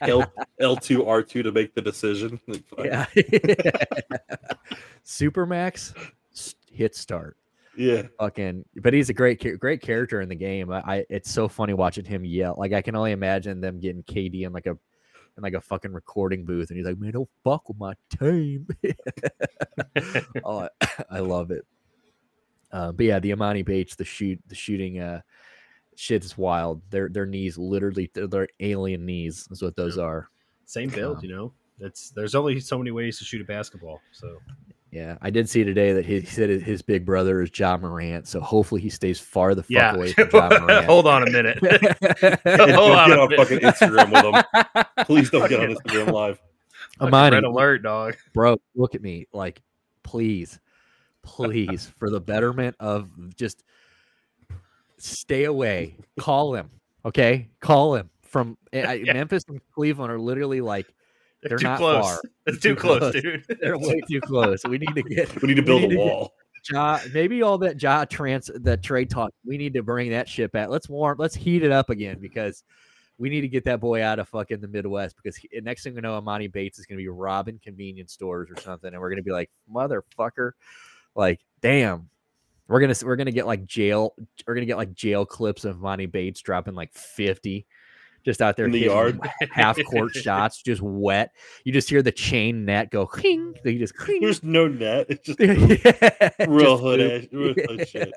[0.01, 2.39] L L two R two to make the decision.
[2.77, 3.05] Yeah.
[5.05, 5.93] Supermax,
[6.71, 7.37] hit start.
[7.75, 8.03] Yeah.
[8.19, 11.73] fucking but he's a great great character in the game I, I it's so funny
[11.75, 14.75] watching him yell like i can only imagine them getting kd in like a
[15.38, 18.67] in like a fucking recording booth and he's like man don't fuck with my team.
[20.43, 21.65] Oh I, I love it.
[22.71, 25.21] Uh, but yeah the emoni bates the shoot the shooting uh
[25.95, 26.81] shit is wild.
[26.89, 30.29] Their their knees literally they're, they're alien knees is what those are.
[30.65, 31.53] Same build, Um, you know.
[31.79, 34.01] It's there's only so many ways to shoot a basketball.
[34.11, 34.39] So
[34.91, 38.25] yeah i did see today that he, he said his big brother is ja morant
[38.27, 39.93] so hopefully he stays far the fuck yeah.
[39.95, 41.57] away from ja morant Hold on a minute.
[41.61, 43.38] Hold don't on get a on minute.
[43.38, 44.85] fucking Instagram with them.
[45.05, 46.39] Please don't get on Instagram live.
[46.99, 48.15] Fucking Emoni, Red alert, dog.
[48.33, 49.27] bro, look at me.
[49.33, 49.61] Like,
[50.03, 50.59] please,
[51.21, 53.63] please, for the betterment of just
[54.97, 55.95] stay away.
[56.19, 56.69] Call him.
[57.05, 57.49] Okay.
[57.59, 59.13] Call him from I- I- Yeah.
[59.13, 60.88] Memphis and Cleveland are literally like
[61.41, 62.03] They're, They're too not close.
[62.05, 62.21] far.
[62.47, 63.13] It's Too too close, close.
[63.21, 63.45] dude.
[63.61, 64.63] they're way too close.
[64.67, 66.33] We need to get We need to build need a to get- wall.
[66.71, 69.31] Ja, maybe all that Ja trans that trade talk.
[69.45, 70.67] We need to bring that ship back.
[70.69, 71.17] Let's warm.
[71.19, 72.63] Let's heat it up again because
[73.17, 75.15] we need to get that boy out of fucking the Midwest.
[75.15, 78.49] Because he, next thing we know, Emoni Bates is going to be robbing convenience stores
[78.51, 80.51] or something, and we're going to be like, motherfucker,
[81.15, 82.09] like, damn.
[82.67, 84.13] We're gonna we're gonna get like jail.
[84.45, 87.65] We're gonna get like jail clips of Emoni Bates dropping like fifty,
[88.26, 89.20] just out there In the yard?
[89.51, 91.32] half court shots, just wet.
[91.63, 93.05] You just hear the chain net go.
[93.07, 94.22] Cling, you just cling.
[94.22, 95.07] There's no net.
[95.09, 97.24] It's just Yeah, real just hood poop.
[97.24, 97.86] ass, real hood Yeah.
[97.86, 98.13] shit.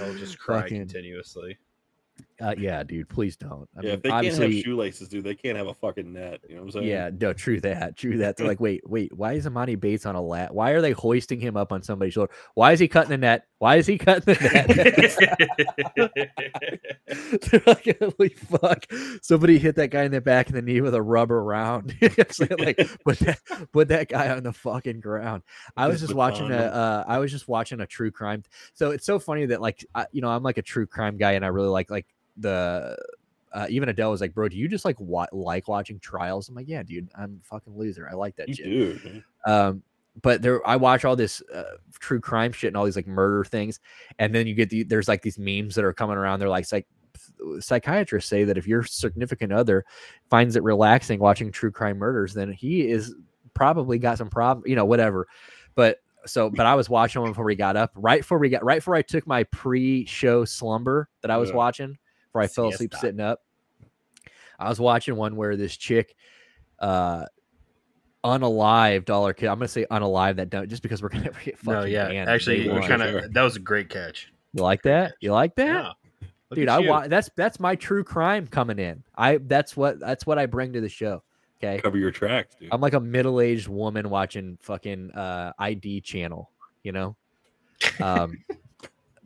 [0.00, 1.58] I'll just cry Fucking- continuously.
[2.40, 3.68] Uh, yeah, dude, please don't.
[3.76, 6.40] I yeah, mean, if they can't have shoelaces, dude, they can't have a fucking net.
[6.48, 6.86] You know what I'm saying?
[6.86, 8.36] yeah, no, true that, true that.
[8.36, 10.54] They're like, wait, wait, why is Emoni Bates on a lat?
[10.54, 12.32] Why are they hoisting him up on somebody's shoulder?
[12.54, 13.46] Why is he cutting the net?
[13.58, 14.66] Why is he cutting the net?
[17.50, 18.86] They're like, holy fuck!
[19.22, 21.94] Somebody hit that guy in the back of the knee with a rubber round.
[22.58, 23.38] Like, put that,
[23.72, 25.42] put that guy on the fucking ground.
[25.76, 28.42] I was Just just watching a, uh, I was just watching a true crime.
[28.74, 31.32] So it's so funny that like, I, you know, I'm like a true crime guy,
[31.32, 32.06] and I really like like
[32.36, 32.96] the.
[33.52, 36.54] Uh, even Adele was like, "Bro, do you just like wa- like watching trials?" I'm
[36.54, 38.08] like, "Yeah, dude, I'm a fucking loser.
[38.08, 39.22] I like that You shit." do.
[39.46, 39.82] um
[40.22, 41.62] but there i watch all this uh,
[42.00, 43.78] true crime shit and all these like murder things
[44.18, 46.64] and then you get the there's like these memes that are coming around they're like
[46.66, 46.84] psych
[47.60, 49.84] psychiatrists say that if your significant other
[50.28, 53.14] finds it relaxing watching true crime murders then he is
[53.54, 55.26] probably got some problem you know whatever
[55.74, 58.64] but so but i was watching one before we got up right before we got
[58.64, 61.56] right before i took my pre-show slumber that i was Yeah.
[61.56, 61.98] watching
[62.32, 63.06] before i fell asleep Siesta.
[63.06, 63.42] sitting up
[64.58, 66.14] i was watching one where this chick
[66.78, 67.24] uh
[68.24, 69.46] unalive dollar kid.
[69.46, 72.08] I'm gonna say unalive that don't just because we're gonna get fucking no, yeah.
[72.08, 72.82] banned Actually, day you one.
[72.82, 74.30] kinda- that was a great catch.
[74.52, 75.14] you like that?
[75.20, 75.66] You like that?
[75.66, 75.92] Yeah.
[76.50, 76.88] Look Dude, I you.
[76.90, 79.02] wa- that's that's my true crime coming in.
[79.16, 81.22] I that's what that's what I bring to the show.
[81.62, 81.80] Okay.
[81.80, 82.68] Cover your tracks, dude.
[82.72, 86.50] I'm like a middle-aged woman watching fucking uh ID channel,
[86.82, 87.16] you know?
[88.00, 88.36] Um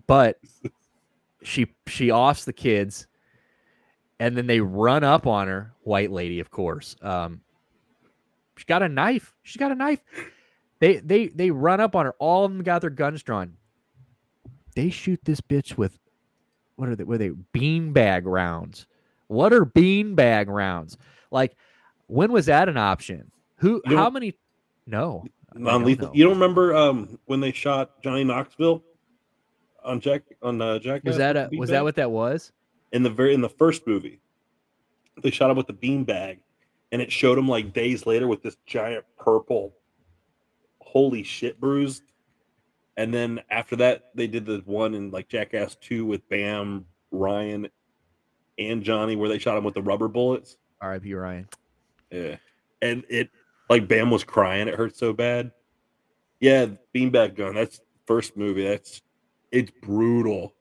[0.07, 0.39] but
[1.45, 3.07] she she offs the kids
[4.19, 6.97] and then they run up on her, white lady, of course.
[7.03, 7.41] Um
[8.57, 9.35] she got a knife.
[9.43, 10.03] She's got a knife.
[10.81, 12.15] They they they run up on her.
[12.19, 13.57] All of them got their guns drawn.
[14.75, 15.99] They shoot this bitch with
[16.77, 17.05] what are they?
[17.05, 17.31] Are they?
[17.31, 18.87] Beanbag rounds.
[19.29, 20.97] What are beanbag rounds?
[21.31, 21.57] Like,
[22.07, 23.31] when was that an option?
[23.57, 23.81] Who?
[23.87, 24.35] You how many?
[24.87, 25.25] No.
[25.55, 26.11] Non-lethal.
[26.15, 28.83] You don't remember um when they shot Johnny Knoxville
[29.85, 31.03] on Jack on uh, Jack?
[31.05, 32.53] Was that a, was that what that was?
[32.95, 34.21] in the very in the first movie?
[35.21, 36.39] They shot him with the beanbag,
[36.93, 39.75] and it showed him like days later with this giant purple,
[40.79, 42.03] holy shit bruise.
[42.97, 47.69] And then after that, they did the one in like Jackass Two with Bam, Ryan,
[48.59, 50.57] and Johnny, where they shot him with the rubber bullets.
[50.81, 51.13] R.I.P.
[51.15, 51.49] Ryan.
[52.11, 52.37] Yeah.
[52.81, 53.31] And it
[53.69, 55.51] like Bam was crying, it hurt so bad.
[56.39, 57.55] Yeah, beanbag gun.
[57.55, 58.69] That's first movie.
[58.69, 59.03] That's
[59.55, 60.55] it's brutal.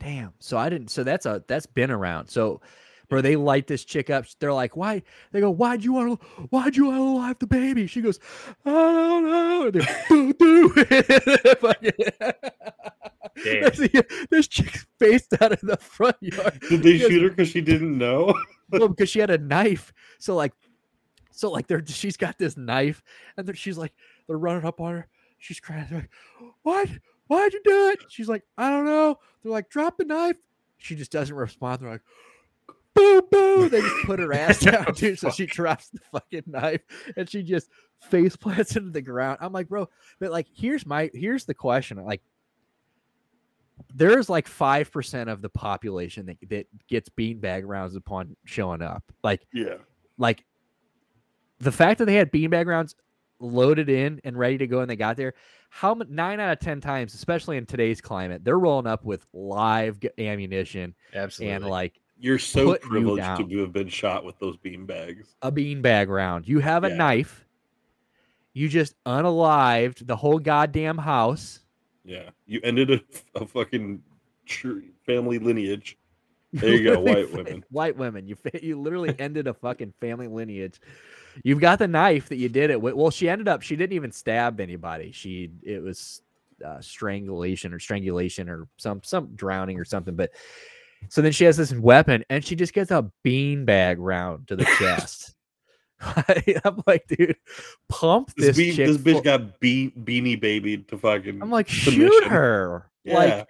[0.00, 0.32] Damn.
[0.38, 0.88] So I didn't.
[0.90, 2.28] So that's a that's been around.
[2.28, 2.60] So,
[3.08, 4.24] bro, they light this chick up.
[4.38, 5.02] They're like, why?
[5.32, 6.26] They go, why'd you want to?
[6.50, 7.86] Why'd you want to alive the baby?
[7.86, 8.18] She goes,
[8.64, 9.62] I don't know.
[9.66, 10.72] And they're, doo doo.
[13.44, 13.70] Damn.
[14.30, 16.60] this chick's faced out of the front yard.
[16.68, 18.34] Did they Because- shoot her because she didn't know?
[18.70, 19.92] well, because she had a knife.
[20.18, 20.52] So like,
[21.30, 23.02] so like, they're she's got this knife,
[23.36, 23.94] and she's like,
[24.26, 25.08] they're running up on her.
[25.38, 25.86] She's crying.
[25.88, 26.10] They're like,
[26.62, 26.88] what?
[27.28, 28.00] Why'd you do it?
[28.08, 29.18] She's like, I don't know.
[29.42, 30.36] They're like, drop the knife.
[30.78, 31.80] She just doesn't respond.
[31.82, 32.02] They're like,
[32.94, 33.68] boo boo.
[33.68, 35.18] They just put her ass down, dude.
[35.18, 36.82] So she drops the fucking knife
[37.16, 37.68] and she just
[38.10, 39.38] face plants into the ground.
[39.40, 39.88] I'm like, bro,
[40.20, 42.02] but like, here's my here's the question.
[42.04, 42.22] Like,
[43.94, 49.04] there's like five percent of the population that, that gets beanbag rounds upon showing up.
[49.22, 49.76] Like, Yeah.
[50.16, 50.44] like
[51.60, 52.94] the fact that they had beanbag rounds
[53.40, 55.34] loaded in and ready to go and they got there,
[55.70, 59.98] how nine out of ten times, especially in today's climate, they're rolling up with live
[60.18, 61.54] ammunition Absolutely.
[61.54, 65.34] and like You're so Put you privileged to have been shot with those bean bags.
[65.42, 66.48] a bean bag round.
[66.48, 66.96] You have a Yeah.
[66.96, 67.44] knife.
[68.54, 71.60] You just unalived the whole goddamn house.
[72.04, 73.00] Yeah, you ended a,
[73.42, 74.02] a fucking
[74.46, 75.96] tr- family lineage.
[76.54, 77.62] There you go, white women.
[77.70, 78.26] White women.
[78.26, 80.80] You you literally ended a fucking family lineage.
[81.42, 82.94] You've got the knife that you did it with.
[82.94, 83.62] Well, she ended up.
[83.62, 85.12] She didn't even stab anybody.
[85.12, 86.22] She it was
[86.64, 90.16] uh, strangulation or strangulation or some some drowning or something.
[90.16, 90.30] But
[91.08, 94.64] so then she has this weapon and she just gets a beanbag round to the
[94.64, 95.34] chest.
[96.64, 97.36] I'm like, dude,
[97.88, 101.42] pump This, this, this bitch full- got be- beanie baby to fucking.
[101.42, 102.88] I'm like, shoot her.
[103.02, 103.14] Yeah.
[103.14, 103.48] Like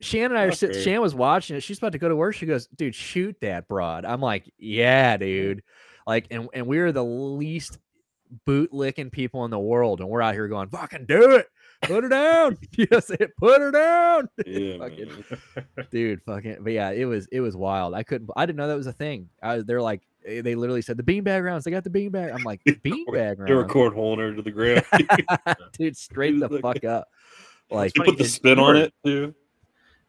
[0.00, 0.80] Shannon and I are sitting.
[0.82, 1.62] Shannon was watching it.
[1.62, 2.34] She's about to go to work.
[2.34, 5.62] She goes, "Dude, shoot that broad." I'm like, "Yeah, dude."
[6.06, 7.78] Like, and and we're the least
[8.46, 11.46] boot licking people in the world, and we're out here going, "Fucking do it,
[11.82, 15.10] put her down." yes, it, put her down, yeah, fucking-
[15.90, 16.22] dude.
[16.22, 17.94] Fucking, but yeah, it was it was wild.
[17.94, 18.30] I couldn't.
[18.36, 19.28] I didn't know that was a thing.
[19.42, 21.64] I, they're like, eh, they literally said the beanbag rounds.
[21.64, 22.34] They got the beanbag.
[22.34, 24.84] I'm like, beanbag They were rounds, cornholing her to the ground.
[25.78, 25.96] dude.
[25.96, 27.08] Straight the fuck up.
[27.70, 29.34] Like, funny put the spin on it too.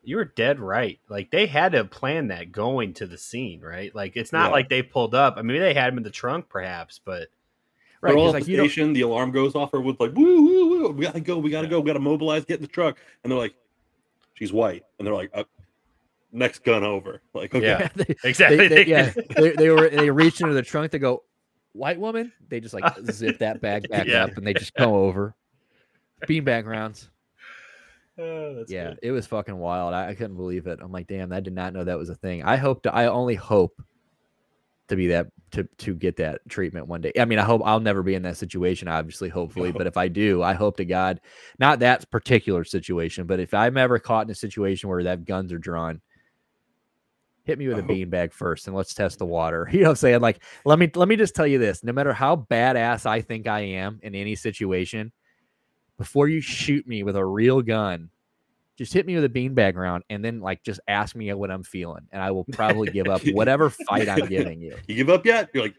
[0.05, 0.99] You were dead right.
[1.07, 3.93] Like they had to plan that going to the scene, right?
[3.95, 4.51] Like it's not Yeah.
[4.51, 5.35] like they pulled up.
[5.37, 7.29] I mean, they had him in the trunk, perhaps, but
[8.01, 8.09] right?
[8.11, 8.67] They're all 'cause, at like the you don't.
[8.69, 8.91] station.
[8.93, 9.69] The alarm goes off.
[9.73, 10.89] Everyone's like, "Woo, woo, woo!
[10.91, 11.37] We gotta go.
[11.37, 11.79] We gotta go.
[11.79, 12.43] We gotta mobilize.
[12.43, 13.53] Get in the truck." And they're like,
[14.33, 15.45] "She's white." And they're like, uh,
[16.33, 17.87] "Next gun over." Like, okay, Yeah.
[17.95, 18.57] they- exactly.
[18.57, 20.91] they, they, yeah, they, they were they reach into the trunk.
[20.91, 21.23] They go,
[21.71, 22.33] white woman.
[22.49, 24.25] They just like zip that bag back Yeah.
[24.25, 25.33] up, and they just come over.
[26.27, 27.09] Beanbag rounds.
[28.19, 28.99] Oh, that's yeah, good.
[29.01, 29.93] it was fucking wild.
[29.93, 30.79] I, I couldn't believe it.
[30.81, 32.43] I'm like, damn, I did not know that was a thing.
[32.43, 32.93] I hope to.
[32.93, 33.73] I only hope
[34.89, 37.11] to be that to to get that treatment one day.
[37.19, 38.87] I mean, I hope I'll never be in that situation.
[38.87, 39.77] Obviously, hopefully, No.
[39.79, 41.21] but if I do, I hope to God,
[41.57, 45.51] not that particular situation, but if I'm ever caught in a situation where that guns
[45.51, 45.99] are drawn.
[47.45, 47.85] Hit me with a Oh.
[47.87, 49.67] beanbag first and let's test the water.
[49.73, 50.21] You know what I'm saying?
[50.21, 51.83] Like, let me let me just tell you this.
[51.83, 55.11] No matter how badass I think I am in any situation,
[56.03, 58.09] before you shoot me with a real gun,
[58.77, 61.63] just hit me with a beanbag round and then like just ask me what I'm
[61.63, 62.05] feeling.
[62.11, 64.75] And I will probably give up whatever fight I'm giving you.
[64.85, 65.49] you give up yet?
[65.53, 65.75] You're like,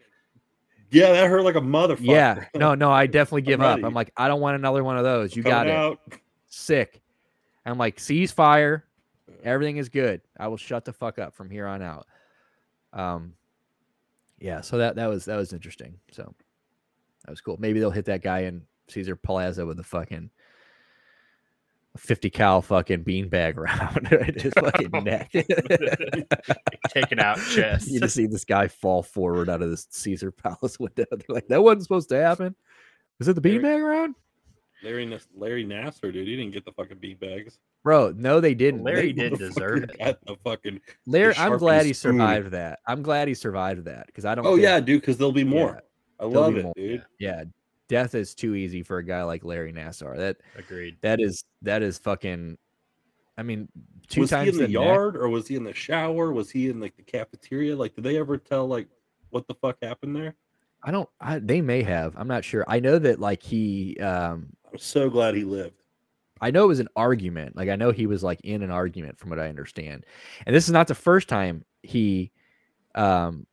[0.89, 2.45] "Yeah, that hurt like a motherfucker." Yeah.
[2.55, 3.75] No, no, I definitely give up.
[3.75, 3.85] ready.
[3.85, 5.35] I'm like, I don't want another one of those.
[5.35, 5.77] You got Coming it.
[5.77, 5.99] out.
[6.47, 7.03] Sick.
[7.67, 8.83] I'm like, cease fire.
[9.43, 10.21] Everything is good.
[10.39, 12.07] I will shut the fuck up from here on out.
[12.93, 13.33] Um
[14.39, 15.99] yeah, so that that was that was interesting.
[16.11, 16.33] So
[17.25, 17.57] that was cool.
[17.59, 20.29] Maybe they'll hit that guy in Caesar Plaza with a fucking
[21.97, 25.31] 50 cal fucking beanbag round in his fucking neck.
[26.89, 27.87] Taking out chest.
[27.89, 31.05] you just see this guy fall forward out of this Caesar Palace window.
[31.09, 32.55] They're like, that wasn't supposed to happen.
[33.19, 34.15] Was it the beanbag round?
[34.83, 37.57] Larry Larry Nassar, dude, he didn't get the fucking bean bags.
[37.81, 38.83] Bro, no, they didn't.
[38.83, 39.97] Larry They- did deserve it.
[39.97, 40.81] Got the fucking.
[41.07, 42.13] Larry, the I'm glad he spoon.
[42.17, 42.79] survived that.
[42.85, 44.45] I'm glad he survived that because I don't.
[44.45, 45.81] Oh think- yeah, dude, because there'll be more.
[46.19, 46.73] I love it, more.
[46.75, 47.03] dude.
[47.19, 47.45] yeah.
[47.87, 50.17] Death is too easy for a guy like Larry Nassar.
[50.17, 50.97] That Agreed.
[51.01, 52.57] that is that is fucking.
[53.37, 53.67] I mean,
[54.07, 56.31] two was times he in the, neck- yard or was he in the shower?
[56.31, 57.75] Was he in like the cafeteria?
[57.75, 58.87] Like, did they ever tell like
[59.29, 60.35] what the fuck happened there?
[60.83, 61.09] I don't.
[61.19, 62.15] I, they may have.
[62.15, 62.63] I'm not sure.
[62.67, 63.97] I know that like he.
[63.99, 65.81] um I'm so glad he lived.
[66.41, 67.55] I know it was an argument.
[67.55, 70.05] Like I know he was like in an argument from what I understand.
[70.45, 72.31] And this is not the first time he
[72.93, 73.45] um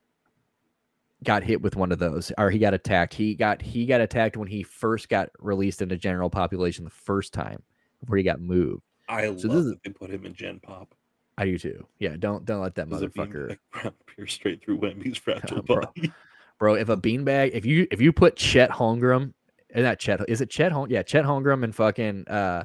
[1.23, 3.15] got hit with one of those or he got attacked.
[3.15, 7.33] He got he got attacked when he first got released into general population the first
[7.33, 7.63] time
[8.01, 8.83] before he got moved.
[9.09, 10.95] I So love this is- that they put him in Gen Pop.
[11.39, 11.87] I do too.
[11.99, 15.81] Yeah, don't don't let that Does motherfucker like, pierce straight through Wemby's fragile bro.
[15.81, 16.13] body?
[16.59, 16.75] bro.
[16.75, 19.33] If a beanbag, if you if you put Chet Holmgren,
[19.71, 20.91] and not Chet, is it Chet Hol?
[20.91, 22.65] Yeah, Chet Holmgren and fucking uh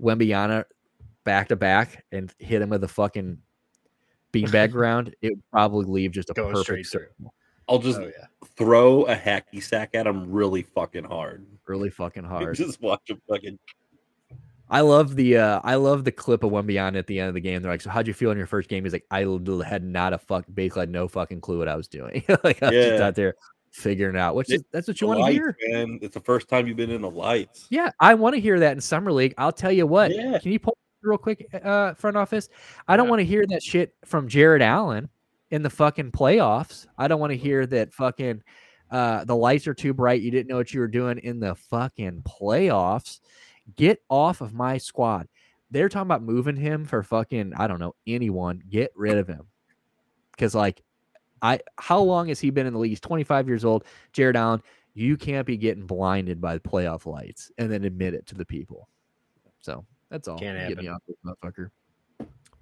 [0.00, 0.64] Wembanyama
[1.24, 3.38] back to back and hit him with a fucking
[4.32, 7.00] beanbag round, it would probably leave just a Going straight perfect through.
[7.00, 7.34] circle.
[7.68, 8.26] I'll just Oh yeah.
[8.56, 11.46] throw a hacky sack at him really fucking hard.
[11.66, 12.56] Really fucking hard.
[12.56, 13.58] Just watch him fucking.
[14.70, 17.34] I love the uh I love the clip of one beyond at the end of
[17.34, 17.60] the game.
[17.62, 19.20] They're like, "So how'd you feel in your first game?" He's like, "I
[19.66, 22.24] had not a fuck, basically had no fucking clue what I was doing.
[22.44, 23.06] like I was just Yeah.
[23.06, 23.34] out there
[23.72, 25.98] figuring out, which It- is that's what you want to hear." man.
[26.02, 27.66] It's the first time you've been in the lights.
[27.70, 29.34] Yeah, I want to hear that in summer league.
[29.38, 30.14] I'll tell you what.
[30.14, 30.38] Yeah.
[30.38, 32.48] Can you pull real quick, uh, front office?
[32.88, 33.10] I don't Yeah.
[33.10, 35.10] want to hear that shit from Jarrett Allen
[35.54, 36.84] in the fucking playoffs.
[36.98, 38.42] I don't want to hear that fucking
[38.90, 40.20] uh, the lights are too bright.
[40.20, 43.20] You didn't know what you were doing in the fucking playoffs.
[43.76, 45.28] Get off of my squad.
[45.70, 48.64] They're talking about moving him for fucking I don't know anyone.
[48.68, 49.46] Get rid of him
[50.32, 50.82] because like
[51.40, 52.90] I how long has he been in the league?
[52.90, 53.84] He's 25 years old.
[54.12, 54.60] Jarrett Allen.
[54.92, 58.44] You can't be getting blinded by the playoff lights and then admit it to the
[58.44, 58.88] people.
[59.60, 60.36] So that's all.
[60.36, 61.70] Can't Get me off this motherfucker.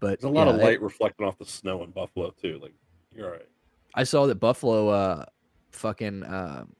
[0.02, 2.58] But There's a lot yeah, of I- light reflecting off the snow in Buffalo too.
[2.60, 2.74] Like
[3.14, 3.48] you're all right.
[3.94, 5.24] I saw that Buffalo, uh,
[5.70, 6.72] fucking, um,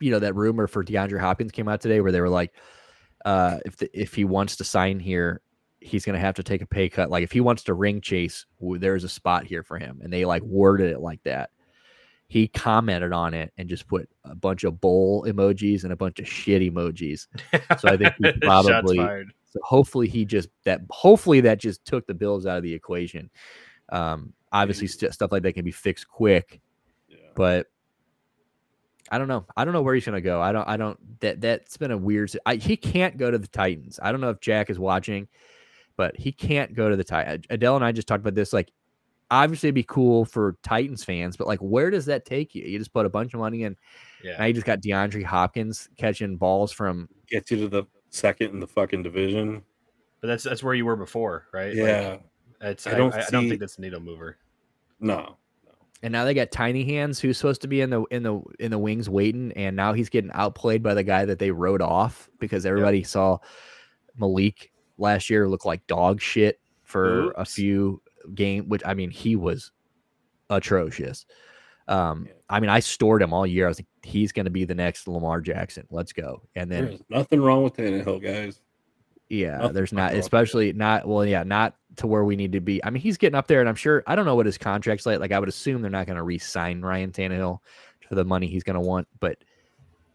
[0.00, 2.54] you know, that rumor for DeAndre Hopkins came out today where they were like,
[3.26, 5.42] uh, if the, if he wants to sign here,
[5.80, 7.10] he's gonna have to take a pay cut.
[7.10, 10.24] Like if he wants to ring chase, there's a spot here for him, and they
[10.24, 11.50] like worded it like that.
[12.28, 16.18] He commented on it and just put a bunch of bowl emojis and a bunch
[16.20, 17.26] of shit emojis.
[17.78, 19.32] So I think he Shots probably- fired.
[19.50, 23.28] So hopefully he just that hopefully that just took the Bills out of the equation.
[23.90, 26.60] Um, obviously st- stuff like that can be fixed quick,
[27.08, 27.16] Yeah.
[27.34, 27.66] but
[29.10, 29.44] I don't know.
[29.56, 30.40] I don't know where he's gonna go.
[30.40, 30.68] I don't.
[30.68, 30.98] I don't.
[31.20, 32.30] That that's been a weird.
[32.46, 33.98] I, he can't go to the Titans.
[34.02, 35.26] I don't know if Jack is watching,
[35.96, 37.44] but he can't go to the Titans.
[37.50, 38.52] Adele and I just talked about this.
[38.52, 38.70] Like,
[39.32, 42.62] obviously, it'd be cool for Titans fans, but like, where does that take you?
[42.64, 43.76] You just put a bunch of money in.
[44.22, 44.46] Now Yeah.
[44.46, 47.08] you just got DeAndre Hopkins catching balls from.
[47.28, 49.62] Get you to the second in the fucking division.
[50.20, 51.68] But that's that's where you were before, right?
[51.68, 52.16] Like, Yeah.
[52.60, 54.36] it's, I I, don't I, I don't think that's a needle mover.
[55.00, 55.36] No.
[56.02, 58.70] And now they got Tiny Hands, who's supposed to be in the in the in
[58.70, 62.28] the wings waiting, and now he's getting outplayed by the guy that they rode off
[62.38, 63.38] because everybody saw
[64.16, 68.00] Malik last year look like dog shit for a few
[68.34, 68.66] game.
[68.68, 69.72] Which I mean, he was
[70.48, 71.26] atrocious.
[71.90, 72.32] Um, Yeah.
[72.48, 73.66] I mean, I stored him all year.
[73.66, 75.86] I was like, he's going to be the next Lamar Jackson.
[75.90, 76.42] Let's go.
[76.56, 78.60] And then There's nothing wrong with Tannehill, guys.
[79.28, 82.82] yeah, Nothing there's not, especially not well, yeah, not to where we need to be.
[82.84, 85.06] I mean, he's getting up there, and I'm sure I don't know what his contract's
[85.06, 85.20] like.
[85.20, 87.58] Like, I would assume they're not going to re-sign Ryan Tannehill
[88.08, 89.38] for the money he's going to want, but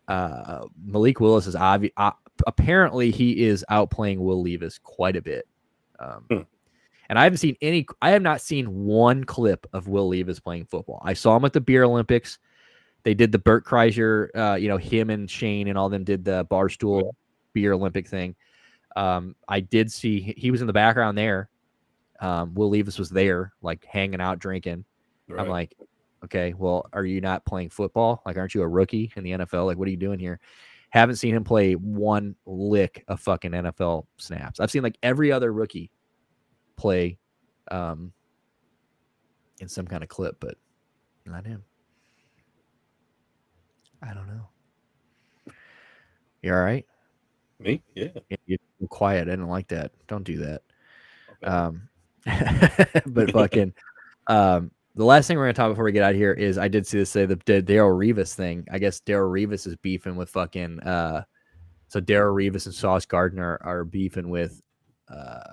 [0.10, 1.94] uh, Malik Willis is obvious.
[1.98, 2.12] Uh,
[2.48, 5.48] apparently, he is outplaying Will Levis quite a bit.
[6.00, 6.42] Um, Hmm.
[7.10, 7.86] And I haven't seen any.
[8.02, 11.02] I have not seen one clip of Will Levis playing football.
[11.04, 12.40] I saw him at the Beer Olympics.
[13.04, 16.26] They did the Bert Kreischer, uh, you know, him and Shane and all them did
[16.26, 17.12] the barstool
[17.54, 18.36] beer Olympic thing.
[18.96, 21.50] Um, I did see he- was in the background there.
[22.20, 24.86] Um, Will Levis was there, like hanging out, drinking.
[25.38, 25.76] I'm like,
[26.24, 28.24] okay, well, are you not playing football?
[28.26, 29.66] Like, aren't you a rookie in the NFL?
[29.66, 30.40] Like, what are you doing here?
[30.90, 34.60] Haven't seen him play one lick of fucking NFL snaps.
[34.60, 35.92] I've seen like every other rookie
[36.76, 37.18] play
[37.72, 38.12] um,
[39.60, 40.56] in some kind of clip, but
[41.26, 41.64] not him.
[44.02, 45.54] I don't know.
[46.42, 46.86] You all right?
[47.60, 47.82] Me?
[47.96, 48.10] Yeah.
[48.30, 49.28] Yeah, you you're quiet.
[49.28, 49.92] I didn't like that.
[50.08, 50.62] Don't do that.
[51.44, 51.90] Um,
[53.08, 53.74] but fucking,
[54.28, 56.68] um, the last thing we're gonna talk before we get out of here is I
[56.68, 58.68] did see this say the, the Darrelle Revis thing.
[58.72, 60.82] I guess Darrelle Revis is beefing with fucking.
[60.82, 61.24] Uh,
[61.88, 64.62] so Darrelle Revis and Sauce Gardner are beefing with
[65.10, 65.48] uh,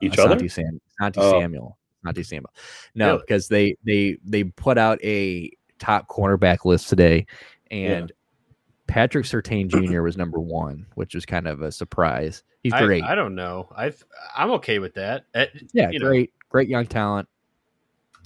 [0.00, 0.48] Each Asante other?
[0.48, 1.40] Sam, Asante Oh.
[1.40, 2.52] Samuel, Asante Samuel.
[2.94, 3.18] No, Really?
[3.20, 7.26] because they they they put out a top cornerback list today,
[7.70, 7.76] Yeah.
[7.76, 8.12] and
[8.86, 10.02] Patrick Surtain Jr.
[10.02, 12.42] was number one, which was kind of a surprise.
[12.62, 13.02] He's I, great.
[13.04, 13.68] I don't know.
[13.76, 13.92] I
[14.36, 15.24] I'm okay with that.
[15.34, 16.06] Eh, Yeah, you know.
[16.06, 17.28] great, great young talent.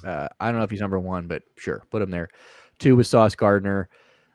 [0.05, 2.29] Uh, I don't know if he's number one, but sure, put him there.
[2.79, 3.89] Two was Sauce Gardner.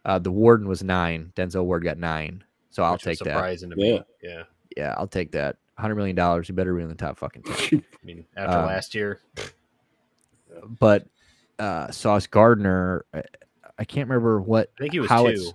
[0.05, 1.31] Uh, the Warden was nine.
[1.35, 2.43] Denzel Ward got nine.
[2.69, 3.25] So I'll which take that.
[3.25, 3.93] surprising to me.
[3.93, 3.99] Yeah.
[4.21, 4.43] Yeah.
[4.75, 5.55] Yeah, I'll take that.
[5.77, 6.47] Hundred million dollars.
[6.49, 7.83] You better be in the top fucking ten.
[8.03, 9.19] I mean, after Um, last year,
[10.79, 11.07] but
[11.59, 13.23] uh, Sauce Gardner, I,
[13.79, 14.69] I can't remember what.
[14.79, 15.29] I think he was how two.
[15.31, 15.53] it's-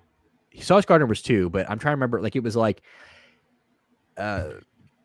[0.66, 2.20] Sauce Gardner was two, but I'm trying to remember.
[2.20, 2.82] Like it was like.
[4.16, 4.54] Uh,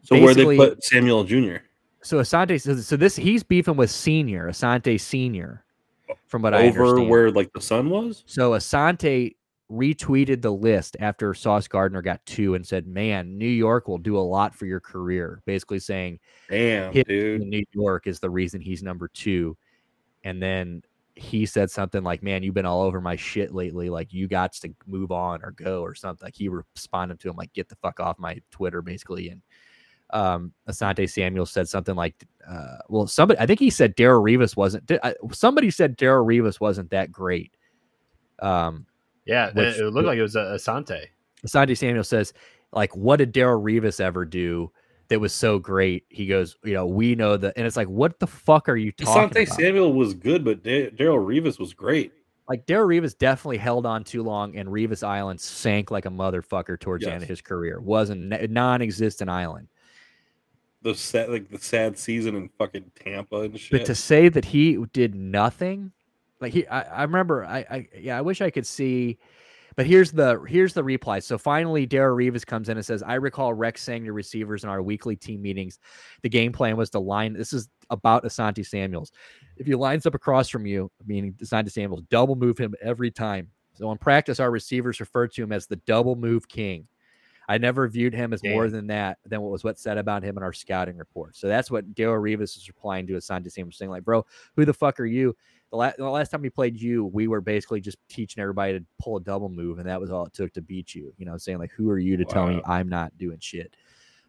[0.02, 1.57] so where they put Samuel Jr.
[2.02, 5.64] so Asante, so, so this he's beefing with Senior Asante Senior,
[6.26, 8.23] from what I over where like the sun was?
[8.26, 9.35] So Asante
[9.74, 14.18] retweeted the list after Sauce Gardner got two and said, "Man, New York will do
[14.18, 16.20] a lot for your career." Basically saying
[16.50, 17.41] Damn, dude.
[17.41, 19.58] New York is the reason he's number two.
[20.24, 20.84] And then
[21.16, 23.90] he said something like, "Man, you've been all over my shit lately.
[23.90, 27.36] Like you got to move on or go or something." Like he responded to him
[27.36, 29.30] like, "Get the fuck off my Twitter," basically.
[29.30, 29.41] And
[30.12, 32.16] um, Asante Samuel said something like,
[32.48, 34.91] uh, "Well, somebody, I think he said Darrelle Revis wasn't.
[35.04, 37.56] I- Somebody said Darrelle Revis wasn't that great."
[38.40, 38.86] Um,
[39.26, 41.06] Yeah, it- which- it looked like it was uh, Asante.
[41.45, 42.34] Asante Samuel says,
[42.72, 44.72] like, what did Darrelle Revis ever do
[45.10, 46.06] that was so great?
[46.10, 48.91] He goes, you know, we know that, and it's like, what the fuck are you
[48.91, 49.32] talking about?
[49.34, 49.56] Asante about?
[49.60, 52.14] Samuel was good, but Da- Darrelle Revis was great.
[52.50, 56.80] like Darrelle Revis definitely held on too long, and Revis Island sank like a motherfucker
[56.80, 57.80] towards the end of his career.
[57.80, 59.68] Wasn't a non-existent island.
[60.82, 63.72] The sad, like the sad season in fucking Tampa and shit.
[63.72, 65.94] But to say that he did nothing,
[66.44, 69.18] like he, I, I remember, I, I, yeah, I wish I could see.
[69.76, 71.18] But here's the here's the reply.
[71.18, 74.70] So finally, Darrelle Revis comes in and says, "I recall Rex saying to receivers in
[74.70, 75.80] our weekly team meetings,
[76.22, 77.34] the game plan was to line.
[77.34, 79.11] This is about Asante Samuels.
[79.57, 83.49] If he lines up across from you, meaning Asante Samuels, double move him every time.
[83.74, 86.88] So in practice, our receivers referred to him as the double move king.
[87.49, 90.38] I never viewed him as more than that than what was what said about him
[90.38, 91.36] in our scouting report.
[91.36, 94.26] So that's what Darrelle Revis is replying to Asante Samuel saying, like, bro,
[94.56, 95.36] who the fuck are you?
[95.72, 98.86] The, la- the last time we played you, we were basically just teaching everybody to
[98.99, 101.14] pull a double move, and that was all it took to beat you.
[101.18, 103.76] You know, saying like, who are you to tell me I'm not doing shit?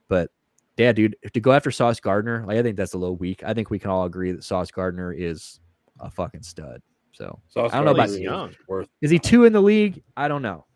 [0.08, 0.30] But
[0.76, 3.44] yeah, dude, to go after Sauce Gardner, like I think that's a little weak.
[3.44, 5.60] I think we can all agree that Sauce Gardner is
[6.00, 6.82] a fucking stud.
[7.12, 8.54] So Sauce I don't know about- Gardner is Young.
[8.66, 10.02] Worth is he two in the league?
[10.16, 10.66] I don't know.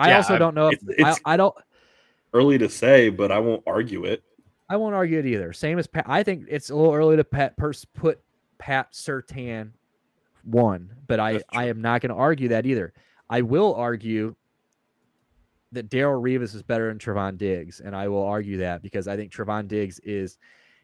[0.00, 0.68] I Yeah, also don't know.
[0.68, 1.54] If, it's- it's- I, I don't.
[2.32, 4.22] early to say, but I won't argue it.
[4.68, 5.52] I won't argue it either.
[5.52, 6.04] Same as Pat.
[6.08, 8.20] I think it's a little early to pat, pers- put
[8.58, 9.72] Pat Surtain
[10.44, 12.92] one, but I I am not going to argue that either.
[13.28, 14.34] I will argue
[15.72, 19.16] that Darrelle Revis is better than Trevon Diggs, and I will argue that because I
[19.16, 20.38] think Trevon Diggs is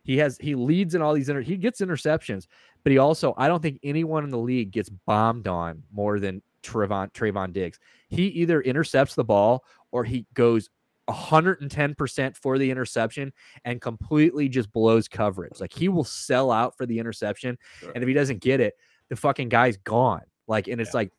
[0.05, 2.47] he has he leads in all these inter- he gets interceptions,
[2.83, 6.43] but he also I don't think anyone in the league gets bombed on more than
[6.67, 7.79] Trevon Trayvon Diggs.
[8.09, 10.69] He either intercepts the ball or he goes
[11.09, 13.33] 110% for the interception
[13.65, 15.61] and completely just blows coverage.
[15.61, 17.57] Like he will sell out for the interception.
[17.95, 18.75] And if he doesn't get it,
[19.09, 20.23] the fucking guy's gone.
[20.49, 21.13] Like, and it's like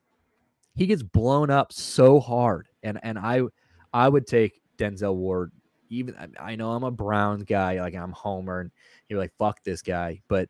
[0.75, 2.67] he gets blown up so hard.
[2.83, 3.41] And and I
[3.93, 5.51] I would take Denzel Ward.
[5.89, 8.71] Even I- I know I'm a Browns guy, like I'm Homer, and
[9.09, 10.21] you're like, fuck this guy.
[10.27, 10.49] But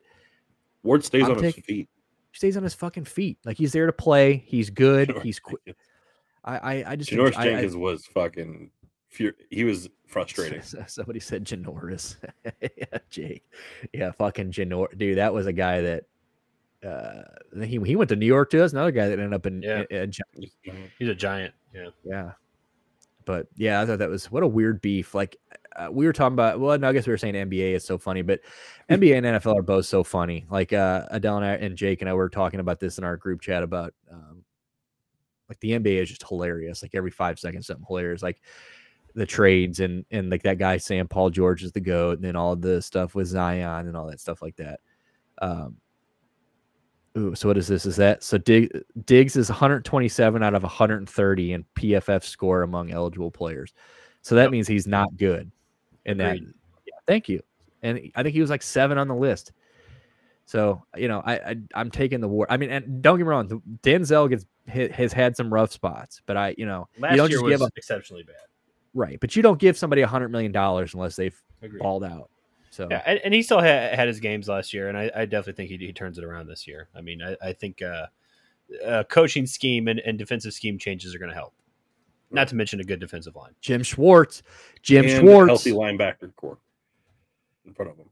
[0.84, 1.90] Ward stays I'm on his feet.
[2.38, 3.39] He stays on his fucking feet.
[3.45, 4.43] Like he's there to play.
[4.45, 5.09] He's good.
[5.09, 5.76] Janoris He's quick.
[6.45, 8.69] I I, I just Janoris I- I- Jenkins was fucking.
[9.09, 10.61] Fur- he was frustrating.
[10.88, 12.18] Somebody said Janoris.
[12.61, 13.43] yeah, Jake.
[13.91, 14.95] Yeah, fucking Janor.
[14.95, 16.03] Dude, that was a guy that
[16.85, 17.23] uh
[17.65, 18.59] he, he went to New York too.
[18.59, 19.84] That's another guy that ended up in, Yeah.
[19.89, 20.51] in- in Gi-
[20.99, 21.55] He's a giant.
[21.73, 21.89] Yeah.
[22.03, 22.31] yeah.
[23.28, 25.14] But yeah, I thought that was what a weird beef.
[25.14, 25.36] Like
[25.76, 26.62] uh, we were talking about.
[26.62, 28.40] Well, no, I guess we were saying NBA is so funny, but
[28.90, 30.45] NBA and NFL are both so funny.
[30.49, 33.18] Like uh, Adele and, I, and Jake and I were talking about this in our
[33.18, 34.45] group chat about um,
[35.49, 36.82] like the NBA is just hilarious.
[36.82, 38.24] Like every five seconds, something hilarious.
[38.24, 38.41] Like
[39.14, 42.38] the trades and and like that guy saying Paul George is the goat, and then
[42.38, 44.80] all the stuff with Zion and all that stuff like that.
[45.41, 45.76] Um,
[47.18, 47.86] ooh, so what is this?
[47.86, 48.38] Is that so?
[48.38, 48.72] Dig,
[49.06, 53.74] Diggs is 127 out of 130 in PFF score among eligible players.
[54.22, 54.52] So that Yep.
[54.52, 55.52] means he's not good.
[56.06, 56.38] And that,
[56.86, 57.42] yeah, thank you.
[57.84, 59.52] And I think he was like seven on the list.
[60.46, 62.48] So you know, I, I I'm taking the war.
[62.50, 66.38] I mean, and don't get me wrong, Denzel gets has had some rough spots, but
[66.38, 68.36] I you know Last you don't year just was give up exceptionally bad.
[68.94, 71.80] right, but you don't give somebody a hundred million dollars unless they've Agreed.
[71.82, 72.30] balled out.
[72.78, 75.26] So Yeah, and, and he still had, had his games last year, and I, I
[75.26, 76.90] definitely think he, he turns it around this year.
[76.95, 78.06] I mean, I, I think uh,
[78.86, 81.56] uh, coaching scheme and, and defensive scheme changes are going to help.
[82.30, 83.56] Not to mention a good defensive line.
[83.62, 84.44] Jim Schwartz,
[84.84, 86.60] Jim and a Schwartz, healthy linebacker core
[87.66, 88.10] in front of him.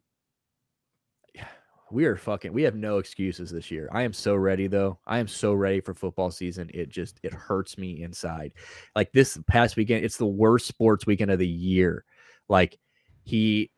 [1.91, 5.19] we are fucking we have no excuses this year i am so ready though i
[5.19, 8.51] am so ready for football season it just it hurts me inside
[8.95, 12.03] like this past weekend it's the worst sports weekend of the year
[12.49, 12.79] like
[13.23, 13.69] he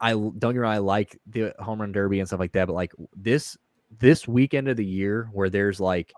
[0.00, 2.74] i don't get me i like the home run derby and stuff like that but
[2.74, 3.56] like this
[3.98, 6.12] this weekend of the year where there's like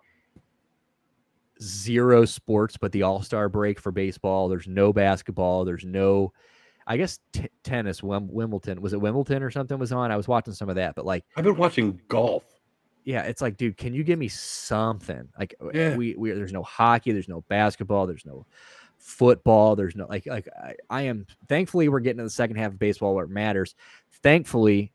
[1.60, 6.32] zero sports but the all-star break for baseball there's no basketball there's no
[6.90, 10.10] I guess t- tennis, Wim- Wimbledon was it Wimbledon or something was on.
[10.10, 12.44] I was watching some of that, but like, I've been watching golf.
[13.04, 15.28] yeah, it's like, dude, can you give me something?
[15.38, 15.96] Like, Yeah.
[15.96, 18.46] we, we there's no hockey, there's no basketball, there's no
[18.98, 22.72] football, there's no like, like I, I am thankfully we're getting to the second half
[22.72, 23.74] of baseball where it matters.
[24.22, 24.92] Thankfully,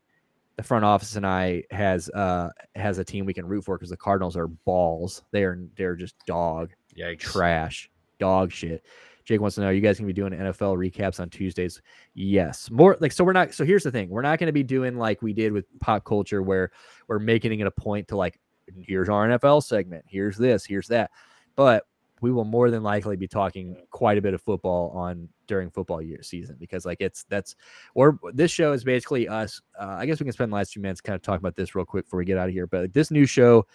[0.56, 3.90] the front office and I has uh has a team we can root for because
[3.90, 5.24] the Cardinals are balls.
[5.32, 7.20] They are they're just dog Yikes.
[7.20, 7.90] trash,
[8.20, 8.86] dog shit.
[9.26, 11.82] Jake wants to know: Are you guys gonna be doing NFL recaps on Tuesdays?
[12.14, 13.24] Yes, more like so.
[13.24, 13.54] We're not.
[13.54, 16.42] So here's the thing: we're not gonna be doing like we did with pop culture,
[16.42, 16.72] where
[17.08, 18.40] we're making it a point to like,
[18.78, 21.12] here's our NFL segment, here's this, here's that.
[21.56, 21.86] But
[22.24, 26.02] we will more than likely be talking quite a bit of football on during football
[26.02, 27.58] year season because like it's that's
[27.96, 29.62] or this show is basically us.
[29.78, 31.76] Uh, I guess we can spend the last few minutes kind of talking about this
[31.76, 32.66] real quick before we get out of here.
[32.66, 33.68] But this new show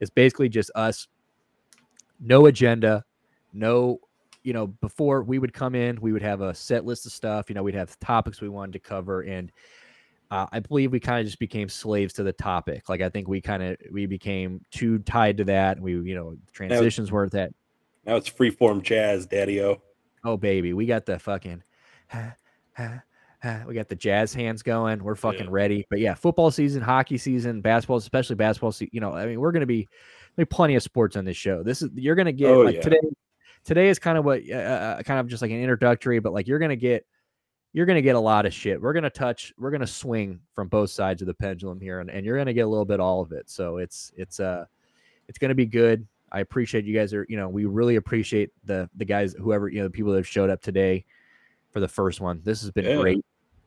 [0.00, 1.08] is basically just us,
[2.20, 3.04] no agenda,
[3.54, 4.00] no
[4.42, 7.48] you know, before we would come in, we would have a set list of stuff.
[7.48, 9.50] You know, we'd have topics we wanted to cover, and
[10.30, 12.90] uh, I believe we kind of just became slaves to the topic.
[12.90, 15.80] Like I think we kind of we became too tied to that.
[15.80, 17.54] We, you know, transitions weren't that.
[18.06, 19.80] Now it's freeform jazz, Daddy O.
[20.24, 21.62] Oh baby, we got the fucking,
[23.66, 25.02] we got the jazz hands going.
[25.02, 25.50] We're fucking Yeah.
[25.50, 25.86] ready.
[25.90, 28.72] But yeah, football season, hockey season, basketball, especially basketball.
[28.72, 29.88] Se- you know, I mean, we're gonna be
[30.36, 31.62] there'll be plenty of sports on this show.
[31.62, 32.80] This is you're gonna get Oh, like yeah.
[32.82, 33.00] today.
[33.64, 36.46] Today is kind of what, uh, uh, kind of just like an introductory, but like
[36.46, 37.06] you're gonna get,
[37.72, 38.78] you're gonna get a lot of shit.
[38.80, 42.26] We're gonna touch, we're gonna swing from both sides of the pendulum here, and, and
[42.26, 43.48] you're gonna get a little bit all of it.
[43.48, 44.66] So it's it's uh,
[45.28, 46.06] it's gonna be good.
[46.34, 49.78] I appreciate you guys are, you know, we really appreciate the the guys, whoever, you
[49.78, 51.04] know, the people that have showed up today
[51.72, 52.40] for the first one.
[52.44, 53.00] This has been Yeah.
[53.00, 53.24] great.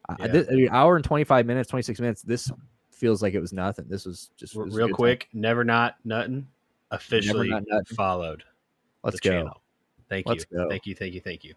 [0.10, 0.27] Uh, Yeah.
[0.27, 2.22] this, I mean, hour and 25 minutes, 26 minutes.
[2.22, 2.52] This
[2.91, 3.85] feels like it was nothing.
[3.88, 4.95] This was just this was real time.
[4.95, 6.48] quick, never not nothing
[6.91, 7.95] officially Not Nuttin'.
[7.95, 8.44] followed
[9.03, 9.30] Let's go.
[9.30, 9.61] channel.
[10.10, 10.57] Thank Let's you.
[10.57, 10.69] go.
[10.69, 10.95] Thank you.
[10.95, 11.22] Thank you.
[11.22, 11.53] Thank you.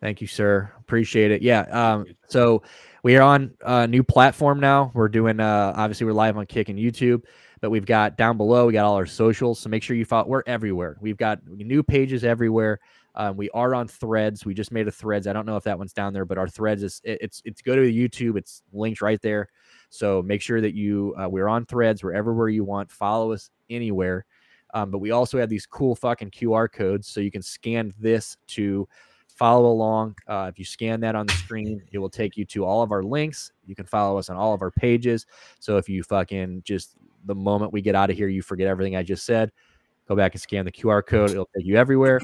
[0.00, 0.72] Thank you, sir.
[0.78, 1.42] Appreciate it.
[1.42, 1.60] Yeah.
[1.70, 2.62] Um, so
[3.02, 4.90] we are on a new platform now.
[4.94, 7.22] We're doing uh obviously we're live on Kick and YouTube,
[7.60, 9.60] but we've got down below, we got all our socials.
[9.60, 10.96] So make sure you follow we're everywhere.
[11.00, 12.80] We've got new pages everywhere.
[13.14, 14.44] Um, we are on threads.
[14.44, 15.26] We just made a threads.
[15.26, 17.60] I don't know if that one's down there, but our threads is it- it's it's
[17.62, 18.36] go to YouTube.
[18.36, 19.48] It's linked right there.
[19.90, 22.02] So make sure that you uh, we're on threads.
[22.04, 22.90] We're everywhere you want.
[22.90, 24.24] Follow us anywhere.
[24.72, 28.36] Um, but we also have these cool fucking QR codes, so you can scan this
[28.48, 28.88] to
[29.26, 30.14] follow along.
[30.28, 32.92] Uh, if you scan that on the screen, it will take you to all of
[32.92, 33.50] our links.
[33.66, 35.26] You can follow us on all of our pages.
[35.58, 36.94] So if you fucking just
[37.24, 39.52] the moment we get out of here, you forget everything I just said,
[40.08, 41.30] go back and scan the QR code.
[41.30, 42.20] It'll take you everywhere.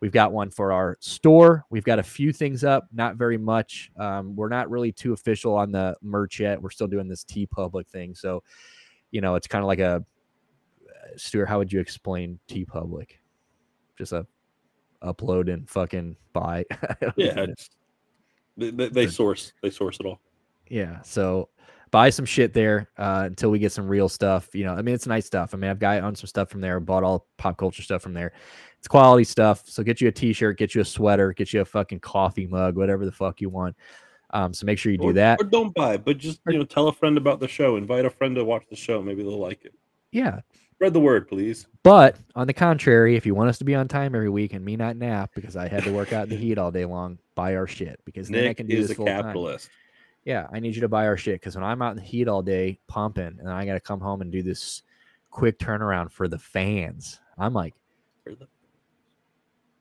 [0.00, 1.64] We've got one for our store.
[1.70, 3.90] We've got a few things up, not very much.
[3.96, 6.60] Um, we're not really too official on the merch yet.
[6.60, 8.14] We're still doing this TeePublic thing.
[8.14, 8.42] So,
[9.10, 10.04] you know, it's kind of like a
[11.16, 11.46] Stuart.
[11.46, 13.12] How would you explain TeePublic?
[13.96, 14.26] Just a
[15.02, 16.64] upload and fucking buy.
[17.16, 17.42] Yeah, know.
[17.44, 17.70] it's,
[18.56, 20.20] they, they, they source they source it all.
[20.68, 21.00] Yeah.
[21.02, 21.48] So
[21.94, 24.52] buy some shit there uh, until we get some real stuff.
[24.52, 25.54] You know, I mean, it's nice stuff.
[25.54, 28.14] I mean, I've got on some stuff from there, bought all pop culture stuff from
[28.14, 28.32] there.
[28.80, 29.62] It's quality stuff.
[29.66, 32.48] So get you a t shirt, get you a sweater, get you a fucking coffee
[32.48, 33.76] mug, whatever the fuck you want.
[34.30, 35.40] Um, so make sure you do or, that.
[35.40, 37.76] or don't buy, but just you know, tell a friend about the show.
[37.76, 39.00] Invite a friend to watch the show.
[39.00, 39.72] Maybe they'll like it.
[40.10, 40.40] Yeah.
[40.72, 41.68] Spread the word, please.
[41.84, 44.64] But on the contrary, if you want us to be on time every week and
[44.64, 47.20] me not nap because I had to work out in the heat all day long,
[47.36, 49.32] buy our shit because then I Nick can do is this a full time.
[50.24, 52.28] Yeah, I need you to buy our shit because when I'm out in the heat
[52.28, 54.82] all day pumping and I got to come home and do this
[55.30, 57.74] quick turnaround for the fans, I'm like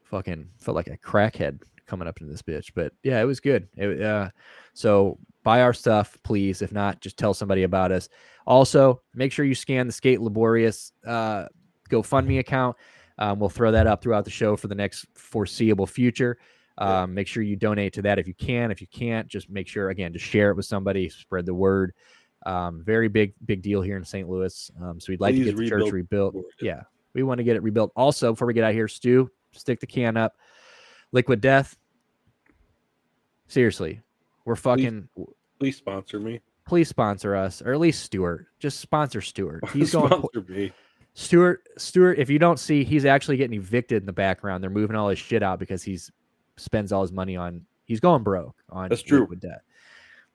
[0.03, 2.71] fucking felt like a crackhead coming up into this bitch.
[2.75, 3.67] But yeah, it was good.
[3.77, 4.29] It, uh,
[4.73, 6.61] so buy our stuff, please.
[6.61, 8.09] If not, just tell somebody about us.
[8.45, 11.45] Also, make sure you scan the Skate Liborius uh,
[11.89, 12.75] GoFundMe account.
[13.17, 16.37] Um, we'll throw that up throughout the show for the next foreseeable future.
[16.79, 17.03] Yeah.
[17.03, 18.71] Um, make sure you donate to that if you can.
[18.71, 21.93] If you can't, just make sure again to share it with somebody, spread the word.
[22.45, 24.27] Um, very big, big deal here in St.
[24.27, 24.71] Louis.
[24.81, 26.35] Um, so we'd like Please to get the church rebuilt.
[26.59, 26.81] Yeah,
[27.13, 27.91] we want to get it rebuilt.
[27.95, 30.35] Also, before we get out here, Stu, stick the can up.
[31.11, 31.77] Liquid Death.
[33.47, 34.01] Seriously,
[34.45, 35.07] we're fucking.
[35.59, 36.41] Please sponsor me.
[36.65, 38.47] Please sponsor us, or at least Stuart.
[38.59, 39.63] Just sponsor Stuart.
[39.73, 40.07] He's going.
[40.07, 40.71] sponsor me.
[41.15, 44.63] Stuart, Stuart, if you don't see, he's actually getting evicted in the background.
[44.63, 46.11] They're moving all his shit out because he's
[46.57, 47.65] spends all his money on.
[47.85, 48.89] He's going broke on.
[48.89, 49.25] That's true.
[49.25, 49.61] with debt.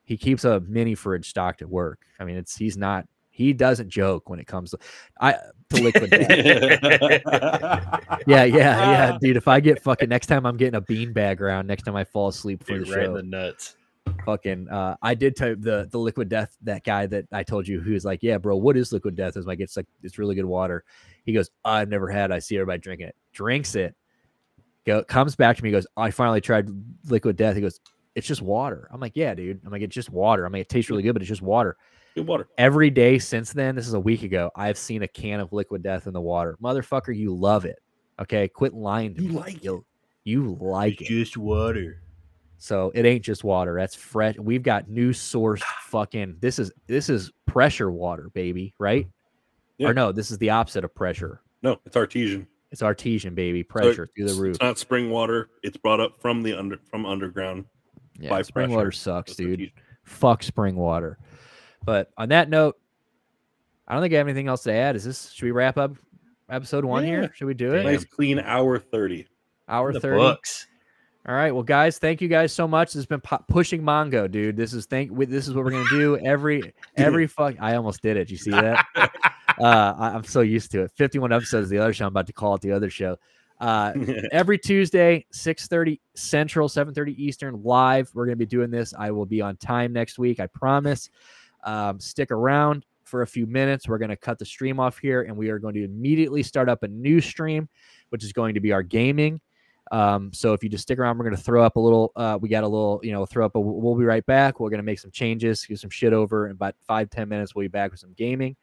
[0.03, 2.01] He keeps a mini fridge stocked at work.
[2.19, 3.07] I mean, it's he's not.
[3.29, 4.79] He doesn't joke when it comes to
[5.21, 5.33] I
[5.69, 6.29] to liquid death.
[8.27, 9.37] yeah, yeah, yeah, dude.
[9.37, 11.67] If I get fucking next time, I'm getting a bean bag around.
[11.67, 13.75] Next time I fall asleep for Dude, the right show, the nuts.
[14.25, 14.67] fucking.
[14.69, 17.93] Uh, I did type the the liquid death that guy that I told you who
[17.93, 19.37] was like, yeah, bro, what is liquid death?
[19.37, 20.83] Is like, it's like it's really good water.
[21.23, 22.31] He goes, I've never had.
[22.31, 23.15] I see everybody drinking it.
[23.31, 23.95] Drinks it.
[24.85, 25.71] Go comes back to me.
[25.71, 26.69] Goes, I finally tried
[27.05, 27.55] liquid death.
[27.55, 27.79] He goes,
[28.15, 28.87] it's just water.
[28.91, 29.61] I'm like, yeah, dude.
[29.65, 30.45] I'm like, it's just water.
[30.45, 31.77] I'm like, it tastes really good, but it's just water
[32.15, 32.47] Good water.
[32.57, 35.83] every day since then, this is a week ago, I've seen a can of liquid
[35.83, 36.57] death in the water.
[36.61, 37.77] Motherfucker, you love it.
[38.19, 39.35] Okay, quit lying to You me.
[39.35, 39.85] like you,
[40.23, 41.07] you like it.
[41.07, 42.01] just water.
[42.57, 43.75] So it ain't just water.
[43.77, 44.35] That's fresh.
[44.37, 49.07] We've got new source fucking this is this is pressure water, baby, right?
[49.77, 49.87] Yeah.
[49.89, 51.39] Or no, this is the opposite of pressure.
[51.63, 52.47] No, it's artesian.
[52.71, 53.63] It's artesian, baby.
[53.63, 54.51] So Pressure through the roof.
[54.55, 55.49] It's not spring water.
[55.63, 57.65] It's brought up from the under from underground.
[58.19, 59.49] Yeah, by spring water sucks, It's dude.
[59.51, 59.71] artesian.
[60.03, 61.17] Fuck spring water.
[61.83, 62.77] But on that note,
[63.87, 64.95] I don't think I have anything else to add.
[64.95, 65.93] Is this should we wrap up
[66.49, 67.09] episode one Yeah.
[67.09, 67.31] here?
[67.35, 67.83] Should we do it?
[67.83, 69.27] Nice clean hour thirty.
[69.67, 70.17] Hour the 30.
[70.17, 70.67] books.
[71.27, 71.51] All right.
[71.51, 72.87] Well, guys, thank you guys so much.
[72.89, 74.55] This has been pu- pushing Mongo, dude.
[74.57, 75.11] This is thank.
[75.11, 77.55] we- This is what we're gonna do every every fuck.
[77.59, 78.29] I almost did it.
[78.31, 78.85] You see that?
[79.59, 80.91] uh, I, I'm so used to it.
[80.95, 82.05] 51 episodes of the other show.
[82.05, 83.17] I'm about to call it the other show.
[83.59, 83.93] Uh,
[84.31, 88.09] every Tuesday, 6:30 Central, 7:30 Eastern, live.
[88.13, 88.93] We're gonna be doing this.
[88.97, 90.39] I will be on time next week.
[90.39, 91.09] I promise.
[91.63, 93.87] Um, stick around for a few minutes.
[93.87, 96.83] We're gonna cut the stream off here, and we are going to immediately start up
[96.83, 97.67] a new stream,
[98.09, 99.41] which is going to be our gaming.
[99.91, 102.11] Um, so if you just stick around, we're gonna throw up a little.
[102.15, 103.55] Uh, we got a little, you know, throw up.
[103.55, 104.59] A, we'll be right back.
[104.59, 107.55] We're gonna make some changes, get some shit over in about five ten minutes.
[107.55, 108.55] We'll be back with some gaming.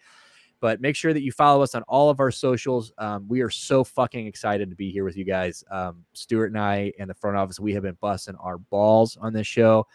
[0.60, 2.92] But make sure that you follow us on all of our socials.
[2.98, 5.62] Um, we are so fucking excited to be here with you guys.
[5.70, 9.32] Um, Stuart and I and the front office, we have been busting our balls on
[9.32, 9.86] this show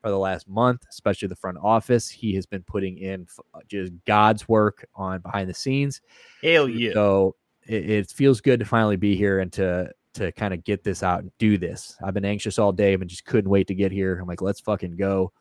[0.00, 2.08] for the last month, especially the front office.
[2.08, 6.00] He has been putting in uh, just God's work on behind the scenes.
[6.42, 6.92] Hell yeah.
[6.92, 7.36] So
[7.66, 11.02] it, it feels good to finally be here and to to kind of get this
[11.02, 11.96] out and do this.
[12.02, 14.18] I've been anxious all day, but just couldn't wait to get here.
[14.18, 15.32] I'm like, let's fucking go.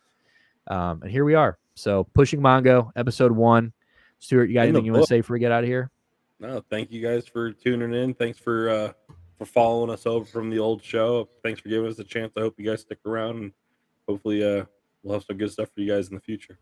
[0.68, 1.58] Um, and here we are.
[1.76, 3.74] So pushing Mongo, episode one.
[4.20, 5.92] Stuart, you got In anything you want to say before we get out of here?
[6.40, 8.14] No, thank you guys for tuning in.
[8.14, 8.94] Thanks for uh
[9.38, 11.30] for following us over from the old show.
[11.44, 12.34] Thanks for giving us a chance.
[12.38, 13.52] I hope you guys stick around and
[14.08, 14.66] hopefully uh
[15.04, 16.60] we'll have some good stuff for you guys in the future.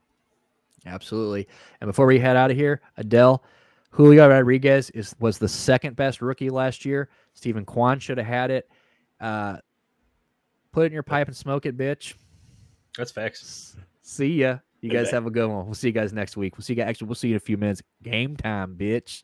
[0.86, 1.48] Absolutely.
[1.82, 3.44] And before we head out of here, Adele,
[3.92, 7.10] Julio Rodriguez is was the second best rookie last year.
[7.34, 8.70] Steven Kwan should have had it.
[9.20, 9.58] Uh,
[10.72, 12.14] put it in your pipe and smoke it, bitch.
[12.98, 13.76] That's facts.
[14.02, 14.58] See ya.
[14.86, 15.66] You guys have a good one.
[15.66, 16.56] We'll see you guys next week.
[16.58, 16.90] We'll see you guys.
[16.90, 17.82] Actually, we'll see you in a few minutes.
[18.04, 19.24] Game time, bitch.